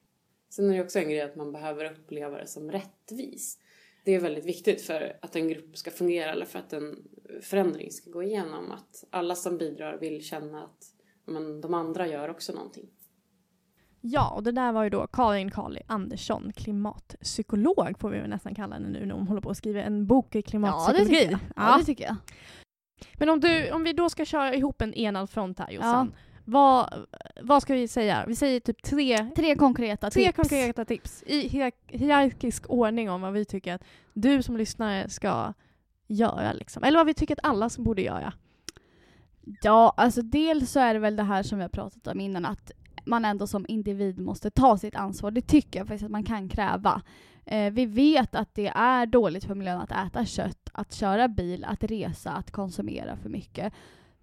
Sen 0.50 0.70
är 0.70 0.78
det 0.78 0.84
också 0.84 1.00
en 1.00 1.10
grej 1.10 1.22
att 1.22 1.36
man 1.36 1.52
behöver 1.52 1.92
uppleva 1.92 2.38
det 2.38 2.48
som 2.48 2.72
rättvis. 2.72 3.60
Det 4.06 4.12
är 4.12 4.20
väldigt 4.20 4.46
viktigt 4.46 4.82
för 4.82 5.18
att 5.22 5.36
en 5.36 5.48
grupp 5.48 5.78
ska 5.78 5.92
fungera 5.92 6.32
eller 6.32 6.46
för 6.46 6.60
att 6.60 6.74
en 6.74 7.08
förändring 7.42 7.92
ska 7.92 8.10
gå 8.12 8.24
igenom. 8.24 8.72
Att 8.72 9.04
alla 9.10 9.36
som 9.36 9.58
bidrar 9.58 9.98
vill 9.98 10.24
känna 10.24 10.64
att 10.64 10.86
men, 11.26 11.62
de 11.62 11.74
andra 11.74 12.08
gör 12.08 12.30
också 12.30 12.54
någonting. 12.54 12.90
Ja, 14.02 14.30
och 14.36 14.44
det 14.44 14.52
där 14.52 14.72
var 14.72 14.84
ju 14.84 14.90
då 14.90 15.08
Karin 15.08 15.52
Kali 15.52 15.82
Andersson, 15.88 16.52
klimatpsykolog 16.56 18.00
får 18.00 18.10
vi 18.10 18.20
väl 18.20 18.30
nästan 18.30 18.56
kalla 18.56 18.76
henne 18.76 18.90
nu 18.90 19.06
när 19.06 19.16
hon 19.16 19.28
håller 19.28 19.42
på 19.42 19.50
att 19.50 19.58
skriva 19.58 19.82
en 19.84 20.08
bok 20.08 20.26
i 20.36 20.38
Ja, 20.38 20.42
det 20.42 20.50
klimatpsykologi. 20.50 21.10
tycker 21.16 21.32
jag. 21.32 21.40
Ja, 21.56 21.78
det 21.80 21.86
tycker 21.86 22.04
jag. 22.04 22.16
Men 23.14 23.30
om, 23.30 23.40
du, 23.40 23.72
om 23.72 23.84
vi 23.84 23.94
då 23.94 24.10
ska 24.10 24.26
köra 24.26 24.56
ihop 24.56 24.82
en 24.82 24.94
enad 24.94 25.30
front 25.30 25.60
här 25.60 25.72
Jossan. 25.72 26.14
Vad, 26.46 27.08
vad 27.42 27.62
ska 27.62 27.74
vi 27.74 27.88
säga? 27.88 28.26
Vi 28.28 28.36
säger 28.36 28.60
typ 28.60 28.84
tre, 28.84 29.30
Tre 29.36 29.56
konkreta 29.56 30.10
tre 30.10 30.24
tips. 30.26 30.36
konkreta 30.36 30.86
tips 30.86 31.24
i 31.28 31.48
hierark- 31.48 31.88
hierarkisk 31.88 32.70
ordning 32.70 33.10
om 33.10 33.22
vad 33.22 33.34
vi 33.34 33.46
tycker 33.46 33.74
att 33.74 33.84
du 34.14 34.44
som 34.44 34.58
lyssnare 34.58 35.10
ska 35.10 35.54
göra. 36.14 36.54
Liksom. 36.54 36.84
Eller 36.84 36.98
vad 36.98 37.08
vi 37.08 37.14
tycker 37.14 37.34
att 37.36 37.46
alla 37.50 37.70
som 37.70 37.84
borde 37.84 38.02
göra. 38.02 38.34
Ja, 39.62 39.94
alltså 39.98 40.22
dels 40.22 40.72
så 40.72 40.80
är 40.80 40.94
det 40.94 41.00
väl 41.00 41.16
det 41.16 41.24
här 41.24 41.44
som 41.44 41.58
vi 41.58 41.62
har 41.62 41.70
pratat 41.70 42.08
om 42.08 42.20
innan 42.20 42.46
att 42.46 42.72
man 43.06 43.26
ändå 43.26 43.48
som 43.48 43.66
individ 43.68 44.20
måste 44.20 44.52
ta 44.52 44.78
sitt 44.78 44.96
ansvar. 44.96 45.32
Det 45.32 45.42
tycker 45.42 45.80
jag 45.80 45.88
faktiskt 45.88 46.06
att 46.06 46.12
man 46.12 46.24
kan 46.24 46.50
kräva. 46.50 47.02
Eh, 47.46 47.74
vi 47.74 47.86
vet 47.86 48.36
att 48.36 48.56
det 48.56 48.68
är 48.68 49.06
dåligt 49.06 49.44
för 49.44 49.56
miljön 49.56 49.82
att 49.82 50.08
äta 50.08 50.26
kött, 50.26 50.70
att 50.74 50.94
köra 50.94 51.28
bil, 51.28 51.66
att 51.66 51.84
resa, 51.84 52.32
att 52.32 52.52
konsumera 52.52 53.18
för 53.18 53.30
mycket. 53.30 53.74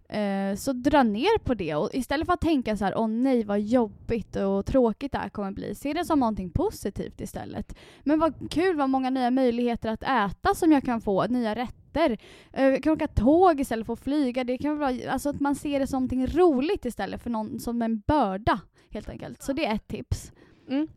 Eh, 0.08 0.56
så 0.56 0.72
dra 0.72 1.02
ner 1.02 1.38
på 1.38 1.54
det 1.54 1.74
och 1.74 1.90
istället 1.92 2.26
för 2.26 2.32
att 2.32 2.40
tänka 2.40 2.76
så 2.76 2.84
här, 2.84 2.98
åh 2.98 3.08
nej 3.08 3.44
vad 3.44 3.60
jobbigt 3.60 4.36
och 4.36 4.66
tråkigt 4.66 5.12
det 5.12 5.18
här 5.18 5.28
kommer 5.28 5.50
bli, 5.50 5.74
se 5.74 5.92
det 5.92 6.04
som 6.04 6.20
någonting 6.20 6.50
positivt 6.50 7.20
istället. 7.20 7.76
Men 8.02 8.18
vad 8.18 8.50
kul, 8.50 8.76
vad 8.76 8.90
många 8.90 9.10
nya 9.10 9.30
möjligheter 9.30 9.88
att 9.88 10.02
äta 10.02 10.54
som 10.54 10.72
jag 10.72 10.84
kan 10.84 11.00
få, 11.00 11.26
nya 11.26 11.54
rätter. 11.54 11.79
Eh, 11.96 12.16
Jag 12.52 12.82
kan 12.82 12.92
åka 12.92 13.06
tåg 13.06 13.60
istället 13.60 13.86
för 13.86 13.92
att 13.92 14.00
flyga. 14.00 14.44
Det 14.44 14.58
kan 14.58 14.78
vara, 14.78 15.12
alltså 15.12 15.28
att 15.28 15.40
man 15.40 15.54
ser 15.54 15.80
det 15.80 15.86
som 15.86 15.96
någonting 15.96 16.26
roligt 16.26 16.84
istället 16.84 17.22
för 17.22 17.30
någon, 17.30 17.60
som 17.60 17.82
en 17.82 17.98
börda 17.98 18.60
helt 18.90 19.08
enkelt. 19.08 19.42
Så 19.42 19.52
det 19.52 19.66
är 19.66 19.74
ett 19.74 19.88
tips. 19.88 20.32
Mm. 20.68 20.88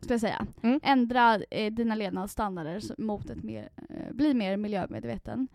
Ska 0.00 0.14
jag 0.14 0.20
säga. 0.20 0.46
Mm. 0.62 0.80
Ändra 0.82 1.40
eh, 1.50 1.72
dina 1.72 1.94
levnadsstandarder 1.94 2.82
mot 3.02 3.42
mer, 3.42 3.68
eh, 3.90 4.12
bli 4.14 4.34
mer 4.34 4.56
miljömedveten. 4.56 5.48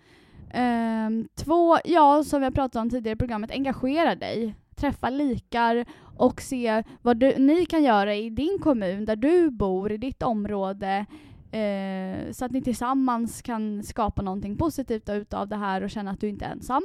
Ehm, 0.53 1.27
två, 1.35 1.77
ja 1.85 2.23
som 2.23 2.39
vi 2.39 2.43
har 2.45 2.51
pratat 2.51 2.81
om 2.81 2.89
tidigare 2.89 3.15
i 3.15 3.19
programmet, 3.19 3.51
engagera 3.51 4.15
dig. 4.15 4.55
Träffa 4.75 5.09
likar 5.09 5.85
och 6.17 6.41
se 6.41 6.83
vad 7.01 7.17
du, 7.17 7.37
ni 7.37 7.65
kan 7.65 7.83
göra 7.83 8.15
i 8.15 8.29
din 8.29 8.59
kommun, 8.61 9.05
där 9.05 9.15
du 9.15 9.49
bor, 9.51 9.91
i 9.91 9.97
ditt 9.97 10.23
område. 10.23 11.05
Eh, 11.51 12.31
så 12.31 12.45
att 12.45 12.51
ni 12.51 12.61
tillsammans 12.61 13.41
kan 13.41 13.83
skapa 13.83 14.21
någonting 14.21 14.57
positivt 14.57 15.09
utav 15.09 15.47
det 15.47 15.55
här 15.55 15.81
och 15.81 15.89
känna 15.89 16.11
att 16.11 16.19
du 16.21 16.29
inte 16.29 16.45
är 16.45 16.51
ensam. 16.51 16.83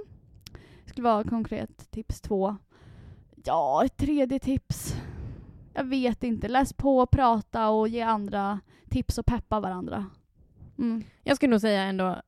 Det 0.85 0.91
skulle 0.91 1.05
vara 1.05 1.25
konkret 1.25 1.91
tips 1.91 2.21
två. 2.21 2.57
Ja, 3.45 3.85
ett 3.85 3.97
tredje 3.97 4.39
tips. 4.39 4.95
Jag 5.75 5.85
vet 5.85 6.25
inte. 6.25 6.49
Läs 6.49 6.73
på, 6.73 7.07
prata 7.07 7.69
och 7.69 7.89
ge 7.89 8.01
andra 8.01 8.61
tips 8.91 9.19
och 9.19 9.27
peppa 9.27 9.61
varandra. 9.61 10.07
Mm. 10.79 11.05
Jag 11.23 11.37
skulle 11.37 11.51
nog 11.51 11.61
säga 11.61 11.83
ändå, 11.83 12.23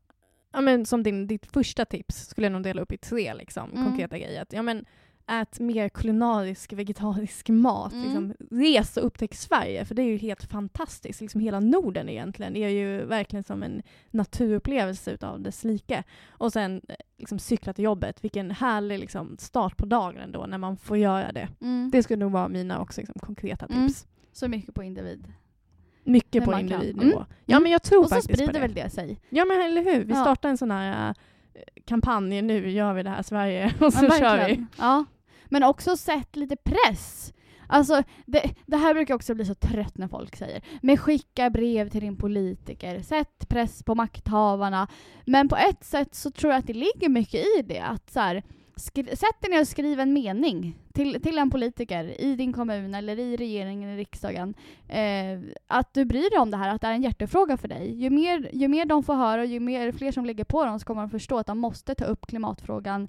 ja, 0.52 0.60
men 0.60 0.86
som 0.86 1.02
din, 1.02 1.26
ditt 1.26 1.46
första 1.46 1.84
tips 1.84 2.26
skulle 2.28 2.44
jag 2.44 2.52
nog 2.52 2.62
dela 2.62 2.82
upp 2.82 2.92
i 2.92 2.98
tre 2.98 3.34
liksom, 3.34 3.70
Mm. 3.70 3.84
konkreta 3.84 4.18
grejer. 4.18 4.42
Att, 4.42 4.52
ja, 4.52 4.62
men, 4.62 4.84
ät 5.28 5.60
mer 5.60 5.88
kulinarisk, 5.88 6.72
vegetarisk 6.72 7.48
mat. 7.48 7.92
Mm. 7.92 8.04
Liksom, 8.04 8.34
res 8.50 8.96
och 8.96 9.06
upptäck 9.06 9.34
Sverige, 9.34 9.84
för 9.84 9.94
det 9.94 10.02
är 10.02 10.06
ju 10.06 10.16
helt 10.16 10.44
fantastiskt. 10.44 11.20
Liksom, 11.20 11.40
hela 11.40 11.60
Norden 11.60 12.08
egentligen 12.08 12.56
är 12.56 12.68
ju 12.68 13.04
verkligen 13.04 13.42
som 13.44 13.62
en 13.62 13.82
naturupplevelse 14.10 15.10
utav 15.10 15.40
dess 15.40 15.64
like. 15.64 16.02
Och 16.28 16.52
sen 16.52 16.80
eh, 16.88 16.94
liksom, 17.18 17.38
cykla 17.38 17.72
till 17.72 17.84
jobbet. 17.84 18.24
Vilken 18.24 18.50
härlig 18.50 18.98
liksom, 18.98 19.36
start 19.38 19.76
på 19.76 19.86
dagen 19.86 20.16
ändå 20.16 20.46
när 20.46 20.58
man 20.58 20.76
får 20.76 20.96
göra 20.96 21.32
det. 21.32 21.48
Mm. 21.60 21.90
Det 21.92 22.02
skulle 22.02 22.20
nog 22.24 22.32
vara 22.32 22.48
mina 22.48 22.80
också 22.80 23.00
liksom, 23.00 23.20
konkreta 23.20 23.66
Mm. 23.66 23.88
tips. 23.88 24.06
Så 24.32 24.48
mycket 24.48 24.74
på 24.74 24.82
individ. 24.82 25.32
Mycket 26.04 26.44
på 26.44 26.58
individnivå. 26.60 27.16
Mm. 27.18 27.28
Ja, 27.44 27.60
men 27.60 27.72
jag 27.72 27.82
tror 27.82 28.00
Och 28.02 28.08
så 28.08 28.14
faktiskt 28.14 28.28
på 28.30 28.36
sprider 28.36 28.52
det. 28.52 28.58
väl 28.60 28.74
det 28.74 28.90
sig. 28.90 29.20
Ja 29.28 29.44
men 29.44 29.60
eller 29.60 29.84
hur, 29.84 30.04
vi 30.04 30.12
Ja. 30.12 30.20
startar 30.22 30.48
en 30.48 30.58
sån 30.58 30.70
här 30.70 31.08
äh, 31.08 31.14
kampanj, 31.84 32.42
nu 32.42 32.70
gör 32.70 32.94
vi 32.94 33.02
det 33.02 33.10
här 33.10 33.22
Sverige 33.22 33.74
och 33.80 33.92
så 33.92 34.04
Ja, 34.04 34.10
kör 34.18 34.48
vi. 34.48 34.64
Ja. 34.78 35.04
Men 35.48 35.62
också 35.62 35.96
sätt 35.96 36.36
lite 36.36 36.56
press. 36.56 37.32
Alltså, 37.70 38.02
det, 38.26 38.54
det 38.66 38.76
här 38.76 38.94
brukar 38.94 39.12
jag 39.12 39.16
också 39.16 39.34
bli 39.34 39.44
så 39.44 39.54
trött 39.54 39.98
när 39.98 40.08
folk 40.08 40.36
säger. 40.36 40.62
Men 40.82 40.96
skicka 40.96 41.50
brev 41.50 41.88
till 41.88 42.00
din 42.00 42.16
politiker, 42.16 43.02
sätt 43.02 43.48
press 43.48 43.82
på 43.82 43.94
makthavarna. 43.94 44.88
Men 45.24 45.48
på 45.48 45.56
ett 45.56 45.84
sätt 45.84 46.14
så 46.14 46.30
tror 46.30 46.52
jag 46.52 46.58
att 46.58 46.66
det 46.66 46.72
ligger 46.72 47.08
mycket 47.08 47.40
i 47.58 47.62
det. 47.62 47.80
Att 47.80 48.10
så 48.10 48.20
här, 48.20 48.42
sätt 49.16 49.40
dig 49.40 49.50
ner 49.50 49.60
och 49.60 49.68
skriv 49.68 50.00
en 50.00 50.12
mening 50.12 50.76
till, 50.92 51.22
till 51.22 51.38
en 51.38 51.50
politiker 51.50 52.20
i 52.20 52.36
din 52.36 52.52
kommun 52.52 52.94
eller 52.94 53.18
i 53.18 53.36
regeringen, 53.36 53.90
i 53.90 53.96
riksdagen. 53.96 54.54
Eh, 54.88 55.40
att 55.66 55.94
du 55.94 56.04
bryr 56.04 56.30
dig 56.30 56.38
om 56.38 56.50
det 56.50 56.56
här, 56.56 56.74
att 56.74 56.80
det 56.80 56.86
är 56.86 56.92
en 56.92 57.02
hjärtefråga 57.02 57.56
för 57.56 57.68
dig. 57.68 58.02
Ju 58.02 58.10
mer, 58.10 58.50
ju 58.52 58.68
mer 58.68 58.84
de 58.84 59.02
får 59.02 59.14
höra 59.14 59.40
och 59.40 59.46
ju 59.46 59.60
mer, 59.60 59.92
fler 59.92 60.12
som 60.12 60.24
lägger 60.24 60.44
på 60.44 60.64
dem 60.64 60.80
så 60.80 60.86
kommer 60.86 61.02
de 61.02 61.10
förstå 61.10 61.38
att 61.38 61.46
de 61.46 61.58
måste 61.58 61.94
ta 61.94 62.04
upp 62.04 62.26
klimatfrågan 62.26 63.08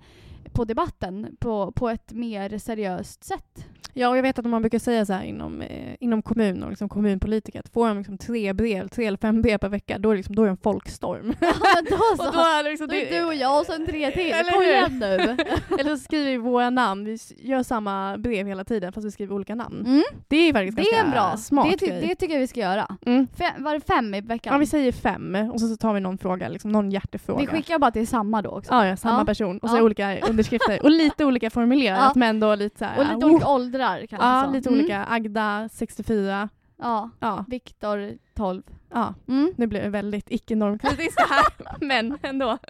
på 0.53 0.65
debatten 0.65 1.35
på, 1.39 1.71
på 1.71 1.89
ett 1.89 2.11
mer 2.11 2.57
seriöst 2.57 3.23
sätt. 3.23 3.65
Ja 3.93 4.09
och 4.09 4.17
jag 4.17 4.21
vet 4.23 4.39
att 4.39 4.45
man 4.45 4.61
brukar 4.61 4.79
säga 4.79 5.05
så 5.05 5.13
här 5.13 5.23
inom, 5.23 5.61
eh, 5.61 5.95
inom 5.99 6.21
kommun 6.21 6.63
och 6.63 6.69
liksom 6.69 6.89
kommunpolitiker 6.89 7.59
att 7.59 7.69
får 7.69 7.87
de 7.87 7.97
liksom 7.97 8.17
tre 8.17 8.53
brev, 8.53 8.87
tre 8.87 9.05
eller 9.05 9.17
fem 9.17 9.41
brev 9.41 9.57
per 9.57 9.69
vecka 9.69 9.97
då 9.99 10.11
är, 10.11 10.15
liksom, 10.17 10.35
då 10.35 10.41
är 10.41 10.45
det 10.45 10.51
en 10.51 10.57
folkstorm. 10.57 11.33
Ja, 11.41 11.81
då 11.89 11.97
så. 12.17 12.27
och 12.27 12.33
då 12.33 12.39
är 12.39 12.63
det 12.63 12.69
liksom, 12.69 12.87
Då 12.87 12.95
är 12.95 13.11
du 13.19 13.25
och 13.25 13.35
jag 13.35 13.59
och 13.59 13.65
sen 13.65 13.85
tre 13.85 14.11
till. 14.11 14.31
Eller 14.31 14.51
Kom 14.51 14.61
igen 14.63 14.99
nu. 14.99 15.37
eller 15.79 15.95
så 15.95 15.97
skriver 16.03 16.31
vi 16.31 16.37
våra 16.37 16.69
namn, 16.69 17.05
vi 17.05 17.17
gör 17.37 17.63
samma 17.63 18.17
brev 18.17 18.47
hela 18.47 18.63
tiden 18.63 18.93
fast 18.93 19.07
vi 19.07 19.11
skriver 19.11 19.35
olika 19.35 19.55
namn. 19.55 19.85
Mm. 19.85 20.03
Det 20.27 20.37
är 20.37 20.53
faktiskt 20.53 20.77
Det 20.77 20.81
ganska 20.83 20.97
är 21.01 21.05
en 21.05 21.11
bra. 21.11 21.37
smart 21.37 21.67
det, 21.71 21.77
ty- 21.77 21.87
grej. 21.87 22.01
det 22.07 22.15
tycker 22.15 22.33
jag 22.33 22.41
vi 22.41 22.47
ska 22.47 22.59
göra. 22.59 22.97
Mm. 23.05 23.27
Fem, 23.37 23.63
var 23.63 23.73
det 23.73 23.81
fem 23.87 24.13
i 24.13 24.21
veckan? 24.21 24.53
Ja 24.53 24.59
vi 24.59 24.65
säger 24.65 24.91
fem 24.91 25.35
och 25.53 25.59
så, 25.61 25.67
så 25.67 25.77
tar 25.77 25.93
vi 25.93 25.99
någon 25.99 26.17
fråga, 26.17 26.47
liksom 26.49 26.71
någon 26.71 26.91
hjärtefråga. 26.91 27.39
Vi 27.39 27.47
skickar 27.47 27.79
bara 27.79 27.91
till 27.91 28.07
samma 28.07 28.41
då 28.41 28.49
också. 28.49 28.73
Ja, 28.73 28.87
ja, 28.87 28.95
samma 28.97 29.19
Ja. 29.21 29.25
person. 29.25 29.57
Och 29.59 29.69
så 29.69 29.77
Ja. 29.77 29.81
olika 29.83 30.17
underskrifter. 30.29 30.83
Och 30.83 30.91
lite 30.91 31.25
olika 31.25 31.49
formulerat 31.49 32.15
men 32.15 32.39
då 32.39 32.55
lite 32.55 32.79
så 32.79 32.85
här, 32.85 32.97
Och 32.99 33.03
lite 33.05 33.25
oh. 33.25 33.31
olika 33.33 33.47
åldrar 33.47 34.05
kanske. 34.05 34.27
Ja, 34.27 34.43
så. 34.45 34.51
lite 34.51 34.69
Mm. 34.69 34.79
olika. 34.79 35.05
Agda, 35.09 35.69
64. 35.71 36.49
Ja. 36.81 37.09
Ja, 37.19 37.45
Viktor, 37.47 38.11
12. 38.35 38.63
ja. 38.93 39.13
Mm. 39.27 39.53
Nu 39.57 39.67
blev 39.67 39.83
det 39.83 39.89
väldigt 39.89 40.31
icke-normkritiskt 40.31 41.19
här, 41.29 41.45
men 41.85 42.17
ändå. 42.21 42.57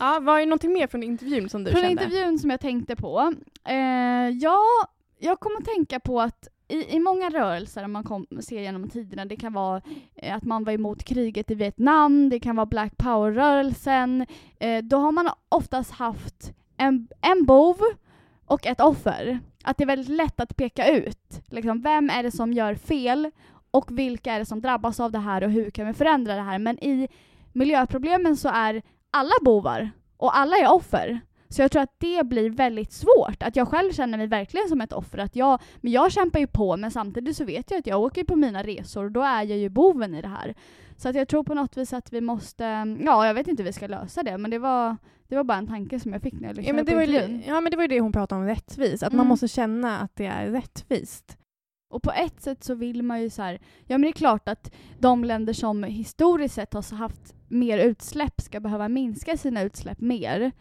Ja, 0.00 0.18
var 0.22 0.38
det 0.40 0.46
någonting 0.46 0.72
mer 0.72 0.86
från 0.86 1.02
intervjun 1.02 1.48
som 1.48 1.64
du 1.64 1.70
Från 1.70 1.80
kände? 1.80 2.04
intervjun 2.04 2.38
som 2.38 2.50
jag 2.50 2.60
tänkte 2.60 2.96
på. 2.96 3.34
Eh, 3.64 4.28
ja, 4.28 4.58
jag 5.18 5.40
kommer 5.40 5.58
att 5.58 5.64
tänka 5.64 6.00
på 6.00 6.20
att 6.20 6.48
i, 6.68 6.96
i 6.96 6.98
många 6.98 7.30
rörelser 7.30 7.86
man 7.86 8.04
kom, 8.04 8.26
ser 8.40 8.60
genom 8.60 8.90
tiderna, 8.90 9.24
det 9.24 9.36
kan 9.36 9.52
vara 9.52 9.82
eh, 10.14 10.36
att 10.36 10.44
man 10.44 10.64
var 10.64 10.72
emot 10.72 11.04
kriget 11.04 11.50
i 11.50 11.54
Vietnam, 11.54 12.28
det 12.28 12.40
kan 12.40 12.56
vara 12.56 12.66
Black 12.66 12.96
Power-rörelsen, 12.96 14.26
eh, 14.60 14.84
då 14.84 14.96
har 14.96 15.12
man 15.12 15.30
oftast 15.48 15.90
haft 15.90 16.52
en, 16.76 17.08
en 17.20 17.44
bov 17.44 17.76
och 18.44 18.66
ett 18.66 18.80
offer. 18.80 19.40
att 19.64 19.76
det 19.76 19.84
är 19.84 19.86
väldigt 19.86 20.16
lätt 20.16 20.40
att 20.40 20.56
peka 20.56 20.90
ut. 20.90 21.42
Liksom, 21.46 21.80
vem 21.80 22.10
är 22.10 22.22
det 22.22 22.30
som 22.30 22.52
gör 22.52 22.74
fel 22.74 23.30
och 23.70 23.98
vilka 23.98 24.32
är 24.32 24.38
det 24.38 24.46
som 24.46 24.60
drabbas 24.60 25.00
av 25.00 25.12
det 25.12 25.18
här 25.18 25.44
och 25.44 25.50
hur 25.50 25.70
kan 25.70 25.86
vi 25.86 25.94
förändra 25.94 26.34
det 26.34 26.42
här? 26.42 26.58
Men 26.58 26.84
i 26.84 27.08
miljöproblemen 27.52 28.36
så 28.36 28.48
är 28.48 28.82
alla 29.10 29.34
bovar 29.42 29.90
och 30.16 30.38
alla 30.38 30.56
är 30.56 30.72
offer. 30.72 31.20
Så 31.50 31.62
jag 31.62 31.70
tror 31.70 31.82
att 31.82 31.94
det 31.98 32.26
blir 32.26 32.50
väldigt 32.50 32.92
svårt. 32.92 33.42
Att 33.42 33.56
jag 33.56 33.68
själv 33.68 33.92
känner 33.92 34.18
mig 34.18 34.26
verkligen 34.26 34.68
som 34.68 34.80
ett 34.80 34.92
offer. 34.92 35.18
Att 35.18 35.36
jag, 35.36 35.60
men 35.80 35.92
jag 35.92 36.12
kämpar 36.12 36.38
ju 36.40 36.46
på 36.46 36.76
men 36.76 36.90
samtidigt 36.90 37.36
så 37.36 37.44
vet 37.44 37.70
jag 37.70 37.78
att 37.78 37.86
jag 37.86 38.00
åker 38.02 38.24
på 38.24 38.36
mina 38.36 38.62
resor 38.62 39.04
och 39.04 39.12
då 39.12 39.22
är 39.22 39.42
jag 39.44 39.58
ju 39.58 39.68
boven 39.68 40.14
i 40.14 40.22
det 40.22 40.28
här. 40.28 40.54
Så 40.96 41.08
att 41.08 41.14
jag 41.14 41.28
tror 41.28 41.44
på 41.44 41.54
något 41.54 41.76
vis 41.76 41.92
att 41.92 42.12
vi 42.12 42.20
måste, 42.20 42.64
ja 43.04 43.26
jag 43.26 43.34
vet 43.34 43.48
inte 43.48 43.62
hur 43.62 43.68
vi 43.68 43.72
ska 43.72 43.86
lösa 43.86 44.22
det 44.22 44.38
men 44.38 44.50
det 44.50 44.58
var, 44.58 44.96
det 45.28 45.36
var 45.36 45.44
bara 45.44 45.58
en 45.58 45.66
tanke 45.66 46.00
som 46.00 46.12
jag 46.12 46.22
fick 46.22 46.34
när 46.34 46.48
jag 46.48 46.50
Ja 46.50 46.56
lyssnade 46.60 46.76
men, 46.76 46.84
det 46.84 46.92
på 46.92 47.02
intervjun. 47.02 47.42
ja 47.46 47.60
men 47.60 47.70
det 47.70 47.76
var 47.76 47.84
ju 47.84 47.88
det 47.88 48.00
hon 48.00 48.12
pratade 48.12 48.40
om, 48.40 48.46
rättvis. 48.46 49.02
Att 49.02 49.12
man 49.12 49.20
Mm. 49.20 49.28
måste 49.28 49.48
känna 49.48 49.98
att 49.98 50.16
det 50.16 50.26
är 50.26 50.46
rättvist. 50.50 51.38
Och 51.90 52.02
på 52.02 52.12
ett 52.12 52.40
sätt 52.42 52.64
så 52.64 52.74
vill 52.74 53.02
man 53.02 53.22
ju 53.22 53.30
så 53.30 53.42
här, 53.42 53.52
ja 53.86 53.98
men 53.98 54.02
det 54.02 54.08
är 54.08 54.12
klart 54.12 54.48
att 54.48 54.74
de 54.98 55.24
länder 55.24 55.52
som 55.52 55.84
historiskt 55.84 56.54
sett 56.54 56.74
har 56.74 56.96
haft 56.96 57.34
mer 57.48 57.78
utsläpp 57.78 58.40
ska 58.40 58.60
behöva 58.60 58.88
minska 58.88 59.36
sina 59.36 59.62
utsläpp 59.62 60.00
mer. 60.00 60.52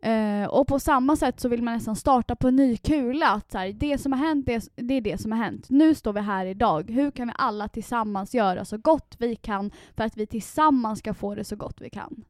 Eh, 0.00 0.44
och 0.44 0.66
på 0.66 0.78
samma 0.78 1.16
sätt 1.16 1.40
så 1.40 1.48
vill 1.48 1.62
man 1.62 1.74
nästan 1.74 1.96
starta 1.96 2.36
på 2.36 2.48
en 2.48 2.56
ny 2.56 2.76
kula. 2.76 3.28
Att 3.28 3.52
så 3.52 3.58
här, 3.58 3.72
det 3.72 3.98
som 3.98 4.12
har 4.12 4.18
hänt, 4.18 4.46
det, 4.46 4.68
det 4.74 4.94
är 4.94 5.00
det 5.00 5.20
som 5.20 5.32
har 5.32 5.38
hänt. 5.38 5.66
Nu 5.70 5.94
står 5.94 6.12
vi 6.12 6.20
här 6.20 6.46
idag. 6.46 6.90
Hur 6.90 7.10
kan 7.10 7.28
vi 7.28 7.34
alla 7.36 7.68
tillsammans 7.68 8.34
göra 8.34 8.64
så 8.64 8.78
gott 8.78 9.16
vi 9.18 9.36
kan 9.36 9.70
för 9.96 10.04
att 10.04 10.16
vi 10.16 10.26
tillsammans 10.26 10.98
ska 10.98 11.14
få 11.14 11.34
det 11.34 11.44
så 11.44 11.56
gott 11.56 11.80
vi 11.80 11.90
kan? 11.90 12.24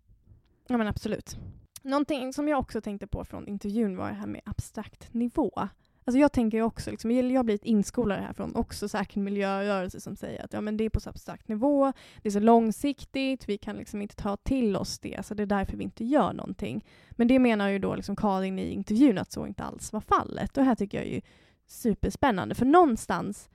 Ja 0.66 0.76
men 0.76 0.88
absolut. 0.88 1.36
Någonting 1.82 2.32
som 2.32 2.48
jag 2.48 2.58
också 2.58 2.80
tänkte 2.80 3.06
på 3.06 3.24
från 3.24 3.48
intervjun 3.48 3.96
var 3.96 4.08
det 4.08 4.14
här 4.14 4.26
med 4.26 4.40
abstrakt 4.44 5.14
nivå. 5.14 5.68
Alltså 6.08 6.18
jag 6.18 6.32
tänker 6.32 6.58
ju 6.58 6.64
också, 6.64 6.90
liksom, 6.90 7.10
jag 7.10 7.38
har 7.38 7.44
blivit 7.44 7.64
inskolad 7.64 8.20
här 8.20 8.32
från 8.32 8.56
också 8.56 8.88
säkert 8.88 9.16
miljörörelse 9.16 10.00
som 10.00 10.16
säger 10.16 10.44
att 10.44 10.52
ja, 10.52 10.60
men 10.60 10.76
det 10.76 10.84
är 10.84 10.90
på 10.90 11.00
så 11.00 11.10
abstrakt 11.10 11.48
nivå, 11.48 11.92
det 12.22 12.28
är 12.28 12.30
så 12.30 12.40
långsiktigt, 12.40 13.48
vi 13.48 13.58
kan 13.58 13.76
liksom 13.76 14.02
inte 14.02 14.16
ta 14.16 14.36
till 14.36 14.76
oss 14.76 14.98
det, 14.98 15.26
så 15.26 15.34
det 15.34 15.42
är 15.42 15.46
därför 15.46 15.76
vi 15.76 15.84
inte 15.84 16.04
gör 16.04 16.32
någonting. 16.32 16.84
Men 17.10 17.28
det 17.28 17.38
menar 17.38 17.68
ju 17.68 17.78
då 17.78 17.94
liksom 17.94 18.16
Karin 18.16 18.58
i 18.58 18.70
intervjun 18.70 19.18
att 19.18 19.32
så 19.32 19.46
inte 19.46 19.62
alls 19.62 19.92
var 19.92 20.00
fallet. 20.00 20.58
Och 20.58 20.64
här 20.64 20.74
tycker 20.74 20.98
jag 20.98 21.06
är 21.06 21.14
ju 21.14 21.20
superspännande, 21.66 22.54
för 22.54 22.66
någonstans 22.66 23.48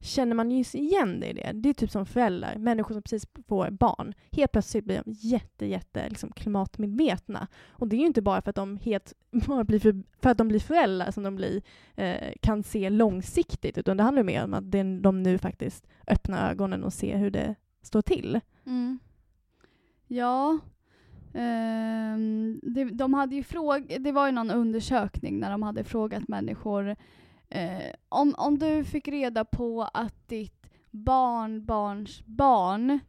känner 0.00 0.34
man 0.34 0.50
ju 0.50 0.64
igen 0.72 1.20
det 1.20 1.26
i 1.26 1.32
det. 1.32 1.52
Det 1.54 1.68
är 1.68 1.74
typ 1.74 1.90
som 1.90 2.06
föräldrar, 2.06 2.56
människor 2.56 2.94
som 2.94 3.02
precis 3.02 3.26
får 3.48 3.70
barn. 3.70 4.14
Helt 4.32 4.52
plötsligt 4.52 4.84
blir 4.84 5.02
de 5.04 5.12
jätte, 5.12 5.66
jätte 5.66 6.08
liksom 6.08 6.32
klimatmedvetna. 6.32 7.48
Och 7.68 7.88
det 7.88 7.96
är 7.96 8.00
ju 8.00 8.06
inte 8.06 8.22
bara 8.22 8.42
för 8.42 8.50
att 8.50 8.56
de, 8.56 8.76
helt, 8.76 9.12
bara 9.46 9.64
blir 9.64 9.80
för, 9.80 10.02
för 10.22 10.30
att 10.30 10.38
de 10.38 10.48
blir 10.48 10.60
föräldrar 10.60 11.10
som 11.10 11.22
de 11.22 11.36
blir, 11.36 11.62
eh, 11.94 12.32
kan 12.40 12.62
se 12.62 12.90
långsiktigt, 12.90 13.78
utan 13.78 13.96
det 13.96 14.02
handlar 14.02 14.22
mer 14.22 14.44
om 14.44 14.54
att 14.54 14.70
de 15.02 15.22
nu 15.22 15.38
faktiskt 15.38 15.86
öppnar 16.06 16.50
ögonen 16.50 16.84
och 16.84 16.92
ser 16.92 17.18
hur 17.18 17.30
det 17.30 17.54
står 17.82 18.02
till. 18.02 18.40
Mm. 18.66 18.98
Ja. 20.06 20.58
Ehm, 21.34 22.60
det, 22.62 22.84
de 22.84 23.14
hade 23.14 23.36
ju 23.36 23.42
fråg, 23.42 23.96
det 24.00 24.12
var 24.12 24.26
ju 24.26 24.32
någon 24.32 24.50
undersökning 24.50 25.40
när 25.40 25.50
de 25.50 25.62
hade 25.62 25.84
frågat 25.84 26.28
människor 26.28 26.96
eh, 27.50 27.92
om, 28.08 28.34
om 28.38 28.58
du 28.58 28.84
fick 28.84 29.08
reda 29.08 29.44
på 29.44 29.82
att 29.94 30.28
ditt 30.28 30.66
barnbarns 30.90 32.22
barn 32.26 33.00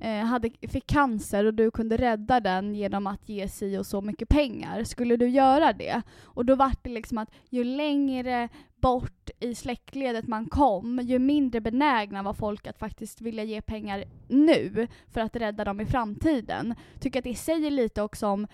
eh, 0.00 0.24
hade, 0.24 0.50
fick 0.68 0.86
cancer 0.86 1.44
och 1.44 1.54
du 1.54 1.70
kunde 1.70 1.96
rädda 1.96 2.40
den 2.40 2.74
genom 2.74 3.06
att 3.06 3.28
ge 3.28 3.48
si 3.48 3.78
och 3.78 3.86
så 3.86 4.00
mycket 4.00 4.28
pengar, 4.28 4.84
skulle 4.84 5.16
du 5.16 5.28
göra 5.28 5.72
det? 5.72 6.02
Och 6.22 6.44
då 6.44 6.54
var 6.54 6.72
det 6.82 6.90
liksom 6.90 7.18
att 7.18 7.30
ju 7.50 7.64
längre 7.64 8.48
bort 8.76 9.30
i 9.40 9.54
släktledet 9.54 10.26
man 10.26 10.46
kom, 10.46 11.00
ju 11.02 11.18
mindre 11.18 11.60
benägna 11.60 12.22
var 12.22 12.34
folk 12.34 12.66
att 12.66 12.78
faktiskt 12.78 13.20
vilja 13.20 13.44
ge 13.44 13.60
pengar 13.60 14.04
nu 14.28 14.88
för 15.08 15.20
att 15.20 15.36
rädda 15.36 15.64
dem 15.64 15.80
i 15.80 15.86
framtiden. 15.86 16.74
Tycker 17.00 17.18
att 17.18 17.24
det 17.24 17.34
säger 17.34 17.70
lite 17.70 18.02
också 18.02 18.26
om 18.26 18.46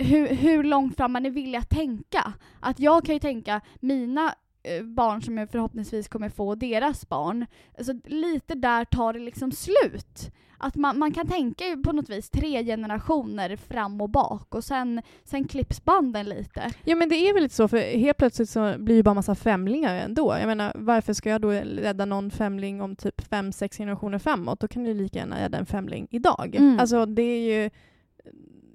hur, 0.00 0.28
hur 0.28 0.62
långt 0.62 0.96
fram 0.96 1.12
man 1.12 1.26
är 1.26 1.30
villig 1.30 1.58
att 1.58 1.70
tänka. 1.70 2.32
Att 2.60 2.80
jag 2.80 3.04
kan 3.04 3.14
ju 3.14 3.18
tänka, 3.18 3.60
mina 3.80 4.34
eh, 4.62 4.84
barn 4.84 5.22
som 5.22 5.38
jag 5.38 5.50
förhoppningsvis 5.50 6.08
kommer 6.08 6.28
få, 6.28 6.54
deras 6.54 7.08
barn, 7.08 7.46
alltså 7.78 7.92
lite 8.04 8.54
där 8.54 8.84
tar 8.84 9.12
det 9.12 9.18
liksom 9.18 9.52
slut. 9.52 10.30
Att 10.62 10.76
man, 10.76 10.98
man 10.98 11.12
kan 11.12 11.26
tänka 11.26 11.64
på 11.84 11.92
något 11.92 12.08
vis 12.08 12.30
tre 12.30 12.64
generationer 12.64 13.56
fram 13.56 14.00
och 14.00 14.10
bak 14.10 14.54
och 14.54 14.64
sen, 14.64 15.02
sen 15.24 15.48
klipps 15.48 15.84
banden 15.84 16.26
lite. 16.26 16.72
Ja 16.84 16.96
men 16.96 17.08
det 17.08 17.14
är 17.16 17.34
väl 17.34 17.42
lite 17.42 17.54
så, 17.54 17.68
för 17.68 17.78
helt 17.78 18.16
plötsligt 18.16 18.50
så 18.50 18.74
blir 18.78 18.96
det 18.96 19.02
bara 19.02 19.14
massa 19.14 19.34
femlingar 19.34 19.94
ändå. 19.94 20.36
Jag 20.40 20.46
menar, 20.46 20.72
varför 20.74 21.12
ska 21.12 21.30
jag 21.30 21.40
då 21.40 21.50
rädda 21.50 22.04
någon 22.04 22.30
femling 22.30 22.80
om 22.80 22.96
typ 22.96 23.20
fem, 23.20 23.52
sex 23.52 23.76
generationer 23.76 24.18
framåt? 24.18 24.60
Då 24.60 24.68
kan 24.68 24.84
du 24.84 24.94
lika 24.94 25.18
gärna 25.18 25.40
rädda 25.40 25.58
en 25.58 25.66
femling 25.66 26.06
idag. 26.10 26.56
Mm. 26.56 26.80
Alltså 26.80 27.06
det 27.06 27.22
är 27.22 27.62
ju 27.62 27.70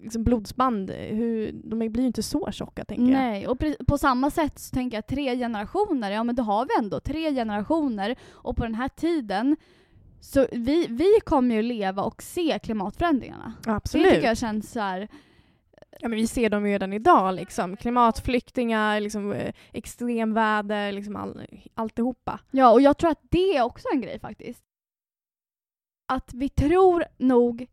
liksom 0.06 0.24
blodsband, 0.24 0.92
hur, 0.92 1.52
de 1.52 1.80
blir 1.80 2.02
ju 2.02 2.08
inte 2.08 2.24
så 2.24 2.52
tjocka 2.52 2.86
tänker 2.86 3.04
jag. 3.04 3.12
Nej, 3.12 3.48
och 3.48 3.64
på 3.88 3.98
samma 3.98 4.30
sätt 4.30 4.60
så 4.60 4.74
tänker 4.74 4.98
jag 4.98 5.08
tre 5.08 5.38
generationer, 5.38 6.12
ja 6.12 6.24
men 6.24 6.36
då 6.36 6.44
har 6.44 6.66
vi 6.66 6.84
ändå 6.84 7.00
tre 7.00 7.34
generationer 7.34 8.16
och 8.32 8.58
på 8.58 8.64
den 8.64 8.76
här 8.76 8.90
tiden 8.90 9.56
så 10.20 10.48
vi, 10.52 10.88
vi 10.90 11.20
kommer 11.26 11.56
ju 11.56 11.62
leva 11.62 12.04
och 12.04 12.22
se 12.24 12.60
klimatförändringarna. 12.64 13.54
Absolut. 13.66 14.06
Det 14.06 14.16
tycker 14.16 14.28
jag 14.28 14.38
känns 14.38 14.72
så 14.72 14.80
här, 14.80 15.08
Ja, 16.00 16.08
men 16.08 16.16
vi 16.16 16.28
ser 16.28 16.50
dem 16.50 16.66
ju 16.66 16.72
redan 16.74 16.94
idag. 16.94 17.36
Liksom. 17.36 17.78
Klimatflyktingar, 17.78 19.00
liksom, 19.00 19.32
eh, 19.32 19.54
extremväder, 19.74 20.92
liksom 20.92 21.16
all, 21.16 21.42
alltihopa. 21.74 22.40
ja 22.52 22.72
och 22.72 22.82
jag 22.82 22.98
tror 22.98 23.12
att 23.12 23.22
det 23.30 23.58
är 23.58 23.62
också 23.62 23.88
en 23.94 24.02
grej 24.02 24.20
faktiskt. 24.20 24.64
Att 26.08 26.34
vi 26.34 26.50
tror 26.50 27.06
nog 27.18 27.68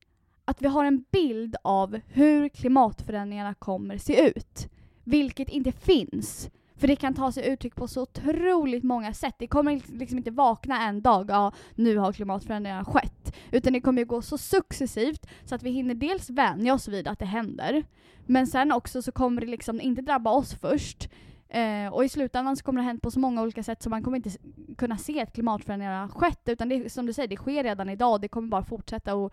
att 0.44 0.62
vi 0.62 0.68
har 0.68 0.84
en 0.84 1.04
bild 1.10 1.56
av 1.62 2.00
hur 2.06 2.48
klimatförändringarna 2.48 3.54
kommer 3.54 3.98
se 3.98 4.28
ut. 4.28 4.68
Vilket 5.04 5.48
inte 5.48 5.72
finns. 5.72 6.50
För 6.76 6.88
det 6.88 6.96
kan 6.96 7.14
ta 7.14 7.32
sig 7.32 7.48
uttryck 7.48 7.74
på 7.74 7.88
så 7.88 8.02
otroligt 8.02 8.84
många 8.84 9.14
sätt. 9.14 9.34
Det 9.38 9.46
kommer 9.46 9.98
liksom 9.98 10.18
inte 10.18 10.30
vakna 10.30 10.88
en 10.88 11.02
dag, 11.02 11.30
ja 11.30 11.52
nu 11.74 11.96
har 11.96 12.12
klimatförändringarna 12.12 12.84
skett. 12.84 13.36
Utan 13.50 13.72
det 13.72 13.80
kommer 13.80 14.02
ju 14.02 14.06
gå 14.06 14.22
så 14.22 14.38
successivt 14.38 15.26
så 15.44 15.54
att 15.54 15.62
vi 15.62 15.70
hinner 15.70 15.94
dels 15.94 16.30
vänja 16.30 16.74
oss 16.74 16.88
vid 16.88 17.08
att 17.08 17.18
det 17.18 17.24
händer. 17.24 17.84
Men 18.26 18.46
sen 18.46 18.72
också 18.72 19.02
så 19.02 19.12
kommer 19.12 19.40
det 19.40 19.46
liksom 19.46 19.80
inte 19.80 20.02
drabba 20.02 20.30
oss 20.30 20.54
först. 20.54 21.08
Eh, 21.48 21.92
och 21.92 22.04
i 22.04 22.08
slutändan 22.08 22.56
så 22.56 22.64
kommer 22.64 22.80
det 22.80 22.84
ha 22.84 22.90
hänt 22.90 23.02
på 23.02 23.10
så 23.10 23.20
många 23.20 23.42
olika 23.42 23.62
sätt 23.62 23.82
så 23.82 23.90
man 23.90 24.02
kommer 24.02 24.16
inte 24.16 24.30
kunna 24.76 24.98
se 24.98 25.22
att 25.22 25.32
klimatförändringarna 25.32 26.00
har 26.00 26.08
skett. 26.08 26.40
Utan 26.44 26.68
det, 26.68 26.92
som 26.92 27.06
du 27.06 27.12
säger, 27.12 27.28
det 27.28 27.36
sker 27.36 27.62
redan 27.62 27.88
idag 27.88 28.12
och 28.12 28.20
det 28.20 28.28
kommer 28.28 28.48
bara 28.48 28.64
fortsätta 28.64 29.14
och, 29.14 29.32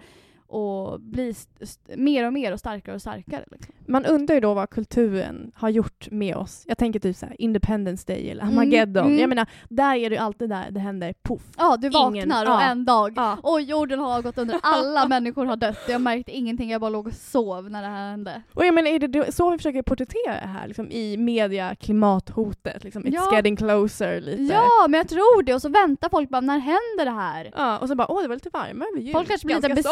och 0.50 1.00
bli 1.02 1.34
mer 1.96 2.28
och 2.28 2.34
mer 2.34 2.52
och 2.54 2.60
starkare 2.60 2.96
och 2.96 3.02
starkare. 3.02 3.44
Liksom. 3.52 3.74
Man 3.88 4.06
undrar 4.06 4.36
ju 4.36 4.42
då 4.42 4.54
vad 4.54 4.70
kulturen 4.70 5.52
har 5.56 5.70
gjort 5.70 6.08
med 6.12 6.36
oss. 6.36 6.64
Jag 6.68 6.78
tänker 6.78 7.00
typ 7.00 7.16
så 7.16 7.26
här, 7.26 7.36
Independence 7.42 8.04
Day 8.08 8.30
eller 8.30 8.44
Armageddon. 8.44 8.98
Mm, 9.04 9.08
mm. 9.08 9.20
Jag 9.20 9.30
menar, 9.30 9.48
där 9.70 9.96
är 9.96 10.10
det 10.10 10.16
ju 10.16 10.22
alltid 10.22 10.50
där 10.50 10.72
det 10.72 10.80
händer 10.80 11.14
poff. 11.22 11.42
Ja, 11.58 11.78
du 11.78 11.90
vaknar 11.90 12.16
Ingen- 12.16 12.32
och 12.32 12.48
ja. 12.48 12.62
en 12.62 12.86
dag 12.86 13.14
Ja. 13.16 13.38
och 13.44 13.62
jorden 13.62 14.00
har 14.00 14.22
gått 14.22 14.38
under, 14.38 14.60
alla 14.64 15.08
människor 15.10 15.46
har 15.46 15.56
dött. 15.56 15.80
Jag 15.90 16.02
märkte 16.02 16.32
ingenting, 16.32 16.70
jag 16.72 16.82
bara 16.82 16.90
låg 16.90 17.08
och 17.08 17.14
sov 17.14 17.70
när 17.72 17.82
det 17.82 17.88
här 17.88 18.10
hände. 18.12 18.42
Och 18.54 18.66
jag 18.66 18.74
menar, 18.74 18.90
är 18.90 19.00
det 19.00 19.36
så 19.36 19.50
vi 19.52 19.58
försöker 19.58 19.82
porträttera 19.82 20.34
det 20.42 20.48
här 20.48 20.68
liksom, 20.68 20.92
i 20.92 21.18
media, 21.18 21.76
klimathotet? 21.76 22.84
Liksom, 22.84 23.04
it's 23.04 23.14
Ja. 23.14 23.36
getting 23.36 23.56
closer 23.56 24.22
lite. 24.22 24.54
Ja, 24.54 24.88
men 24.90 24.98
jag 24.98 25.08
tror 25.10 25.44
det. 25.44 25.54
Och 25.54 25.62
så 25.62 25.70
väntar 25.70 26.10
folk 26.10 26.30
bara, 26.30 26.42
när 26.42 26.60
händer 26.60 27.06
det 27.06 27.12
här? 27.12 27.52
Ja, 27.58 27.78
och 27.78 27.88
så 27.88 27.96
bara, 27.96 28.12
åh 28.12 28.22
det 28.22 28.28
var 28.28 28.36
lite 28.36 28.50
varmare 28.54 28.90
vid 28.96 29.04
jul. 29.04 29.14
Folk 29.14 29.28
kanske 29.28 29.46
blir 29.48 29.56
lite 29.56 29.68
Ganska 29.68 29.90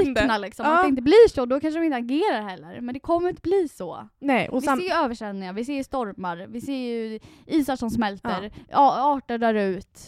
besvikna 0.00 0.38
liksom, 0.38 0.66
Ja. 0.66 0.76
att 0.76 0.82
det 0.84 0.88
inte 0.88 1.02
blir 1.02 1.28
så. 1.28 1.46
Då 1.46 1.60
kanske 1.60 1.80
de 1.80 1.84
inte 1.84 1.96
agerar 1.96 2.42
heller. 2.42 2.80
Men 2.80 2.94
det 2.94 3.00
kommer 3.00 3.28
inte 3.28 3.42
bli 3.42 3.68
så. 3.68 4.08
Nej, 4.18 4.48
och 4.48 4.62
vi 4.62 4.66
ser 4.66 4.76
ju 4.76 4.92
översvämningar, 5.04 5.52
vi 5.52 5.64
ser 5.64 5.74
ju 5.74 5.84
stormar, 5.84 6.46
vi 6.48 6.60
ser 6.60 6.72
ju 6.72 7.18
isar 7.46 7.76
som 7.76 7.90
smälter, 7.90 8.52
ja. 8.70 9.14
arter 9.16 9.38
dör 9.38 9.54
ut. 9.54 9.98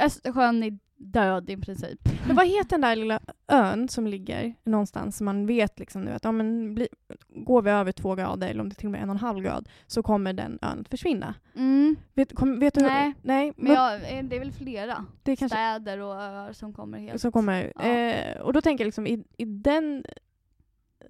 Östersjön 0.00 0.62
är 0.62 0.78
död 0.98 1.50
i 1.50 1.56
princip. 1.56 1.98
Men 2.26 2.36
vad 2.36 2.46
heter 2.46 2.70
den 2.70 2.80
där 2.80 2.96
lilla 2.96 3.20
ön 3.48 3.88
som 3.88 4.06
ligger 4.06 4.54
någonstans 4.64 5.16
som 5.16 5.24
man 5.24 5.46
vet 5.46 5.78
liksom 5.78 6.02
nu 6.02 6.10
att 6.10 6.24
ja, 6.24 6.32
men 6.32 6.74
bli, 6.74 6.88
går 7.28 7.62
vi 7.62 7.70
över 7.70 7.92
två 7.92 8.14
grader 8.14 8.48
eller 8.48 8.60
om 8.60 8.68
det 8.68 8.74
till 8.74 8.86
och 8.86 8.92
med 8.92 9.02
en 9.02 9.08
och 9.10 9.14
en 9.14 9.20
halv 9.20 9.40
grad 9.44 9.68
så 9.86 10.02
kommer 10.02 10.32
den 10.32 10.58
ön 10.62 10.80
att 10.80 10.88
försvinna. 10.88 11.34
Mm. 11.56 11.96
Vet, 12.14 12.34
kom, 12.34 12.60
vet 12.60 12.74
du? 12.74 12.80
hur- 12.80 12.88
Nej. 12.88 13.14
Nej, 13.22 13.52
Men 13.56 13.72
jag, 13.72 13.94
eh, 13.94 14.24
det 14.24 14.36
är 14.36 14.40
väl 14.40 14.52
flera 14.52 15.04
det 15.22 15.32
är 15.32 15.36
kanske 15.36 15.56
städer 15.56 15.98
och 16.00 16.14
öar 16.14 16.52
som 16.52 16.72
kommer 16.72 16.98
helt... 16.98 17.20
som 17.20 17.32
kommer. 17.32 17.72
Ja. 17.76 17.82
Eh, 17.84 18.40
och 18.40 18.52
då 18.52 18.60
tänker 18.60 18.84
jag 18.84 18.86
liksom 18.86 19.06
i, 19.06 19.24
i 19.36 19.44
den 19.44 20.04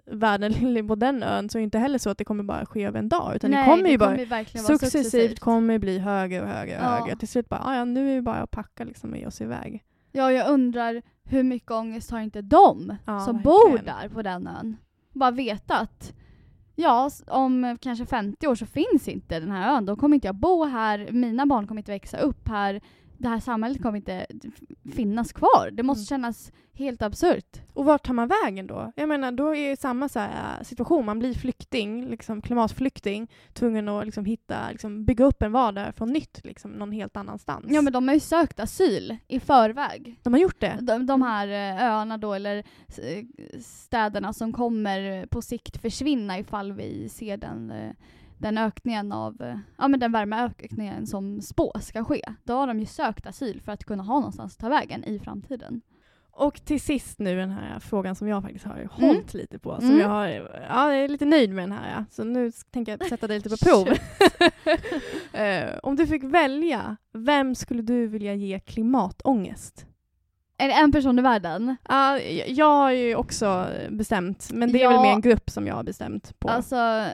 världen, 0.07 0.55
eller 0.66 0.82
på 0.82 0.95
den 0.95 1.22
ön, 1.22 1.49
så 1.49 1.59
är 1.59 1.61
det 1.61 1.64
inte 1.64 1.78
heller 1.78 1.99
så 1.99 2.11
att 2.11 2.18
det 2.18 2.24
kommer 2.24 2.45
bara 2.45 2.66
ske 2.66 2.84
över 2.84 2.99
en 2.99 3.09
dag 3.09 3.32
utan 3.36 3.51
Nej, 3.51 3.64
det 3.68 3.70
kommer 3.76 3.89
ju 3.89 3.99
bara 3.99 4.11
kommer 4.11 4.26
verkligen 4.26 4.64
vara 4.66 4.78
successivt 4.78 5.41
kommer 5.41 5.78
bli 5.78 5.99
högre 5.99 6.43
och 6.43 6.49
högre 6.49 6.76
och 6.78 6.84
Ja. 6.84 6.89
högre. 6.89 7.16
Till 7.16 7.28
slut 7.28 7.49
bara, 7.49 7.61
"Ah, 7.64 7.76
ja 7.76 7.84
nu 7.84 8.11
är 8.11 8.14
det 8.16 8.22
bara 8.22 8.36
att 8.36 8.51
packa 8.51 8.84
liksom 8.84 9.11
och 9.12 9.16
ge 9.18 9.26
oss 9.26 9.41
iväg. 9.41 9.84
Ja, 10.12 10.32
jag 10.32 10.49
undrar 10.51 11.03
hur 11.24 11.43
mycket 11.43 11.70
ångest 11.70 12.11
har 12.11 12.20
inte 12.20 12.43
de 12.43 12.97
Ja, 13.07 13.20
som 13.20 13.36
verkligen. 13.36 13.43
bor 13.43 13.78
där 13.84 14.09
på 14.09 14.22
den 14.22 14.47
ön? 14.47 14.76
Bara 15.12 15.30
veta 15.30 15.78
att 15.78 16.12
ja, 16.74 17.11
om 17.26 17.76
kanske 17.80 18.07
50 18.07 18.47
år 18.47 18.55
så 18.55 18.66
finns 18.66 19.09
inte 19.09 19.41
den 19.41 19.51
här 19.51 19.76
ön. 19.76 19.86
Då 19.86 19.97
kommer 19.97 20.14
inte 20.14 20.28
jag 20.28 20.34
bo 20.34 20.64
här, 20.64 21.09
mina 21.12 21.47
barn 21.47 21.66
kommer 21.66 21.80
inte 21.80 21.93
växa 21.93 22.18
upp 22.18 22.49
här. 22.49 22.80
Det 23.19 23.29
här 23.29 23.41
samhället 23.41 23.83
kommer 23.83 23.97
inte 23.97 24.27
finnas 24.93 25.33
kvar. 25.33 25.71
Det 25.73 25.83
måste 25.83 26.07
kännas 26.07 26.53
helt 26.79 27.03
absurt. 27.03 27.61
Och 27.73 27.85
vart 27.85 28.07
tar 28.07 28.14
man 28.14 28.29
vägen 28.45 28.66
då? 28.66 28.93
Jag 28.97 29.09
menar, 29.09 29.33
då 29.33 29.57
är 29.57 29.71
det 29.71 29.81
samma 29.81 30.09
så 30.09 30.19
här, 30.19 30.59
äh, 30.59 30.64
situation. 30.64 31.07
Man 31.07 31.19
blir 31.19 31.35
flykting, 31.35 32.11
liksom 32.11 32.43
klimatflykting, 32.43 33.31
tvungen 33.53 33.89
att 33.89 34.05
liksom 34.05 34.25
hitta, 34.25 34.71
liksom, 34.71 35.05
bygga 35.05 35.25
upp 35.25 35.43
en 35.43 35.53
vardag 35.53 35.95
från 35.95 36.12
nytt, 36.12 36.41
liksom, 36.45 36.71
någon 36.71 36.93
helt 36.93 37.16
annanstans. 37.16 37.66
Ja 37.69 37.83
men 37.83 37.93
de 37.93 38.09
har 38.09 38.14
ju 38.14 38.21
sökt 38.21 38.61
asyl 38.61 39.16
i 39.29 39.41
förväg. 39.41 40.21
de 40.23 40.33
har 40.33 40.41
gjort 40.41 40.61
det. 40.61 40.79
De, 40.81 41.07
de 41.07 41.23
här 41.23 41.49
eh, 41.49 41.85
öarna 41.85 42.19
då, 42.19 42.35
eller 42.35 42.57
eh, 42.57 43.25
städerna 43.61 44.33
som 44.33 44.53
kommer 44.53 45.27
på 45.27 45.43
sikt 45.43 45.83
försvinna 45.83 46.39
ifall 46.39 46.73
vi 46.73 47.09
ser 47.09 47.37
den, 47.37 47.73
den 48.39 48.59
ökningen 48.59 49.12
av, 49.12 49.43
eh, 49.43 49.59
ja 49.78 49.89
men 49.89 50.01
den 50.01 50.12
värmeökningen 50.12 51.07
som 51.07 51.41
spås 51.43 51.86
ska 51.86 52.05
ske. 52.05 52.22
Då 52.45 52.55
har 52.55 52.66
de 52.66 52.80
ju 52.80 52.86
sökt 52.86 53.26
asyl 53.26 53.61
för 53.61 53.72
att 53.72 53.84
kunna 53.84 54.03
ha 54.03 54.14
någonstans 54.14 54.53
att 54.55 54.59
ta 54.61 54.68
vägen 54.68 55.05
i 55.05 55.18
framtiden. 55.18 55.80
Och 56.30 56.64
till 56.64 56.80
sist 56.80 57.18
nu 57.18 57.36
den 57.36 57.51
här 57.51 57.78
frågan 57.80 58.14
som 58.14 58.28
jag 58.28 58.43
faktiskt 58.43 58.64
har 58.64 58.89
hållit 58.93 59.34
lite 59.34 59.59
på. 59.59 59.76
Som 59.76 59.84
Mm. 59.86 59.99
jag, 60.01 60.09
har, 60.09 60.26
ja, 60.68 60.93
jag 60.95 61.05
är 61.05 61.09
lite 61.09 61.24
nöjd 61.24 61.51
med 61.51 61.62
den 61.62 61.72
här. 61.72 61.91
Ja. 61.99 62.05
Så 62.11 62.24
nu 62.24 62.53
tänker 62.70 62.93
jag 62.93 63.09
sätta 63.09 63.26
dig 63.26 63.36
lite 63.39 63.49
på 63.51 63.57
prov. 63.64 63.89
Eh, 65.32 65.78
om 65.82 65.97
du 65.97 66.07
fick 66.07 66.24
välja, 66.24 66.97
vem 67.12 67.55
skulle 67.55 67.82
du 67.82 68.07
vilja 68.07 68.34
ge 68.34 68.61
klimatångest? 68.61 69.86
Är 70.59 70.68
det 70.68 70.74
en 70.74 70.93
person 70.93 71.18
i 71.18 71.22
världen? 71.22 71.76
Ja, 71.89 72.18
jag- 72.20 72.49
jag 72.51 72.76
har 72.76 72.91
ju 72.91 73.14
också 73.14 73.66
bestämt, 73.91 74.49
men 74.53 74.72
det 74.72 74.78
är 74.78 74.82
Ja. 74.82 74.91
väl 74.91 75.01
mer 75.01 75.12
en 75.12 75.20
grupp 75.20 75.51
som 75.51 75.66
jag 75.66 75.74
har 75.74 75.82
bestämt 75.82 76.39
på. 76.41 76.49
Alltså, 76.49 77.05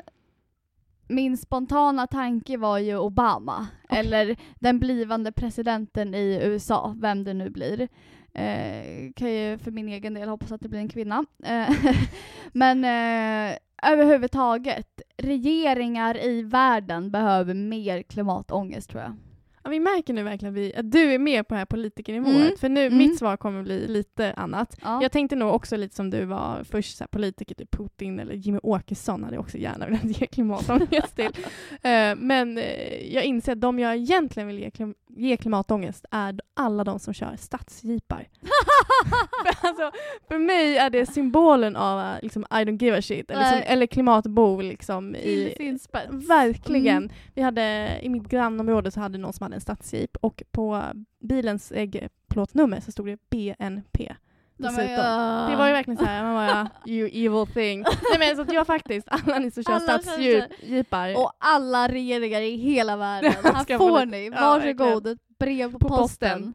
min 1.06 1.36
spontana 1.36 2.06
tanke 2.06 2.56
var 2.56 2.78
ju 2.78 2.98
Obama, 2.98 3.66
eller 3.88 4.36
den 4.58 4.78
blivande 4.78 5.32
presidenten 5.32 6.14
i 6.14 6.40
USA, 6.42 6.94
vem 6.98 7.24
det 7.24 7.34
nu 7.34 7.50
blir. 7.50 7.88
Eh, 8.34 9.12
kan 9.16 9.32
ju 9.32 9.58
för 9.58 9.70
min 9.70 9.88
egen 9.88 10.14
del 10.14 10.28
hoppas 10.28 10.52
att 10.52 10.60
det 10.60 10.68
blir 10.68 10.80
en 10.80 10.88
kvinna. 10.88 11.24
Eh, 11.44 11.70
men 12.52 12.84
eh, 12.84 13.56
överhuvudtaget, 13.82 15.00
regeringar 15.16 16.24
i 16.24 16.42
världen 16.42 17.10
behöver 17.10 17.54
mer 17.54 18.02
klimatångest 18.02 18.90
tror 18.90 19.02
jag. 19.02 19.16
Ja, 19.64 19.70
vi 19.70 19.80
märker 19.80 20.14
nu 20.14 20.22
verkligen 20.22 20.54
att, 20.54 20.58
vi, 20.58 20.74
att 20.74 20.90
du 20.92 21.14
är 21.14 21.18
mer 21.18 21.42
på 21.42 21.54
det 21.54 21.58
här 21.58 21.64
politikernivån. 21.66 22.34
Mm. 22.36 22.56
För 22.58 22.68
nu, 22.68 22.86
Mm. 22.86 22.98
mitt 22.98 23.18
svar 23.18 23.36
kommer 23.36 23.62
bli 23.62 23.88
lite 23.88 24.32
annat. 24.32 24.76
Ja. 24.82 25.02
Jag 25.02 25.12
tänkte 25.12 25.36
nog 25.36 25.54
också 25.54 25.76
lite 25.76 25.96
som 25.96 26.10
du 26.10 26.24
var 26.24 26.64
först, 26.70 26.96
så 26.96 27.04
här, 27.04 27.08
politiker, 27.08 27.54
typ 27.54 27.70
Putin 27.76 28.18
eller 28.20 28.34
Jimmy 28.34 28.58
Åkesson 28.62 29.24
hade 29.24 29.36
jag 29.36 29.42
också 29.42 29.58
gärna 29.58 29.86
velat 29.86 30.04
ge 30.20 30.26
klimatångest 30.26 31.16
till. 31.16 31.30
Eh, 31.82 32.14
men 32.16 32.58
eh, 32.58 33.14
jag 33.14 33.24
inser 33.24 33.52
att 33.52 33.60
de 33.60 33.78
jag 33.78 33.96
egentligen 33.96 34.46
vill 34.46 34.58
ge, 34.58 34.70
klim- 34.70 34.94
ge 35.08 35.36
klimatångest 35.36 36.04
är 36.10 36.40
alla 36.54 36.84
de 36.84 36.98
som 36.98 37.14
kör 37.14 37.36
stadsjeepar. 37.38 38.28
för, 39.44 39.68
alltså, 39.68 39.90
för 40.28 40.38
mig 40.38 40.76
är 40.78 40.90
det 40.90 41.06
symbolen 41.06 41.76
av 41.76 42.00
eh, 42.00 42.22
liksom, 42.22 42.42
I 42.50 42.54
don't 42.54 42.82
give 42.82 42.98
a 42.98 43.02
shit, 43.02 43.30
eller, 43.30 43.42
som, 43.44 43.58
Nej. 43.58 43.64
eller 43.68 43.86
klimatbov 43.86 44.62
liksom, 44.62 45.14
i. 45.16 45.54
Verkligen. 46.10 46.96
Mm. 46.96 47.10
Vi 47.34 47.42
hade, 47.42 47.98
I 48.02 48.08
mitt 48.08 48.28
grannområde 48.28 48.90
så 48.90 49.00
hade 49.00 49.18
någon 49.18 49.32
som 49.32 49.44
hade 49.44 49.53
en 49.54 49.60
stadsjeep 49.60 50.16
och 50.20 50.42
på 50.50 50.82
bilens 51.20 51.72
äggplåtnummer 51.72 52.80
så 52.80 52.92
stod 52.92 53.06
det 53.06 53.18
BNP. 53.30 54.14
De 54.56 54.62
Dessutom. 54.62 55.50
Det 55.50 55.56
var 55.56 55.66
ju 55.66 55.72
verkligen 55.72 55.98
så 55.98 56.04
här, 56.04 56.22
man 56.22 56.34
bara 56.34 56.70
you 56.86 57.08
evil 57.08 57.46
thing. 57.54 57.80
Nej 57.82 58.18
men 58.18 58.36
så 58.36 58.42
att 58.42 58.52
jag 58.52 58.66
faktiskt, 58.66 59.08
alla 59.10 59.38
ni 59.38 59.50
som 59.50 59.64
kör 59.64 59.78
stadsjeepar, 59.78 61.16
Och 61.16 61.32
alla 61.38 61.88
regeringar 61.88 62.40
i 62.40 62.56
hela 62.56 62.96
världen. 62.96 63.32
Här 63.42 63.78
får 63.78 64.06
ni, 64.06 64.24
Ja, 64.34 64.40
varsågod, 64.40 65.06
ett 65.06 65.18
brev 65.38 65.72
på, 65.72 65.78
På 65.78 65.88
posten. 65.88 66.54